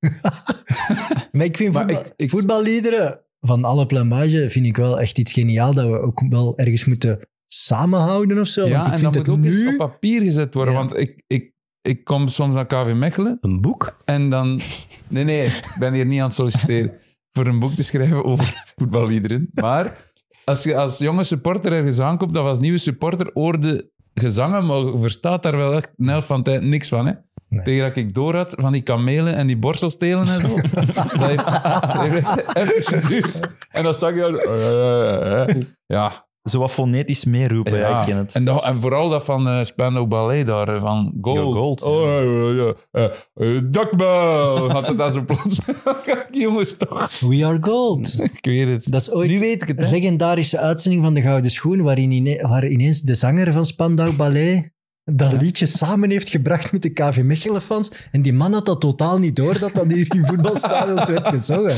[1.32, 5.32] Maar ik vind voetbal, ik- ik- voetballiederen van alle plamage vind ik wel echt iets
[5.32, 8.66] geniaal dat we ook wel ergens moeten samenhouden of zo.
[8.66, 9.60] Ja, want ik en vind dat het moet ook nu...
[9.60, 10.72] eens op papier gezet worden.
[10.74, 10.78] Ja.
[10.80, 11.52] Want ik, ik,
[11.88, 13.96] ik kom soms naar KV Mechelen Een boek?
[14.04, 14.60] en dan...
[15.08, 16.92] Nee, nee, ik ben hier niet aan het solliciteren
[17.30, 19.50] voor een boek te schrijven over voetballiederen.
[19.54, 19.96] Maar
[20.44, 24.98] als je als jonge supporter ergens aankomt, dat was nieuwe supporter, hoorde gezangen, maar je
[24.98, 27.12] verstaat daar wel echt een van tijd niks van, hè.
[27.48, 27.64] Nee.
[27.64, 30.54] Tegen dat ik door had van die kamelen en die borstelsstelen en zo.
[30.74, 33.40] dat heeft, dat heeft even geduurd.
[33.70, 35.46] En dan stak je...
[35.48, 35.64] eh.
[35.86, 38.34] Ja, Zo wat fonetisch meeroepen, ja, ik ken het.
[38.34, 41.36] en, dat- en vooral dat van uh, Spandau Ballet daar, eh, van Gold.
[41.36, 41.86] Yo, Gold, ja.
[41.86, 43.10] Oh, ja, ja, ja.
[43.34, 44.70] Eh, eh!
[44.72, 45.58] Had het dan zo plots.
[46.30, 47.20] Jongens, toch.
[47.20, 48.16] We are gold.
[48.38, 48.92] Ik weet het.
[48.92, 49.84] Dat is ooit Nu weet ik het, hè.
[49.84, 54.12] een legendarische uitzending van De Gouden Schoen, waarin ine- waar ineens de zanger van Spandau
[54.16, 54.72] Ballet
[55.04, 57.90] dat liedje samen heeft gebracht met de KV Mechelen-fans.
[58.12, 61.74] En die man had dat totaal niet door, dat dat hier in voetbalstadions werd gezongen.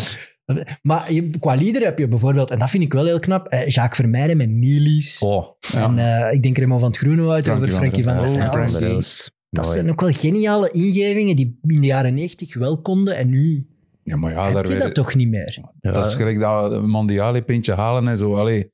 [0.82, 3.66] Maar je, qua lieder heb je bijvoorbeeld, en dat vind ik wel heel knap, eh,
[3.68, 5.18] Jacques Vermeijden met Nielies.
[5.18, 5.82] Oh, Ja.
[5.84, 8.80] En eh, ik denk Raymond van het Groenewoud Frankie over Frankie van der Elst.
[8.80, 9.32] Elst.
[9.50, 13.16] Dat zijn ook wel geniale ingevingen die in de jaren negentig wel konden.
[13.16, 13.66] En nu
[14.02, 15.58] Ja, maar ja, heb daar je dat toch niet meer.
[15.80, 18.34] Ja, Dat is gelijk dat mondiale pintje halen en zo.
[18.36, 18.70] Allee,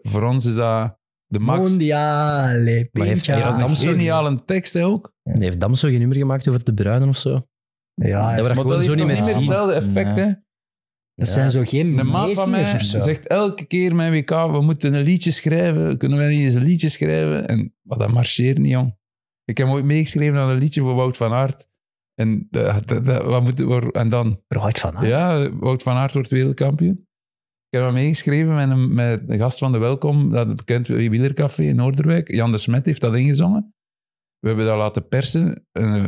[0.00, 0.96] voor ons is dat
[1.26, 1.68] de max.
[1.68, 3.08] Mondiale, Maar heeft- pintje.
[3.10, 5.12] heeft Dat is Dam een geniale tekst hè, ook.
[5.22, 7.42] Heeft Dam zo geen nummer gemaakt over de bruinen of zo?
[7.94, 9.36] Ja, Dat Maar dat zo heeft niet meer niet meer zien.
[9.36, 10.30] hetzelfde effect, hè.
[11.18, 13.06] Dat zijn zo geen Een maat van mij meezingers of zo.
[13.06, 15.98] zegt elke keer mijn WK, we moeten een liedje schrijven.
[15.98, 17.48] Kunnen wij niet eens een liedje schrijven?
[17.48, 18.96] En maar dat marcheert niet, jong.
[19.44, 21.68] Ik heb ooit meegeschreven aan een liedje voor Wout van Aert.
[22.14, 24.96] En, dat- dat- dat- wat moeten we, en dan, Eruit van.
[24.96, 25.06] hè?
[25.06, 27.06] ja, Wout van Aert wordt wereldkampioen.
[27.70, 31.62] Ik heb dat meegeschreven met een, met een gast van de Welkom, dat bekend wielercafé
[31.62, 32.32] in Noorderwijk.
[32.32, 33.74] Jan de Smet heeft dat ingezongen.
[34.38, 35.66] We hebben dat laten persen.
[35.72, 36.04] Eh,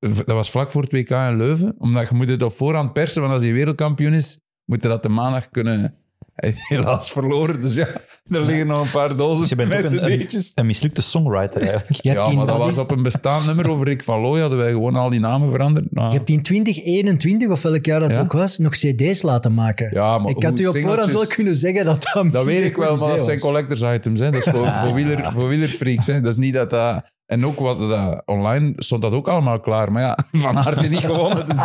[0.00, 1.74] dat was vlak voor het WK in Leuven.
[1.78, 5.02] Omdat je moet het op voorhand persen, want als hij wereldkampioen is, moet je dat
[5.02, 5.94] de maandag kunnen...
[6.40, 7.86] Helaas verloren, dus ja,
[8.26, 11.60] er liggen nog een paar dozen Dus je bent ook een, een, een mislukte songwriter
[11.60, 12.02] eigenlijk.
[12.02, 14.40] Ja, maar dat was op een bestaand nummer over Rick van Looy.
[14.40, 15.92] Hadden wij gewoon al die namen veranderd.
[15.92, 18.20] Nou, je hebt in 2021, of welk jaar dat Ja.
[18.20, 19.90] ook was, nog cd's laten maken.
[19.92, 22.76] ja, maar ik had u op voorhand wel kunnen zeggen dat dat Dat weet ik
[22.76, 24.20] wel, maar dat zijn collectors items.
[24.20, 24.30] Hè.
[24.30, 26.06] Dat is voor, voor, wieler, voor wielerfreaks.
[26.06, 26.20] Hè.
[26.20, 27.02] Dat is niet dat dat...
[27.26, 29.92] En ook wat dat, online stond dat ook allemaal klaar.
[29.92, 31.48] Maar ja, Van Aert heeft niet gewonnen.
[31.48, 31.58] Dus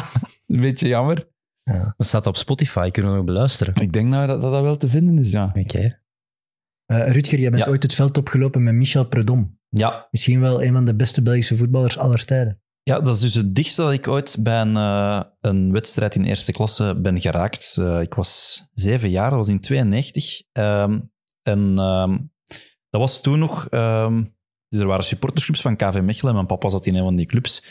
[0.48, 1.28] een beetje jammer.
[1.98, 3.76] Dat staat op Spotify, kunnen we nog beluisteren.
[3.76, 5.54] Ik denk nou dat dat, dat wel te vinden is, ja.
[5.56, 6.00] Oké.
[6.86, 7.70] Eh, Rutger, jij bent Ja.
[7.70, 9.60] ooit het veld opgelopen met Michel Predom.
[9.70, 12.62] Ja, Misschien wel een van de beste Belgische voetballers aller tijden.
[12.84, 16.24] Ja, dat is dus het dichtste dat ik ooit bij een, eh, een wedstrijd in
[16.24, 17.76] eerste klasse ben geraakt.
[17.80, 20.42] Eh, ik was zeven jaar, dat was in 92.
[20.52, 21.00] Ehm,
[21.42, 22.18] en ehm,
[22.90, 23.68] dat was toen nog...
[23.70, 24.24] ehm,
[24.70, 27.26] dus er waren supportersclubs van KV Mechelen en mijn papa zat in een van die
[27.26, 27.64] clubs.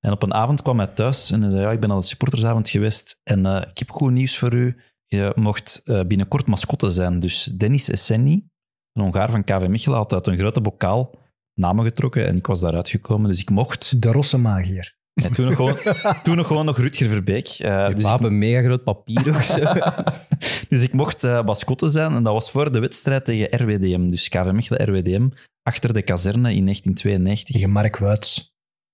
[0.00, 2.04] En op een avond kwam hij thuis en hij zei, ja, ik ben aan de
[2.04, 4.76] supportersavond geweest en eh, ik heb goed nieuws voor u.
[5.06, 7.20] Je mocht eh, binnenkort mascotte zijn.
[7.20, 8.48] Dus Dennis Essenni,
[8.92, 11.14] een Hongaar van KV Mechelen, had uit een grote bokaal
[11.54, 13.30] namen getrokken en ik was daaruit gekomen.
[13.30, 14.96] Dus ik mocht De Rosse Magier.
[15.12, 15.76] ja, toen, nog gewoon,
[16.22, 17.48] toen nog gewoon nog Rutger Verbeek.
[17.48, 19.60] Eh, Je dus, ik, een mega groot papier of zo.
[20.68, 24.06] dus ik mocht mascotte zijn en dat was voor de wedstrijd tegen RWDM.
[24.06, 25.28] Dus KV Mechelen RWDM,
[25.62, 27.54] achter de kazerne in 1992.
[27.54, 28.47] Tegen Mark Wuits.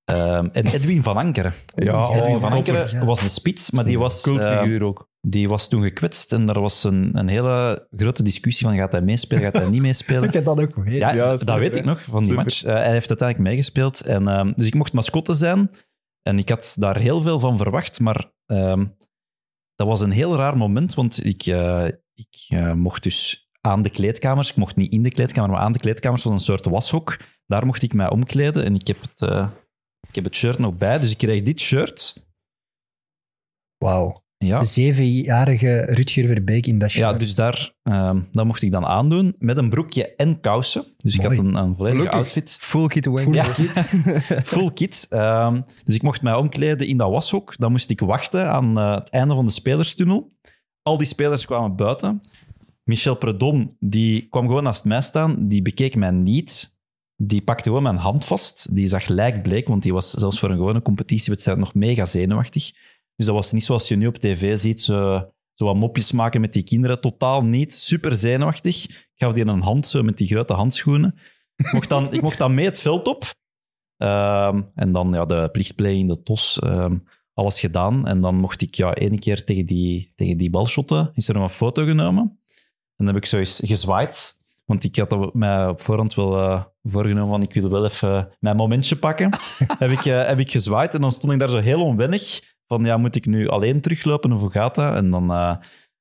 [0.04, 1.52] Ehm, en Edwin van Ankeren.
[1.74, 2.56] Ja, Edwin oh, van topper.
[2.56, 3.04] Ankeren ja.
[3.04, 4.98] was een spits, maar die was, Cultfiguur ook.
[4.98, 8.92] eh, die was toen gekwetst en er was een, een hele grote discussie van gaat
[8.92, 10.22] hij meespelen, gaat hij niet meespelen.
[10.28, 10.98] Ik heb dat ook weet.
[10.98, 12.42] Ja, Ja, dat super, weet ik nog van die Super.
[12.42, 12.64] match.
[12.64, 14.00] Eh, hij heeft uiteindelijk meegespeeld.
[14.00, 15.70] En, ehm, dus ik mocht mascotte zijn.
[16.22, 18.00] En ik had daar heel veel van verwacht.
[18.00, 18.84] Maar ehm,
[19.74, 20.94] dat was een heel raar moment.
[20.94, 21.84] Want ik, eh,
[22.14, 24.50] ik mocht dus aan de kleedkamers.
[24.50, 27.16] Ik mocht niet in de kleedkamer, maar aan de kleedkamers was een soort washok.
[27.46, 28.64] Daar mocht ik mij omkleden.
[28.64, 29.48] En ik heb het, eh,
[30.14, 30.98] ik heb het shirt nog bij.
[30.98, 32.22] Dus ik kreeg dit shirt.
[33.78, 34.22] Wauw.
[34.36, 37.04] Ja, De zevenjarige Rutger Verbeek in dat shirt.
[37.04, 39.34] ja dus daar, ehm, dat mocht ik dan aandoen.
[39.38, 40.84] Met een broekje en kousen.
[40.96, 42.12] Dus ik had een, een volledige Gelukkig.
[42.20, 42.56] outfit.
[42.60, 43.04] Full kit.
[43.14, 43.44] Full Ja.
[43.52, 43.70] kit.
[44.52, 45.06] Full kit.
[45.10, 47.56] Ehm, dus ik mocht mij omkleden in dat washok.
[47.56, 50.32] Dan moest ik wachten aan eh, het einde van de spelerstunnel.
[50.82, 52.20] Al die spelers kwamen buiten.
[52.84, 55.48] Michel Predom die kwam gewoon naast mij staan.
[55.48, 56.73] Die bekeek mij niet.
[57.26, 58.74] Die pakte gewoon mijn hand vast.
[58.74, 62.72] Die zag lijkbleek, want die was zelfs voor een gewone competitiewedstrijd nog mega zenuwachtig.
[63.16, 66.40] Dus dat was niet zoals je nu op tv ziet, zo, zo wat mopjes maken
[66.40, 67.00] met die kinderen.
[67.00, 67.74] Totaal niet.
[67.74, 68.84] Super zenuwachtig.
[68.84, 71.14] Ik gaf die een hand zo met die grote handschoenen.
[71.56, 73.24] Ik mocht dan, ik mocht dan mee het veld op.
[73.96, 76.98] Ehm, en dan ja, de plichtpleging, de TOS, ehm,
[77.34, 78.06] alles gedaan.
[78.06, 81.10] En dan mocht ik ja, één keer tegen die, tegen die bal shotten.
[81.14, 82.22] Is er nog een foto genomen.
[82.96, 84.42] En dan heb ik zo eens gezwaaid.
[84.64, 88.28] Want ik had dat mij op voorhand wel eh, voorgenomen van ik wil wel even
[88.40, 89.30] mijn momentje pakken.
[89.78, 92.40] heb, ik, eh, heb ik gezwaaid en dan stond ik daar zo heel onwennig.
[92.66, 94.94] Van ja, moet ik nu alleen teruglopen of hoe gaat dat?
[94.94, 95.56] En dan, eh,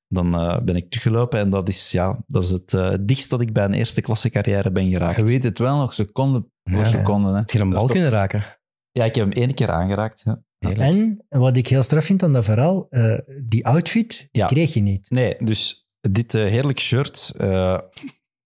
[0.08, 3.54] dan eh, ben ik teruggelopen en dat is, ja, dat is het dichtst dat ik
[3.54, 5.20] bij een eerste klasse carrière ben geraakt.
[5.20, 6.86] Je weet het wel nog, seconde voor Ja.
[6.86, 7.28] seconde.
[7.30, 7.36] Hè.
[7.36, 8.44] Heb je een Dat bal kunnen raken?
[8.92, 10.24] Ja, ik heb hem één keer aangeraakt.
[10.26, 10.42] Ja.
[10.60, 14.48] En wat ik heel straf vind aan dat verhaal, eh, die outfit die Ja.
[14.48, 15.10] kreeg je niet.
[15.10, 17.78] Nee, dus dit eh, heerlijk shirt, eh,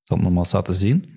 [0.08, 1.06] zal het nog maar eens laten zien.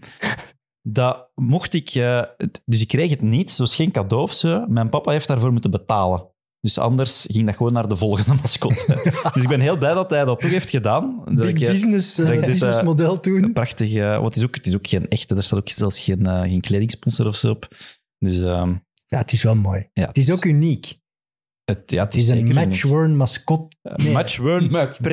[0.82, 4.64] Dat mocht ik, eh, het- dus ik kreeg het niet, dus geen cadeau of zo.
[4.68, 6.28] Mijn papa heeft daarvoor moeten betalen.
[6.61, 9.01] Dus anders ging dat gewoon naar de volgende mascotte.
[9.34, 11.22] dus ik ben heel blij dat hij dat toch heeft gedaan.
[11.24, 13.53] Dat Big ik, eh, business, eh, dat ik dit, businessmodel een toen.
[13.53, 16.26] prachtig, eh, wat is ook, het is ook geen echte, er staat ook zelfs geen,
[16.26, 17.68] geen kledingsponsor of zo op.
[18.18, 18.74] Dus ehm,
[19.07, 19.88] Ja, het is wel mooi.
[19.93, 20.99] ja, Het is ook uniek.
[21.74, 23.76] Het, ja, Het is een zeker match-worn mascot.
[23.96, 25.12] Nee, Match-worn, Match, pre-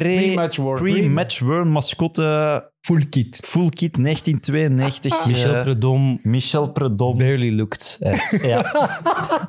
[0.74, 3.42] pre-match-worn mascotte, full kit.
[3.46, 5.26] full kit 1992.
[5.28, 7.18] Michel eh, Predom Michel Predom.
[7.18, 7.98] barely looked.
[8.42, 8.74] Ja,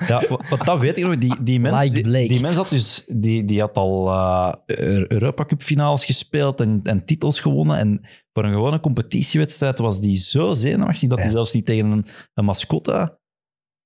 [0.07, 1.19] ja wa- want dat weet ik nog.
[1.19, 2.29] Die, die mens, Like die, Blake.
[2.29, 4.53] die mens had dus die, die had al eh
[5.09, 7.79] Europa Cup finales gespeeld en, en titels gewonnen.
[7.79, 8.01] En
[8.33, 11.33] voor een gewone competitiewedstrijd was die zo zenuwachtig dat hij Ja.
[11.33, 13.19] zelfs niet tegen een, een mascotte.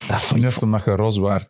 [0.08, 1.48] Dat vond ik- Juist omdat je ros waard.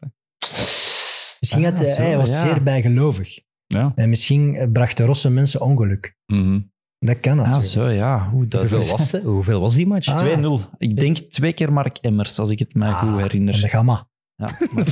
[1.43, 2.41] Misschien had, Ah, hij- zo, hij was ja.
[2.41, 3.41] zeer bijgelovig.
[3.67, 3.93] Ja.
[3.95, 6.17] En misschien eh, brachten rosse mensen ongeluk.
[6.27, 6.61] Mhm.
[6.99, 7.73] Dat kan Ah, natuurlijk.
[7.73, 8.29] zo ja.
[8.31, 9.23] Hoe dat Hoeveel was het?
[9.23, 10.09] Hoeveel was die match?
[10.09, 10.19] Ah.
[10.19, 10.71] 2-0.
[10.79, 13.61] Ik denk twee keer Mark Emmers, als ik het mij goed Ah, herinner.
[13.61, 14.09] de gamma.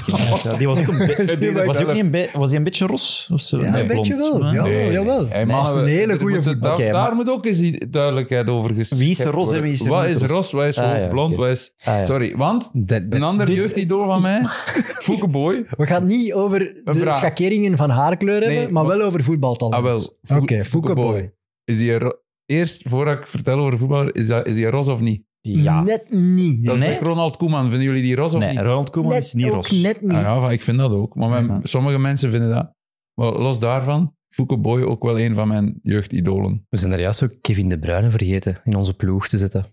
[0.07, 0.99] Ja, ja, die was ook een,
[1.41, 3.31] Die was, hij ook niet een, be- was hij een beetje ros?
[3.33, 3.61] Of zo?
[3.63, 4.51] Ja, Nee, een beetje blond, wel.
[4.51, 4.57] hè?
[4.57, 4.63] Ja.
[4.63, 5.19] Nee, jawel.
[5.29, 6.61] Dat is een hele goede moet- voetballer.
[6.61, 9.53] Daar, Oké, daar maar- moet ook eens die duidelijkheid over geschept Wie is er ros
[9.53, 10.31] en wie is er Wat niet is ros?
[10.31, 11.41] ros, wat is Ah, ja, blond, oké.
[11.41, 11.73] wat is...
[11.85, 12.05] Ah, ja.
[12.05, 14.43] Sorry, want De- de- een ander jeugdidool van mij,
[15.07, 17.17] Foukeboy, We gaan het niet over de vraag.
[17.17, 19.75] schakeringen van haarkleur hebben, Nee, maar maar- wel over voetbaltalent.
[19.77, 20.39] Ah, wel.
[20.43, 21.33] Oké, Foukeboy.
[21.65, 25.01] Is die ro- Eerst, voordat ik vertel over voetballer, is, dat, is die ros of
[25.01, 25.23] niet?
[25.41, 25.83] Ja.
[25.83, 26.65] Net niet.
[26.65, 26.99] Dat is Nee.
[26.99, 27.61] Ronald Koeman.
[27.69, 28.59] Vinden jullie die ros of Nee, niet?
[28.59, 29.71] Ronald Koeman net, is niet ook ros.
[29.71, 30.11] net niet.
[30.13, 31.15] Ah, ja, ik vind dat ook.
[31.15, 31.61] Maar mijn- Ja.
[31.63, 32.73] sommige mensen vinden dat.
[33.15, 36.67] Maar los daarvan, Fouke Boy ook wel een van mijn jeugdidolen.
[36.69, 39.67] We zijn daar juist ook Kevin De Bruyne vergeten in onze ploeg te zetten.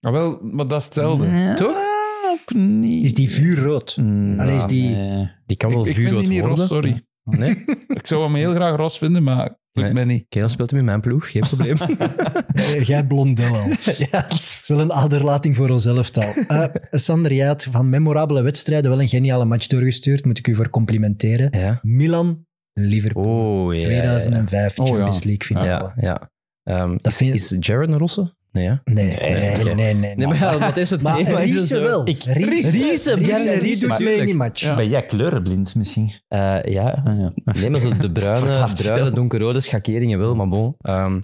[0.00, 1.26] Ah, wel, maar dat is hetzelfde.
[1.26, 1.76] Ja, Toch?
[2.32, 3.04] ook niet.
[3.04, 3.96] Is die vuurrood?
[4.00, 5.30] Mm, Allee, is die- nee.
[5.46, 6.58] Die kan wel Ik, ik vind vuurrood die niet worden.
[6.58, 7.04] Ros, sorry.
[7.24, 7.64] Nee?
[8.00, 10.04] Ik zou hem heel graag Ros vinden, maar lukt Nee.
[10.04, 10.26] mij niet.
[10.28, 11.30] dan speelt hij met mijn ploeg.
[11.30, 11.76] Geen probleem.
[12.84, 13.68] Jij blondel al.
[14.10, 14.24] ja.
[14.28, 16.22] Het is wel een aderlating voor ons elftal.
[16.46, 20.24] Eh Sander, jij had van memorabele wedstrijden wel een geniale match doorgestuurd.
[20.24, 21.58] Moet ik u voor complimenteren.
[21.58, 21.78] Ja.
[21.82, 23.64] Milan, Liverpool.
[23.64, 23.80] Oh, ja.
[23.80, 23.88] ja, ja.
[24.18, 24.92] 2005 Oh, ja.
[24.92, 25.68] Champions League finale.
[25.68, 26.30] Ja, ja.
[26.62, 28.35] Ehm, Dat is, vind- is Jared een Rosse?
[28.56, 28.80] Nee, ja.
[28.84, 30.14] Nee, nee, nee, nee, nee.
[30.16, 31.02] Nee, maar ja, dat is het.
[31.02, 32.08] Maar nee, Riese zo- wel.
[32.08, 34.38] Ik- Riese, Riese, Riese, ja, die Riese, doet mee in die tuurlijk.
[34.38, 34.60] match.
[34.60, 34.74] Ja.
[34.74, 36.12] Ben jij kleurenblind misschien?
[36.28, 37.02] Eh, ja.
[37.04, 37.32] Ah, ja.
[37.44, 40.74] Nee, maar zo de bruine, bruine donkerrode schakeringen wel, maar bon.
[40.78, 41.20] Ehm,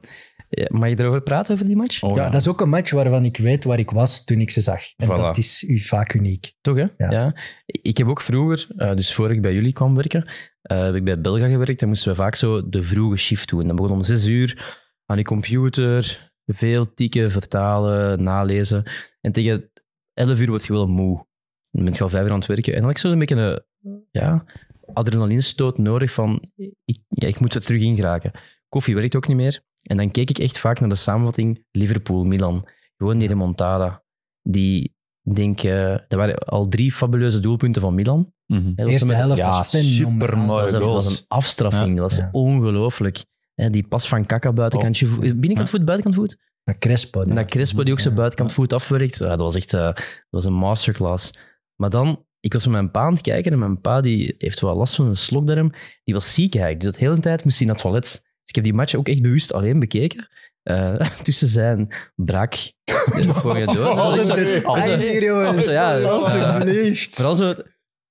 [0.49, 2.03] ja, mag je erover praten, over die match?
[2.03, 4.51] Oh, Ja, dat is ook een match waarvan ik weet waar ik was toen ik
[4.51, 4.81] ze zag.
[4.97, 5.13] En Voilà.
[5.21, 6.53] dat is u vaak uniek.
[6.61, 6.87] Toch, hè?
[6.97, 7.35] Ja.
[7.65, 10.25] Ik heb ook vroeger, eh, dus voor ik bij jullie kwam werken,
[10.63, 13.67] eh, heb ik bij Belga gewerkt en moesten we vaak zo de vroege shift doen.
[13.67, 18.85] Dat begon om zes uur aan die computer, veel tikken, vertalen, nalezen.
[19.20, 19.70] En tegen
[20.14, 21.27] elf uur word je wel moe.
[21.70, 22.73] Dan ben je al vijf uur aan het werken.
[22.73, 24.44] En dan had ik zo een beetje een ja,
[24.93, 26.43] adrenalinestoot nodig van,
[26.85, 28.32] ik, ja, ik moet er terug in geraken.
[28.69, 29.62] Koffie werkt ook niet meer.
[29.82, 32.66] En dan keek ik echt vaak naar de samenvatting Liverpool-Milan.
[32.97, 34.05] Gewoon die remontada.
[34.43, 35.62] Die, ik denk,
[36.09, 38.32] dat waren al drie fabuleuze doelpunten van Milan.
[38.47, 40.20] Was eerste helft Ja, was fenomenaal.
[40.28, 40.70] supermooi.
[40.73, 41.89] dat was, een, afstraffing.
[41.89, 42.01] Ja.
[42.01, 42.28] Dat was Ja.
[42.32, 43.24] ongelooflijk.
[43.55, 46.37] Hè, die pas van Kaka buitenkantje voet, binnenkant voet, buitenkant voet.
[46.65, 47.24] Maar Crespo.
[47.24, 49.19] Dat Crespo die ook zijn buitenkant voet afwerkt.
[49.19, 51.35] Ja, dat was echt eh, dat was een masterclass.
[51.77, 54.61] Maar dan, ik was met mijn pa aan het kijken en mijn pa die heeft
[54.61, 55.73] wel last van een slokdarm.
[56.05, 56.85] Die was ziek eigenlijk.
[56.85, 58.11] Dus de hele tijd moest hij naar het toilet.
[58.11, 60.29] Dus ik heb die match ook echt bewust alleen bekeken.
[60.62, 62.73] Eh, tussen zijn braak.
[62.85, 63.77] Gewoon je dood.
[64.65, 65.65] Oh, hier, jongens.
[65.65, 66.01] Ja.
[66.01, 67.15] Alsjeblieft.
[67.15, 67.55] Vooral zo,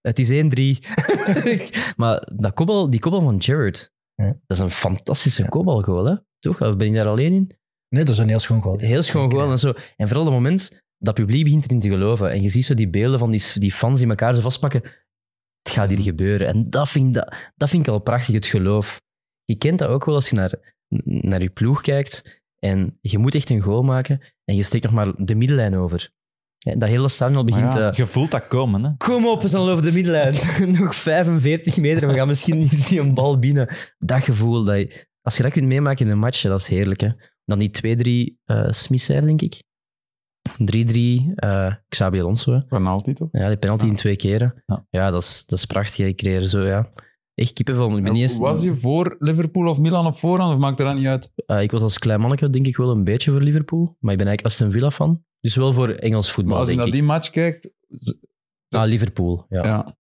[0.02, 0.36] het is 1-3.
[2.02, 4.26] maar dat kopbal, die kopbal van Jared, Ja.
[4.48, 6.16] dat is een fantastische kopbalgoal, hè?
[6.40, 6.62] Toch?
[6.62, 7.52] Of ben ik daar alleen in?
[7.90, 8.78] Nee, dat is een heel schoon goal.
[8.80, 9.74] Heel schoon goal en zo.
[9.96, 12.32] En vooral het moment dat publiek begint erin te geloven.
[12.32, 14.82] En je ziet zo die beelden van die, die fans die elkaar zo vastpakken.
[15.62, 16.48] Het gaat hier gebeuren.
[16.48, 19.02] En dat vind, ik- dat, dat vind ik al prachtig, het geloof.
[19.44, 23.36] Je kent dat ook wel als je naar, naar je ploeg kijkt en je moet
[23.36, 26.12] echt een goal maken en je steekt nog maar de middenlijn over.
[26.64, 27.74] Ja, dat hele stadion al begint...
[27.74, 28.90] Ja, eh, Je voelt dat komen, hè?
[28.98, 30.34] Kom op, we zijn al over de middenlijn.
[30.80, 33.68] Nog 45 meter, we gaan misschien niet die een bal binnen.
[33.98, 37.02] Dat gevoel, dat je, als je dat kunt meemaken in een match, dat is heerlijk.
[37.02, 37.10] Hè?
[37.46, 39.64] Dan die 2-3 uh, Smith, denk ik.
[40.50, 42.52] 3-3 eh Xabi Alonso.
[42.54, 42.62] hè.
[42.66, 43.28] Penalty toch?
[43.32, 44.64] Ja, die penalty in twee keren.
[44.66, 44.86] Ja.
[44.90, 46.06] Ja, dat, is, dat is prachtig.
[46.08, 46.90] Ik creëer zo, ja.
[47.36, 47.98] Echt kippenvel.
[47.98, 50.86] Ik, ben niet eens, Was je voor Liverpool of Milan op voorhand, of maakt er
[50.86, 51.32] dat niet uit?
[51.46, 53.96] eh, ik was als klein manneke denk ik wel een beetje voor Liverpool.
[54.00, 55.24] Maar ik ben eigenlijk Aston Villa fan.
[55.42, 56.94] Dus wel voor Engels Maar voetbal, als je denk naar ik.
[56.94, 57.70] die match kijkt...
[58.70, 59.64] Ah, Liverpool, ja.
[59.66, 59.96] Ja.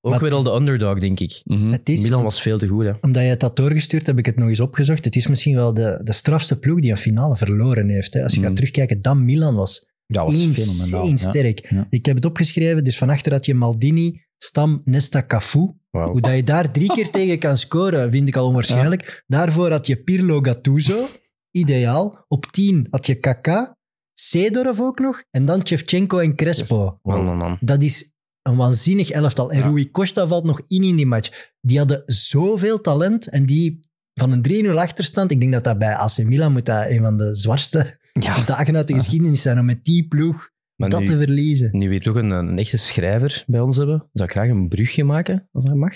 [0.00, 1.40] Ook Maar- weer al de underdog, denk ik.
[1.44, 1.72] Mhm.
[1.72, 2.92] Het is, Milan was veel te goed, hè.
[3.00, 5.04] omdat je het had doorgestuurd, heb ik het nog eens opgezocht.
[5.04, 8.14] Het is misschien wel de, de strafste ploeg die een finale verloren heeft.
[8.14, 8.22] Hè.
[8.22, 8.46] Als je Mhm.
[8.46, 11.06] gaat terugkijken, dan Milan was Ja, was fenomenaal.
[11.08, 11.16] ja.
[11.16, 11.70] sterk.
[11.70, 11.86] Ja.
[11.90, 15.70] Ik heb het opgeschreven, dus van achter had je Maldini, Stam, Nesta, Cafu.
[15.90, 19.24] Hoe dat je daar drie keer tegen kan scoren, vind ik al onwaarschijnlijk.
[19.26, 21.06] Daarvoor had je Pirlo Gattuso,
[21.50, 22.24] ideaal.
[22.28, 23.75] Op 10 had je Kaká,
[24.18, 26.98] Seedorf ook nog, en dan Shevchenko en Crespo.
[27.02, 27.58] Man, man, man.
[27.60, 28.12] Dat is
[28.42, 29.50] een waanzinnig elftal.
[29.50, 29.64] En Ja.
[29.68, 31.52] Rui Costa valt nog in in die match.
[31.60, 33.80] Die hadden zoveel talent en die
[34.14, 37.16] van een 3-0 achterstand, ik denk dat dat bij AC Milan moet dat een van
[37.16, 38.44] de zwartste Ja.
[38.44, 41.68] dagen uit de geschiedenis zijn om met die ploeg Maar dat nu, te verliezen.
[41.78, 44.68] nu we hier toch een, een echte schrijver bij ons hebben, zou ik graag een
[44.68, 45.94] brugje maken, als dat mag,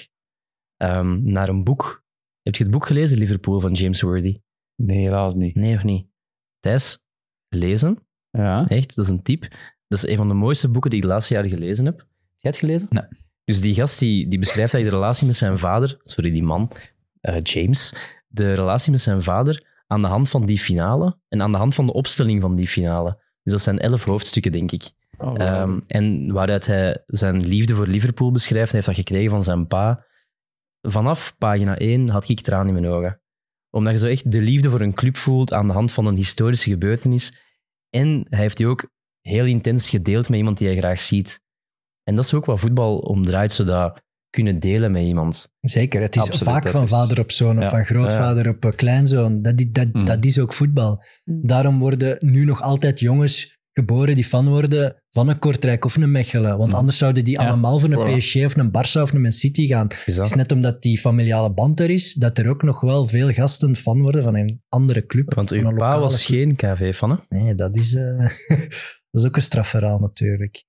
[0.76, 2.04] Ehm, naar een boek.
[2.42, 4.40] Heb je het boek gelezen, Liverpool, van James Worthy?
[4.76, 5.54] Nee, helaas niet.
[5.54, 6.06] Nee, of niet?
[6.60, 7.04] Thijs,
[7.48, 7.98] lezen.
[8.30, 8.68] Ja.
[8.68, 9.40] Echt, dat is een tip.
[9.88, 11.98] Dat is een van de mooiste boeken die ik de laatste jaren gelezen heb.
[11.98, 12.86] Heb jij het gelezen?
[12.90, 13.04] Nee.
[13.44, 16.42] Dus die gast die, die beschrijft dat hij de relatie met zijn vader, sorry, die
[16.42, 16.70] man,
[17.20, 17.94] eh, James,
[18.28, 21.74] de relatie met zijn vader aan de hand van die finale en aan de hand
[21.74, 23.18] van de opstelling van die finale.
[23.42, 24.90] Dus dat zijn elf hoofdstukken, denk ik.
[25.18, 29.44] Oh, Ehm, en waaruit hij zijn liefde voor Liverpool beschrijft, hij heeft dat gekregen van
[29.44, 30.04] zijn pa.
[30.80, 33.20] Vanaf pagina 1 had ik tranen in mijn ogen.
[33.70, 36.16] Omdat je zo echt de liefde voor een club voelt aan de hand van een
[36.16, 37.38] historische gebeurtenis.
[37.90, 38.90] En hij heeft die ook
[39.20, 41.40] heel intens gedeeld met iemand die hij graag ziet.
[42.02, 44.00] En dat is ook wat voetbal omdraait, zodat
[44.30, 45.48] kunnen delen met iemand.
[45.60, 47.70] Zeker, het is Absoluut, vaak van is- vader op zoon of Ja.
[47.70, 49.42] van grootvader op eh, kleinzoon.
[49.42, 50.04] Dat, dat, Mm.
[50.04, 51.02] dat is ook voetbal.
[51.24, 56.10] Daarom worden nu nog altijd jongens geboren die fan worden van een Kortrijk of een
[56.10, 56.58] Mechelen.
[56.58, 58.18] Want anders zouden die Ja, allemaal voor een voilà.
[58.18, 59.88] PSG of een Barça of een Man City gaan.
[60.06, 63.06] Is Het is net omdat die familiale band er is, dat er ook nog wel
[63.06, 65.34] veel gasten fan worden van een andere club.
[65.34, 66.38] Want Van uw een pa was club.
[66.38, 67.16] geen KV-fan, hè?
[67.38, 68.18] Nee, dat is, eh,
[69.10, 70.64] dat is ook een strafverhaal natuurlijk.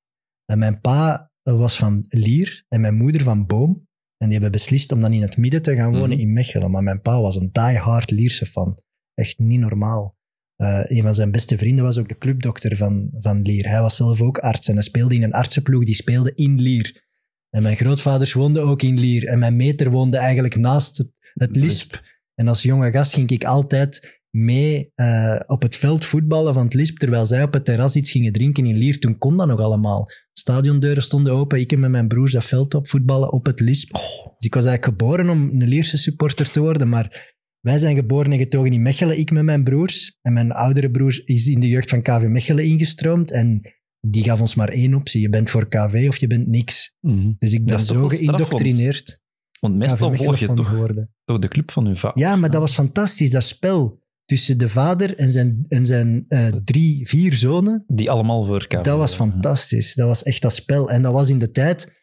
[0.45, 3.89] En mijn pa was van Lier en mijn moeder van Boom.
[4.17, 6.19] En die hebben beslist om dan in het midden te gaan wonen Mhm.
[6.19, 6.71] in Mechelen.
[6.71, 8.77] Maar mijn pa was een die-hard Lierse fan.
[9.13, 10.17] Echt niet normaal.
[10.61, 13.67] Eh, een van zijn beste vrienden was ook de clubdokter van, van Lier.
[13.67, 17.03] Hij was zelf ook arts en hij speelde in een artsenploeg die speelde in Lier.
[17.49, 19.27] En mijn grootvaders woonden ook in Lier.
[19.27, 22.01] En mijn meter woonde eigenlijk naast het, het Lisp.
[22.35, 26.73] En als jonge gast ging ik altijd mee eh, op het veld voetballen van het
[26.73, 28.99] Lisp, terwijl zij op het terras iets gingen drinken in Lier.
[28.99, 30.07] Toen kon dat nog allemaal.
[30.33, 31.59] Stadiondeuren stonden open.
[31.59, 33.91] Ik en met mijn broers dat veld op voetballen op het Lisp.
[33.93, 38.31] Dus ik was eigenlijk geboren om een Lierse supporter te worden, maar wij zijn geboren
[38.31, 40.17] en getogen in Mechelen, ik met mijn broers.
[40.21, 43.61] En mijn oudere broer is in de jeugd van KV Mechelen ingestroomd en
[43.99, 45.21] die gaf ons maar één optie.
[45.21, 46.95] Je bent voor KV of je bent niks.
[46.99, 47.31] Mhm.
[47.39, 49.19] Dus ik ben zo straf, want- geïndoctrineerd.
[49.59, 51.13] Want KV meestal volg je toch, geworden.
[51.23, 52.19] toch de club van je vader.
[52.19, 56.47] Ja, maar dat was fantastisch, dat spel tussen de vader en zijn, en zijn eh,
[56.47, 57.83] drie, vier zonen.
[57.87, 58.81] Die allemaal voor KV.
[58.81, 59.93] Dat was fantastisch.
[59.93, 60.89] Dat was echt dat spel.
[60.89, 62.00] En dat was in de tijd,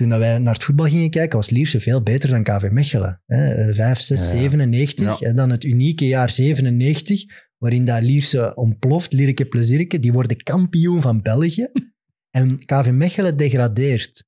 [0.00, 3.22] toen dat wij naar het voetbal gingen kijken, was Lierse veel beter dan KV Mechelen.
[3.26, 3.74] Hè?
[3.74, 4.26] 5, 6, Ja.
[4.26, 5.18] 97.
[5.18, 5.26] Ja.
[5.26, 7.24] En dan het unieke jaar 97,
[7.58, 11.68] waarin dat Lierse ontploft, Lierke Plezierke, die worden kampioen van België.
[12.38, 14.24] en KV Mechelen degradeert.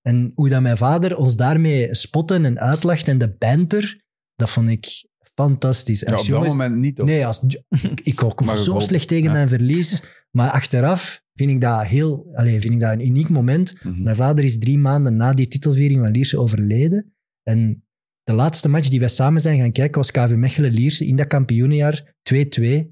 [0.00, 4.00] En hoe dat mijn vader ons daarmee spotten en uitlacht en de banter,
[4.34, 6.00] dat vond ik fantastisch.
[6.00, 7.00] Ja, op dat moment niet.
[7.00, 7.06] Of?
[7.06, 10.02] Nee, als, ik, ik ook Maar zo slecht tegen mijn verlies.
[10.30, 13.74] Maar achteraf vind ik dat heel, allez, vind ik dat een uniek moment.
[13.82, 14.02] Mhm.
[14.02, 17.14] Mijn vader is drie maanden na die titelviering van Lierse overleden.
[17.42, 17.84] En
[18.22, 22.14] de laatste match die wij samen zijn gaan kijken was KV Mechelen-Lierse in dat kampioenenjaar
[22.22, 22.90] 2-2.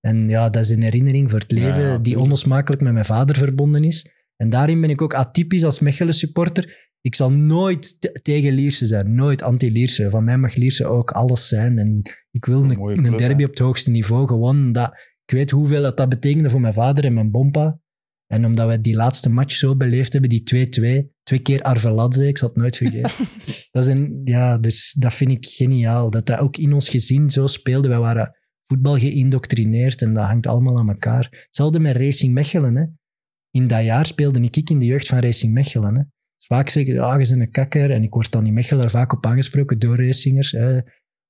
[0.00, 3.36] En ja, dat is een herinnering voor het leven ja, die onlosmakelijk met mijn vader
[3.36, 4.08] verbonden is.
[4.36, 6.92] En daarin ben ik ook atypisch als Mechelen-supporter.
[7.00, 10.10] Ik zal nooit te- tegen Lierse zijn, nooit anti-Lierse.
[10.10, 11.78] Van mij mag Lierse ook alles zijn.
[11.78, 12.68] En ik wil een,
[13.16, 13.44] derby hè?
[13.44, 14.26] op het hoogste niveau.
[14.26, 17.78] Gewoon dat, ik weet hoeveel dat, dat betekende voor mijn vader en mijn bompa.
[18.26, 20.68] En omdat we die laatste match zo beleefd hebben, die
[21.04, 23.26] 2-2, twee keer Arveladze, ik zal het nooit vergeten.
[23.72, 26.10] dat is een, ja, dus dat vind ik geniaal.
[26.10, 27.88] Dat dat ook in ons gezin zo speelde.
[27.88, 31.44] Wij waren voetbal geïndoctrineerd en dat hangt allemaal aan elkaar.
[31.46, 32.76] Hetzelfde met Racing Mechelen.
[32.76, 32.84] Hè.
[33.50, 35.94] In dat jaar speelde ik in de jeugd van Racing Mechelen.
[35.94, 36.02] Hè.
[36.36, 37.90] Dus vaak zeggen ja, je bent een kakker.
[37.90, 40.50] En ik word dan in Mechelen vaak op aangesproken door racingers.
[40.50, 40.80] Hè.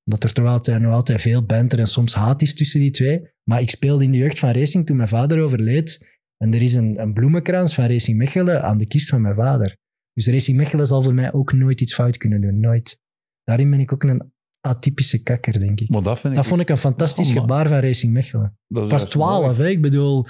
[0.05, 3.33] Dat er toch altijd, nog altijd veel banter en soms haat is tussen die twee.
[3.49, 6.13] Maar ik speelde in de jeugd van Racing toen mijn vader overleed.
[6.37, 9.77] En er is een, een bloemenkrans van Racing Mechelen aan de kist van mijn vader.
[10.13, 12.61] Dus Racing Mechelen zal voor mij ook nooit iets fout kunnen doen.
[12.61, 13.01] Nooit.
[13.45, 15.89] Daarin ben ik ook een atypische kakker, denk ik.
[15.89, 16.39] Maar dat vind ik...
[16.39, 18.59] Dat vond ik een fantastisch Oh, gebaar van Racing Mechelen.
[18.69, 19.29] Pas juist mooi.
[19.29, 19.69] 12, hè.
[19.69, 20.27] Ik bedoel,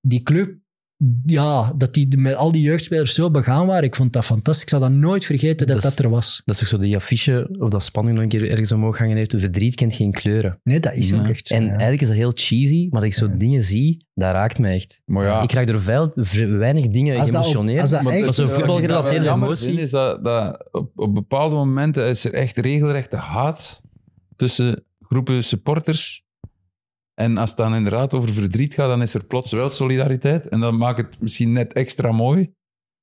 [0.00, 0.58] die club,
[1.26, 4.62] ja, dat die met al die jeugdspelers zo begaan waren, ik vond dat fantastisch.
[4.62, 6.42] Ik zal dat nooit vergeten dat Dat dat, er was.
[6.44, 9.16] Dat is toch zo die affiche, of dat spanning nog een keer ergens omhoog hangen
[9.16, 9.34] heeft.
[9.36, 10.60] Verdriet kent geen kleuren.
[10.62, 11.54] Nee, dat is ook echt zo.
[11.54, 11.68] En ja.
[11.68, 13.34] eigenlijk is dat heel cheesy, maar dat ik zo Ja.
[13.36, 15.02] dingen zie, dat raakt mij echt.
[15.04, 16.12] Maar ja, Ik raak door veel,
[16.58, 17.80] weinig dingen Als dat op- geëmotioneerd.
[17.80, 19.66] als dat Maar dat- voetbalgerelateerde emotie.
[19.66, 23.80] vind, is dat, dat op, op bepaalde momenten is er echt regelrechte haat
[24.36, 26.24] tussen groepen supporters.
[27.20, 30.48] En als het dan inderdaad over verdriet gaat, dan is er plots wel solidariteit.
[30.48, 32.40] En dan maakt het misschien net extra mooi.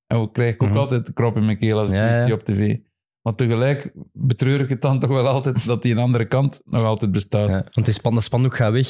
[0.07, 0.77] En dan krijg ik ook Mhm.
[0.77, 2.33] altijd de krop in mijn keel als ik Ja, ja.
[2.33, 2.77] op tv.
[3.21, 6.85] Maar tegelijk betreur ik het dan toch wel altijd dat die een andere kant nog
[6.85, 7.49] altijd bestaat.
[7.49, 8.87] Ja, Ja, want die span, dat spandoek gaat weg.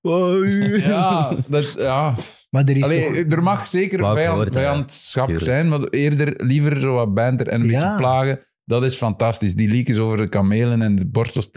[1.48, 2.14] dat, ja.
[2.50, 3.32] Maar er is Allee, toch...
[3.32, 4.50] er mag zeker vijand, ja.
[4.52, 7.80] vijandschap zijn, maar eerder liever zo wat banter en een Ja.
[7.80, 8.40] beetje plagen.
[8.68, 9.54] Dat is fantastisch.
[9.54, 11.50] Die leakjes over de kamelen en de borstels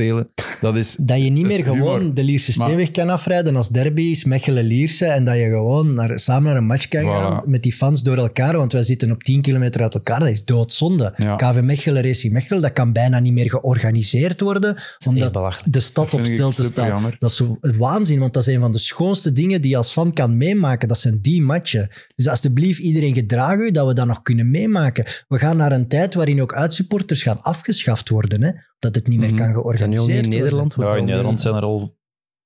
[0.62, 0.96] dat is...
[1.00, 2.14] Dat je niet meer gewoon humor.
[2.14, 6.44] de Lierse Steenweg kan afrijden als derby is Mechelen-Lierse en dat je gewoon naar, samen
[6.44, 7.06] naar een match kan Voilà.
[7.06, 10.20] gaan met die fans door elkaar, want wij zitten op 10 kilometer uit elkaar.
[10.20, 11.14] Dat is doodzonde.
[11.18, 11.36] Ja.
[11.36, 14.78] KV Mechelen, Racing Mechelen, dat kan bijna niet meer georganiseerd worden,
[15.08, 15.74] omdat belachelijk.
[15.74, 16.88] de stad Dat op stil te staan.
[16.88, 17.16] jammer.
[17.20, 19.92] Dat is zo waanzin, want dat is een van de schoonste dingen die je als
[19.92, 20.88] fan kan meemaken.
[20.88, 21.90] Dat zijn die matchen.
[22.16, 25.06] Dus alsjeblieft, iedereen gedraag u dat we dat nog kunnen meemaken.
[25.28, 28.44] We gaan naar een tijd waarin ook uitsupporters gaan afgeschaft worden.
[28.44, 28.52] Hè?
[28.80, 29.38] Dat het niet meer Mhm.
[29.38, 30.40] kan georganiseerd niet in worden.
[30.40, 30.76] Nederland?
[30.78, 31.98] Ja, in Nederland zijn er al...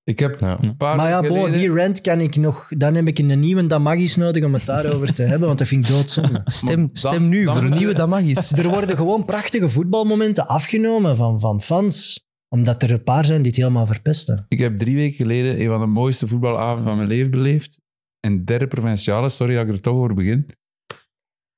[0.03, 0.57] Ik heb Ja.
[0.61, 2.67] een paar Maar ja, bo, die rant kan ik nog...
[2.77, 5.87] Dan heb ik een nieuwe Damagis nodig om het daarover te hebben, want dat vind
[5.89, 6.41] ik doodzonde.
[6.61, 8.51] Stem, stem dan- nu, dan- vernieuwen dat mag eens.
[8.61, 13.47] Er worden gewoon prachtige voetbalmomenten afgenomen van, van fans, omdat er een paar zijn die
[13.51, 14.45] het helemaal verpesten.
[14.47, 17.79] Ik heb drie weken geleden een van de mooiste voetbalavonden van mijn leven beleefd.
[18.19, 20.45] In derde provinciale, sorry dat ik er toch over begin.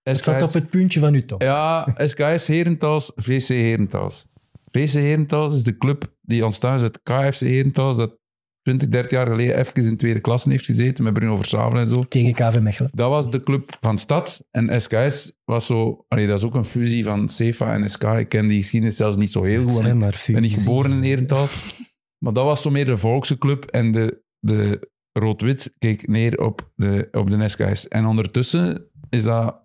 [0.09, 1.41] Het zat op het puntje van uw top.
[1.41, 4.25] Ja, SKS Herentals, VC Herentals.
[4.71, 8.17] VC Herentals is de club die ontstaan is uit KFC Herentals, dat
[8.61, 12.03] 20, 30 jaar geleden even in tweede klasse heeft gezeten met Bruno Versavel en zo.
[12.07, 12.91] Tegen KV Mechelen.
[12.93, 14.43] Dat was de club van stad.
[14.51, 16.05] En SKS was zo...
[16.07, 18.03] Allee, dat is ook een fusie van CEFA en SK.
[18.03, 19.85] Ik ken die geschiedenis zelfs niet zo heel goed.
[19.85, 21.79] Ik ben niet geboren in Herentals.
[22.17, 23.65] Maar dat was zo meer de volkse club.
[23.65, 27.87] En de, de rood-wit keek neer op de, op de SKS.
[27.87, 29.64] En ondertussen is dat,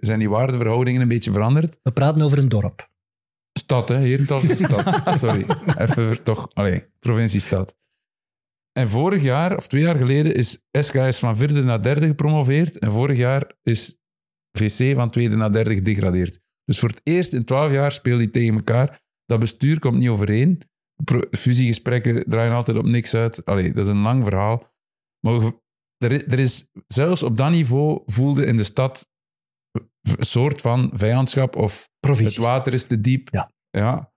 [0.00, 1.78] zijn die waardeverhoudingen een beetje veranderd.
[1.82, 2.90] We praten over een dorp.
[3.58, 3.96] Stad, hè?
[3.96, 5.02] Herentals is stad.
[5.20, 5.46] Sorry.
[5.76, 7.76] Even toch, allee, provinciestad.
[8.72, 12.78] En vorig jaar, of twee jaar geleden, is SKS van vierde naar derde gepromoveerd.
[12.78, 13.98] En vorig jaar is
[14.58, 16.40] VC van tweede naar derde gedegradeerd.
[16.64, 19.00] Dus voor het eerst in twaalf jaar spelen die tegen elkaar.
[19.24, 20.62] Dat bestuur komt niet overeen.
[21.30, 23.44] Fusiegesprekken draaien altijd op niks uit.
[23.44, 24.72] Allee, dat is een lang verhaal.
[25.20, 25.52] Maar
[25.96, 29.17] er is, er is zelfs op dat niveau voelde in de stad een
[30.18, 33.28] soort van vijandschap of het water is te diep.
[33.30, 33.52] Ja.
[33.70, 34.12] ja.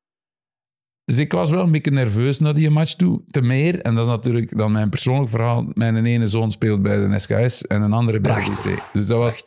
[1.03, 3.23] Dus ik was wel een beetje nerveus naar die match toe.
[3.27, 7.07] Te meer, en dat is natuurlijk dan mijn persoonlijk verhaal, mijn ene zoon speelt bij
[7.07, 8.51] de SKS en een andere bij de.
[8.51, 8.93] DC.
[8.93, 9.43] Dus dat was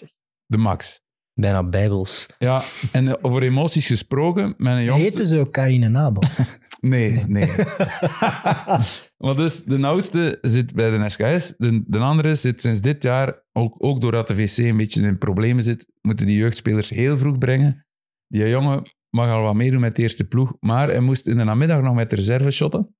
[0.46, 1.00] de max.
[1.34, 2.26] Bijna bijbels.
[2.38, 2.62] Ja,
[2.92, 5.04] en eh, over emoties gesproken, mijn jongste...
[5.04, 6.22] Heten ze ook Kain en Abel?
[6.80, 7.50] Nee, nee.
[9.24, 11.54] maar dus de oudste zit bij de SKS.
[11.56, 15.18] De, de andere zit sinds dit jaar, ook, ook doordat de VC een beetje in
[15.18, 17.86] problemen zit, moeten die jeugdspelers heel vroeg brengen.
[18.28, 21.44] Die jongen mag al wat meedoen met de eerste ploeg, maar hij moest in de
[21.44, 22.94] namiddag nog met de reserve shotten.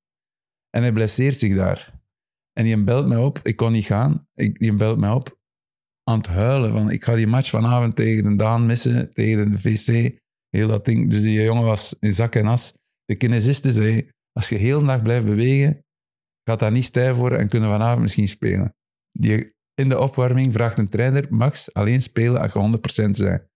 [0.71, 2.03] En hij blesseert zich daar.
[2.53, 3.39] En die belt mij op.
[3.43, 4.27] Ik kon niet gaan.
[4.35, 5.39] Ik, belt mij op
[6.03, 6.71] aan het huilen.
[6.71, 10.19] Van, ik ga die match vanavond tegen de Daan missen, tegen de VC.
[10.49, 11.11] Heel dat ding.
[11.11, 12.77] Dus die jongen was in zak en as.
[13.05, 15.84] De kinesiste zei, als je heel de dag blijft bewegen,
[16.45, 18.77] gaat dat niet stijf worden en kunnen vanavond misschien spelen.
[19.13, 23.49] Die, in de opwarming vraagt een trainer, Max, alleen spelen als je 100% bent.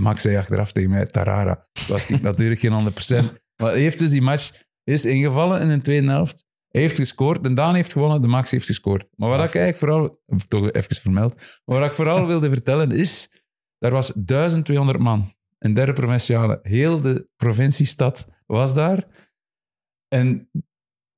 [0.00, 1.66] Max zei achteraf tegen mij, Tarara.
[1.88, 2.92] Was ik natuurlijk geen
[3.26, 3.40] 100%.
[3.62, 6.44] Maar heeft dus die match is ingevallen in de tweede helft.
[6.68, 7.42] Hij heeft gescoord.
[7.42, 9.06] De Daan heeft gewonnen, de Max heeft gescoord.
[9.16, 13.42] Maar wat ik eigenlijk vooral, toch even vermeld, wat ik vooral wilde vertellen is,
[13.78, 15.32] er was 1200 man.
[15.58, 16.58] Een derde provinciale.
[16.62, 19.06] Heel de provinciestad was daar.
[20.08, 20.50] En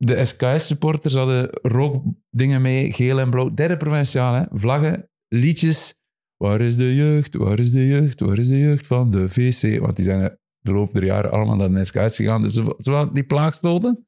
[0.06, 3.48] de SKS-supporters hadden rookdingen mee, geel en blauw.
[3.48, 4.59] Derde provinciale, hè.
[4.59, 5.94] vlaggen, liedjes.
[6.36, 7.35] Waar is de jeugd?
[7.35, 8.20] Waar is de jeugd?
[8.20, 9.81] Waar is de jeugd van de VC?
[9.81, 12.43] Want die zijn de loop der jaren allemaal naar de SKS gegaan.
[12.43, 14.06] Dus ze, ze die plaagstoten.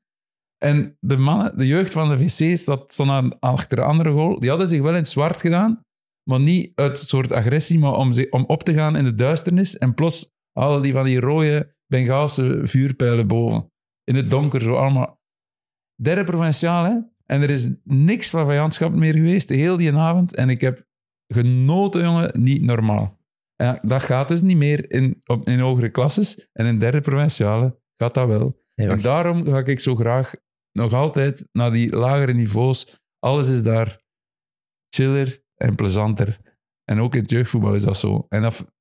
[0.59, 2.59] En de mannen, de jeugd van de VC
[2.89, 4.41] zo aan, achter de andere goal.
[4.41, 5.81] Die hadden zich wel in het zwart gedaan,
[6.31, 9.77] maar niet uit een soort agressie, maar om, om op te gaan in de duisternis.
[9.77, 13.71] En plots hadden die van die rode Bengaalse vuurpijlen boven.
[14.05, 15.19] In het donker, zo allemaal.
[15.97, 16.99] Derde provinciaal, hè?
[17.27, 20.35] En er is niks van vijandschap meer geweest, heel die avond.
[20.35, 20.87] En ik heb
[21.27, 23.19] genoten, jongen, niet normaal.
[23.57, 26.49] En dat gaat dus niet meer in, op, in hogere klasses.
[26.53, 28.65] En in derde provinciale gaat dat wel.
[28.75, 30.35] Nee, En daarom ga ik zo graag
[30.73, 33.01] nog altijd naar die lagere niveaus.
[33.19, 34.01] Alles is daar
[34.89, 36.41] chiller en plezanter.
[36.85, 38.27] En ook in het jeugdvoetbal is dat zo.
[38.29, 38.73] En dat,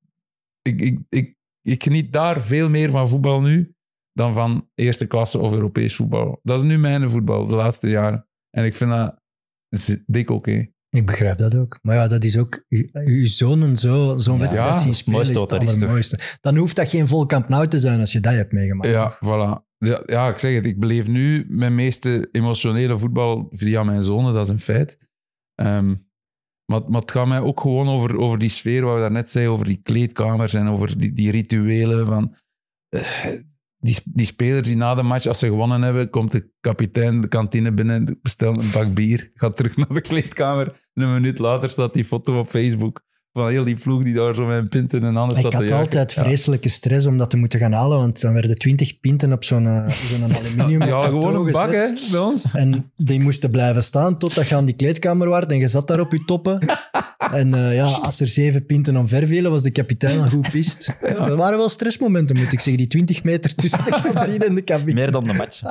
[0.62, 3.75] ik, ik, ik, ik geniet daar veel meer van voetbal nu
[4.16, 6.40] dan van eerste klasse of Europees voetbal.
[6.42, 8.28] Dat is nu mijn voetbal de laatste jaren.
[8.50, 9.20] En ik vind dat
[10.06, 10.66] dik oké.
[10.90, 11.78] Ik begrijp dat ook.
[11.82, 12.64] Maar ja, dat is ook...
[12.94, 16.18] Uw zonen zo- zo'n Ja, wedstrijd zien spelen is mooiste het allermooiste.
[16.40, 18.90] Dan hoeft dat geen volkamp nou te zijn als je dat hebt meegemaakt.
[18.90, 19.64] Ja, voilà.
[19.78, 20.66] Ja, ja, ik zeg het.
[20.66, 24.32] Ik beleef nu mijn meeste emotionele voetbal via mijn zonen.
[24.34, 24.98] Dat is een feit.
[25.54, 25.94] Ehm,
[26.72, 29.52] maar, maar het gaat mij ook gewoon over, over die sfeer, wat we daarnet zeiden,
[29.52, 32.34] over die kleedkamers en over die, die rituelen van...
[32.88, 33.32] eh,
[33.78, 37.28] die, die spelers die na de match, als ze gewonnen hebben, komt de kapitein de
[37.28, 40.66] kantine binnen, bestelt een bak bier, gaat terug naar de kleedkamer.
[40.94, 44.34] En een minuut later staat die foto op Facebook van heel die ploeg die daar
[44.34, 46.22] zo met pinten en anders Ik staat te had altijd Ja.
[46.22, 49.66] vreselijke stress om dat te moeten gaan halen, want dan werden 20 pinten op zo'n
[49.66, 52.50] eh, zo'n aluminium hadden gewoon een bak, hè, bij ons.
[52.52, 56.00] En die moesten blijven staan totdat je aan die kleedkamer was en je zat daar
[56.00, 56.58] op je toppen.
[57.16, 60.96] En eh, ja, als er zeven pinten omver vielen, was de kapitein al goed pist.
[61.00, 62.76] Dat waren wel stressmomenten, moet ik zeggen.
[62.76, 65.00] Die 20 meter tussen de kantine en de cabine.
[65.00, 65.62] Meer dan de match.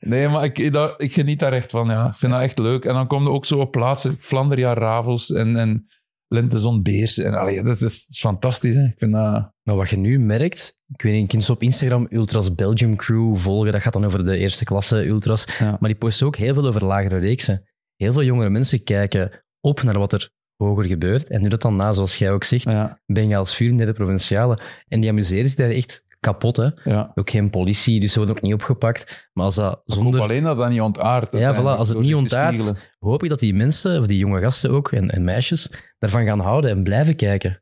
[0.00, 2.06] Nee, maar ik, ik, dat- ik geniet daar echt van, ja.
[2.08, 2.84] Ik vind dat echt leuk.
[2.84, 5.86] En dan kom je ook zo op plaatsen, Flanderia Ravels en, en
[6.28, 7.18] Lentezon Beers.
[7.18, 8.84] En allee, dat, is fantastisch, hè.
[8.84, 9.52] Ik vind dat...
[9.62, 12.96] Maar wat je nu merkt, ik weet niet, je kunt ze op Instagram Ultras Belgium
[12.96, 13.72] Crew volgen.
[13.72, 15.46] Dat gaat dan over de eerste klasse Ultras.
[15.58, 15.70] Ja.
[15.80, 17.62] Maar die posten ook heel veel over lagere reeksen.
[17.96, 21.28] Heel veel jongere mensen kijken op naar wat er hoger gebeurt.
[21.30, 24.58] En nu dat dan na, zoals jij ook zegt, Ja, Bengaals vuur in de provinciale.
[24.88, 26.56] En die amuseren zich daar echt kapot.
[26.56, 26.68] Hè?
[26.84, 27.12] ja.
[27.14, 29.28] Ook geen politie, dus ze worden ook niet opgepakt.
[29.32, 30.04] Maar als dat Zonder...
[30.12, 30.20] zonder...
[30.20, 31.32] alleen dat dat niet ontaart.
[31.32, 34.70] Ja, voilà, als het niet ontaart, hoop ik dat die mensen, of die jonge gasten
[34.70, 37.60] ook, en, en meisjes, daarvan gaan houden en blijven kijken.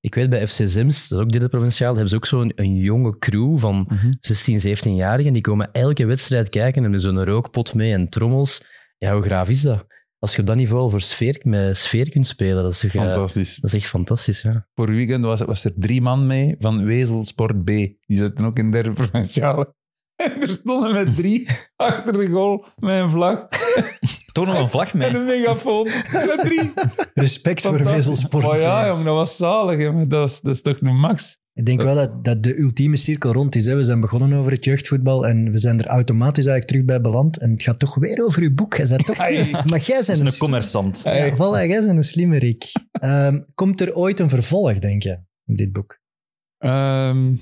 [0.00, 2.74] Ik weet bij FC Zems, dat is ook derde provinciaal, hebben ze ook zo'n een
[2.76, 4.12] jonge crew van Mhm.
[4.20, 5.32] 16, 17-jarigen.
[5.32, 8.62] Die komen elke wedstrijd kijken en hebben zo'n rookpot mee en trommels.
[8.98, 9.86] Ja, hoe graaf is dat?
[10.18, 13.00] Als je op dat niveau voor sfeer, met sfeer kunt spelen, dat is, toch, eh,
[13.00, 13.54] Fantastisch.
[13.56, 14.42] dat is echt fantastisch.
[14.42, 14.66] Ja.
[14.74, 17.66] Voor weekend was, was er drie man mee van Wezelsport B.
[17.66, 19.74] Die zitten ook in derde provinciale.
[20.16, 23.46] En er stonden met drie achter de goal met een vlag
[24.32, 25.08] Toch nog een vlag mee.
[25.08, 25.84] en een megafoon.
[26.12, 26.72] Met drie.
[27.14, 27.84] Respect voor.
[27.84, 28.44] Wezelsport.
[28.46, 30.06] Maar ja, jong, dat was zalig.
[30.08, 31.38] Dat, is, dat is toch een max.
[31.56, 33.66] Ik denk wel dat, dat de ultieme cirkel rond is.
[33.66, 33.76] Hè.
[33.76, 37.38] We zijn begonnen over het jeugdvoetbal en we zijn er automatisch eigenlijk terug bij beland.
[37.38, 38.76] En het gaat toch weer over uw boek.
[38.76, 39.16] Jij bent toch...
[39.16, 41.02] Maar jij bent is een, een commerçant.
[41.02, 42.72] Ja, voilà, jij bent een slimmerik.
[42.92, 46.00] Ehm, komt er ooit een vervolg, denk je, op dit boek?
[46.58, 47.34] Ehm,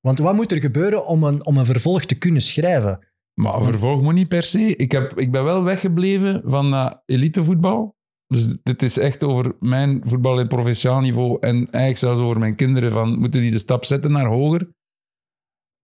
[0.00, 3.08] Want wat moet er gebeuren om een, om een vervolg te kunnen schrijven?
[3.34, 4.76] maar vervolg moet niet per se.
[4.76, 7.98] Ik, heb, ik ben wel weggebleven van dat elitevoetbal.
[8.34, 12.54] Dus dit is echt over mijn voetbal in provinciaal niveau en eigenlijk zelfs over mijn
[12.54, 14.72] kinderen van moeten die de stap zetten naar hoger.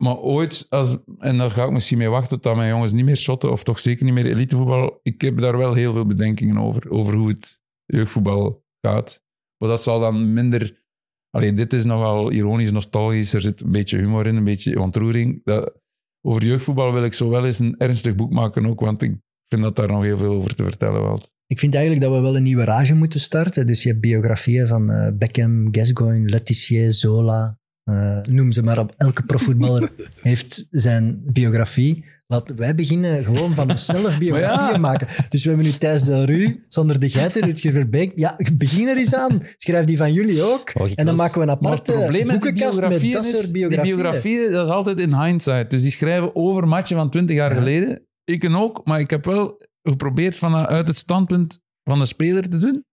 [0.02, 3.16] Maar ooit, als, en daar ga ik misschien mee wachten tot mijn jongens niet meer
[3.16, 5.00] shotten of toch zeker niet meer elitevoetbal.
[5.02, 9.24] Ik heb daar wel heel veel bedenkingen over, over hoe het jeugdvoetbal gaat.
[9.58, 10.84] Maar dat zal dan minder...
[11.30, 13.32] Allee, dit is nogal ironisch, nostalgisch.
[13.32, 15.44] Er zit een beetje humor in, een beetje ontroering.
[15.44, 15.80] Dat,
[16.26, 19.16] over jeugdvoetbal wil ik zo wel eens een ernstig boek maken ook, want ik
[19.48, 21.35] vind dat daar nog heel veel over te vertellen valt.
[21.46, 23.66] Ik vind eigenlijk dat we wel een nieuwe rage moeten starten.
[23.66, 27.58] Dus je hebt biografieën van eh, Beckham, Gascoigne, Letizier, Zola.
[27.84, 28.94] eh, noem ze maar op.
[28.96, 29.90] Elke profvoetballer
[30.22, 32.04] heeft zijn biografie.
[32.28, 34.78] Laten wij beginnen gewoon van onszelf biografieën ja.
[34.78, 35.06] maken.
[35.28, 38.12] Dus we hebben nu Thijs Del Ru, Sander de Geiter, Rutger Verbeek.
[38.14, 39.42] Ja, begin er eens aan.
[39.58, 40.72] Schrijf die van jullie ook.
[40.74, 43.12] Oh, en dan maken we een Maar het aparte probleem met die boekenkast met biografieën
[43.12, 43.84] dat is, soort biografieën.
[43.96, 45.70] die biografieën, dat is altijd in hindsight.
[45.70, 47.56] Dus die schrijven over matchen van 20 jaar Ja.
[47.58, 48.06] geleden.
[48.24, 52.58] Ik en ook, maar ik heb wel geprobeerd vanuit het standpunt van de speler te
[52.58, 52.84] doen.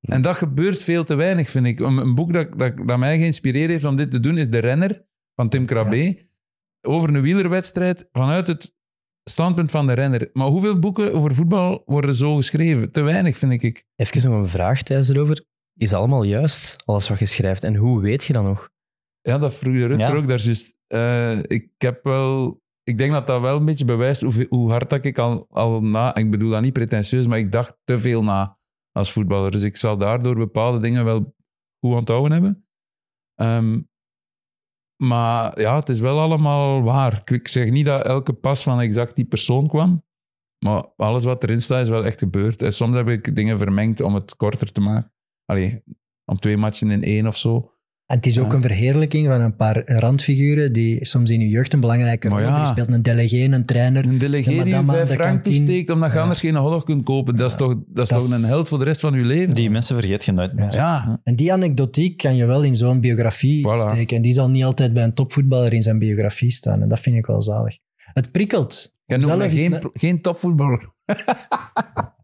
[0.00, 1.80] En dat gebeurt veel te weinig, vind ik.
[1.80, 5.04] Een, boek dat, dat, dat mij geïnspireerd heeft om dit te doen is De Renner
[5.34, 6.30] van Tim Krabbe.
[6.80, 8.74] Over een wielerwedstrijd vanuit het
[9.24, 10.30] standpunt van de renner.
[10.32, 12.92] Maar hoeveel boeken over voetbal worden zo geschreven?
[12.92, 13.84] Te weinig, vind ik.
[13.96, 15.44] Even nog een vraag thuis erover.
[15.76, 17.64] Is allemaal juist, alles wat je schrijft?
[17.64, 18.70] En hoe weet je dat nog?
[19.20, 20.16] Ja, dat vroeg je Rutger Ja.
[20.16, 20.76] ook daar juist.
[20.86, 22.61] Eh, ik heb wel...
[22.92, 25.82] Ik denk dat dat wel een beetje bewijst hoe, hoe hard dat ik al, al
[25.82, 26.14] na...
[26.14, 28.58] Ik bedoel dat niet pretentieus, maar ik dacht te veel na
[28.90, 29.50] als voetballer.
[29.50, 31.34] Dus ik zal daardoor bepaalde dingen wel
[31.78, 32.66] goed onthouden hebben.
[33.34, 33.80] Ehm,
[35.02, 37.22] maar ja, het is wel allemaal waar.
[37.24, 40.04] Ik- zeg niet dat elke pas van exact die persoon kwam.
[40.64, 42.62] Maar alles wat erin staat is wel echt gebeurd.
[42.62, 45.12] En soms heb ik dingen vermengd om het korter te maken.
[45.44, 45.82] Allee,
[46.24, 47.71] om twee matchen in één of zo.
[48.12, 48.56] En het is ook Ja.
[48.56, 52.54] een verheerlijking van een paar randfiguren die soms in je jeugd een belangrijke rol hebben
[52.56, 52.64] ja.
[52.64, 52.92] gespeeld.
[52.92, 54.04] Een delegé, een trainer.
[54.04, 55.56] Een delegé De die madame aan vijf de frank kantine.
[55.58, 56.22] toesteekt omdat je Ja.
[56.22, 57.36] anders geen hotdog kunt kopen.
[57.36, 59.54] Dat is toch, dat is Dat toch een held voor de rest van je leven?
[59.54, 60.72] Die mensen vergeet je nooit meer.
[60.72, 61.20] Ja.
[61.22, 63.80] En die anekdotiek kan je wel in zo'n biografie Voilà.
[63.90, 64.16] steken.
[64.16, 66.82] En die zal niet altijd bij een topvoetballer in zijn biografie staan.
[66.82, 67.78] En dat vind ik wel zalig.
[67.96, 68.94] Het prikkelt.
[69.06, 70.90] Noemt is geen, geen topvoetballer.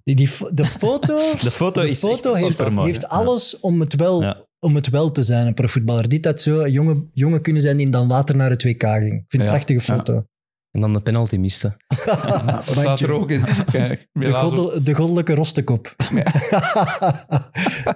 [0.05, 4.47] Die, die de foto, De foto de is foto heeft, alles om het, wel, Ja.
[4.61, 6.09] Om het wel te zijn, een profvoetballer.
[6.09, 9.13] Dit dat zo een jonge, jonge kunnen zijn die dan later naar het WK ging.
[9.13, 9.97] Ik vind het een prachtige ja.
[9.97, 10.25] foto.
[10.71, 11.77] En dan de penalty miste.
[12.47, 13.45] Dat staat er ook in.
[13.73, 15.95] Kijk, De, goddelijke rostekop.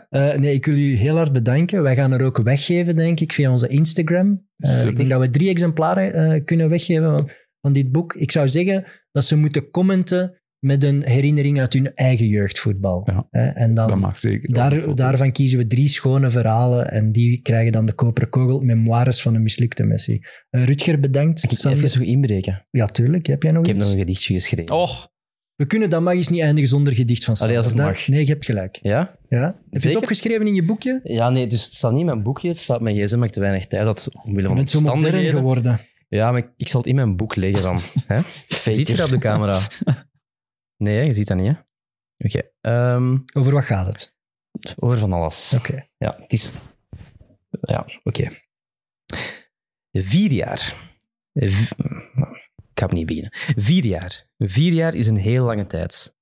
[0.08, 1.82] Eh, nee, ik wil u heel hard bedanken.
[1.82, 4.46] Wij gaan er ook weggeven, denk ik, via onze Instagram.
[4.56, 7.30] Eh, ik denk dat we drie exemplaren eh, kunnen weggeven van,
[7.60, 8.14] van dit boek.
[8.14, 13.08] Ik zou zeggen dat ze moeten commenten met een herinnering uit hun eigen jeugdvoetbal.
[13.12, 13.26] Ja.
[13.30, 14.52] Eh, en dan Dat mag zeker.
[14.52, 19.22] Daar, daarvan kiezen we drie schone verhalen en die krijgen dan de koperen kogel, memoires
[19.22, 20.20] van een mislukte Messi.
[20.50, 21.42] Eh, Rutger, bedankt.
[21.42, 22.66] Ik Sander- even nog inbreken.
[22.70, 23.26] Ja, tuurlijk.
[23.26, 23.84] Heb jij nog Ik heb iets?
[23.84, 24.70] nog een gedichtje geschreven.
[24.76, 25.10] Och,
[25.56, 27.72] We kunnen dat magisch niet eindigen zonder gedicht van Allee, Sander.
[27.84, 28.08] als het mag.
[28.16, 28.78] Nee, je hebt gelijk.
[28.82, 29.16] Ja?
[29.28, 29.44] Ja?
[29.46, 29.88] Heb je Zeker?
[29.88, 31.00] het opgeschreven in je boekje?
[31.04, 32.48] Ja, nee, dus het staat niet in mijn boekje.
[32.48, 34.78] Het staat mijn gsm, maar ik te weinig tijd had omwille Je van bent zo
[34.80, 35.38] modern omstandigheden.
[35.38, 35.78] geworden.
[36.08, 37.78] Ja, maar ik, ik zal het in mijn boek leggen dan.
[38.06, 38.18] Hè?
[38.74, 39.58] Ziet je dat op de camera?
[40.82, 41.60] Nee, je ziet dat niet, hè?
[42.26, 42.42] Oké.
[42.60, 44.16] ehm, Over wat gaat het?
[44.76, 45.52] over van alles.
[45.56, 45.86] Oké.
[45.98, 46.52] Ja, het is...
[47.60, 48.30] Ja, oké.
[49.92, 50.90] Vier jaar.
[51.32, 51.70] V-
[52.72, 53.30] Ik ga opnieuw beginnen.
[53.56, 54.26] Vier jaar.
[54.38, 56.16] Vier jaar is een heel lange tijd.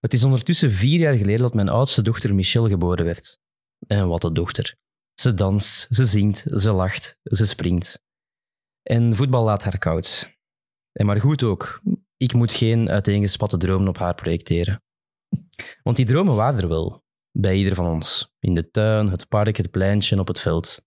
[0.00, 3.38] Het is ondertussen vier jaar geleden dat mijn oudste dochter Michelle geboren werd.
[3.86, 4.76] En wat een dochter.
[5.14, 8.02] Ze danst, ze zingt, ze lacht, ze springt.
[8.82, 10.36] En voetbal laat haar koud.
[10.92, 11.82] En maar goed ook.
[12.22, 14.82] Ik moet geen uiteengespatte dromen op haar projecteren.
[15.82, 18.34] Want die dromen waren er wel bij ieder van ons.
[18.38, 20.86] In de tuin, het park, het pleintje, op het veld.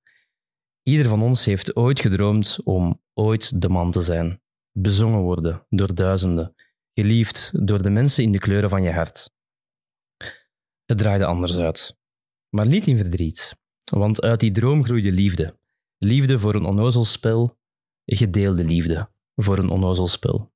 [0.84, 4.42] Ieder van ons heeft ooit gedroomd om ooit de man te zijn.
[4.72, 6.56] Bezongen worden door duizenden.
[6.94, 9.30] Geliefd door de mensen in de kleuren van je hart.
[10.86, 11.98] Het draaide anders uit.
[12.50, 13.58] Maar niet in verdriet.
[13.92, 15.60] Want uit die droom groeide liefde.
[15.98, 17.58] Liefde voor een onnozel spel.
[18.06, 20.54] Gedeelde liefde voor een onnozel spel.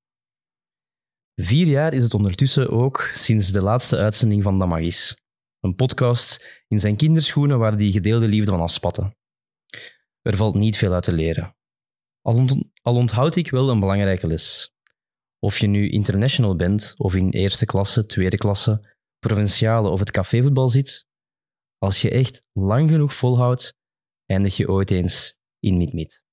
[1.41, 5.17] Vier jaar is het ondertussen ook sinds de laatste uitzending van Damagis.
[5.59, 9.15] Een podcast in zijn kinderschoenen waar die gedeelde liefde van afspatte.
[10.21, 11.55] Er valt niet veel uit te leren.
[12.21, 14.73] Al, ont- al onthoud ik wel een belangrijke les.
[15.39, 20.69] Of je nu international bent, of in eerste klasse, tweede klasse, provinciale of het cafévoetbal
[20.69, 21.05] zit,
[21.77, 23.73] als je echt lang genoeg volhoudt,
[24.25, 26.23] eindig je ooit eens in Mid-Mid.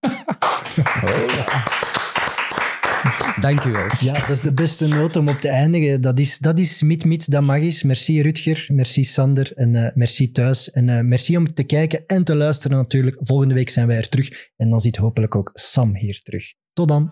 [3.40, 3.86] Dank u wel.
[3.98, 6.00] Ja, dat is de beste noot om op te eindigen.
[6.00, 7.82] Dat is, dat is mit-mit, dat mag is.
[7.82, 10.70] Merci Rutger, merci Sander en eh, merci thuis.
[10.70, 13.16] En eh, merci om te kijken en te luisteren natuurlijk.
[13.20, 14.50] Volgende week zijn wij er terug.
[14.56, 16.54] En dan zit hopelijk ook Sam hier terug.
[16.72, 17.10] Tot dan.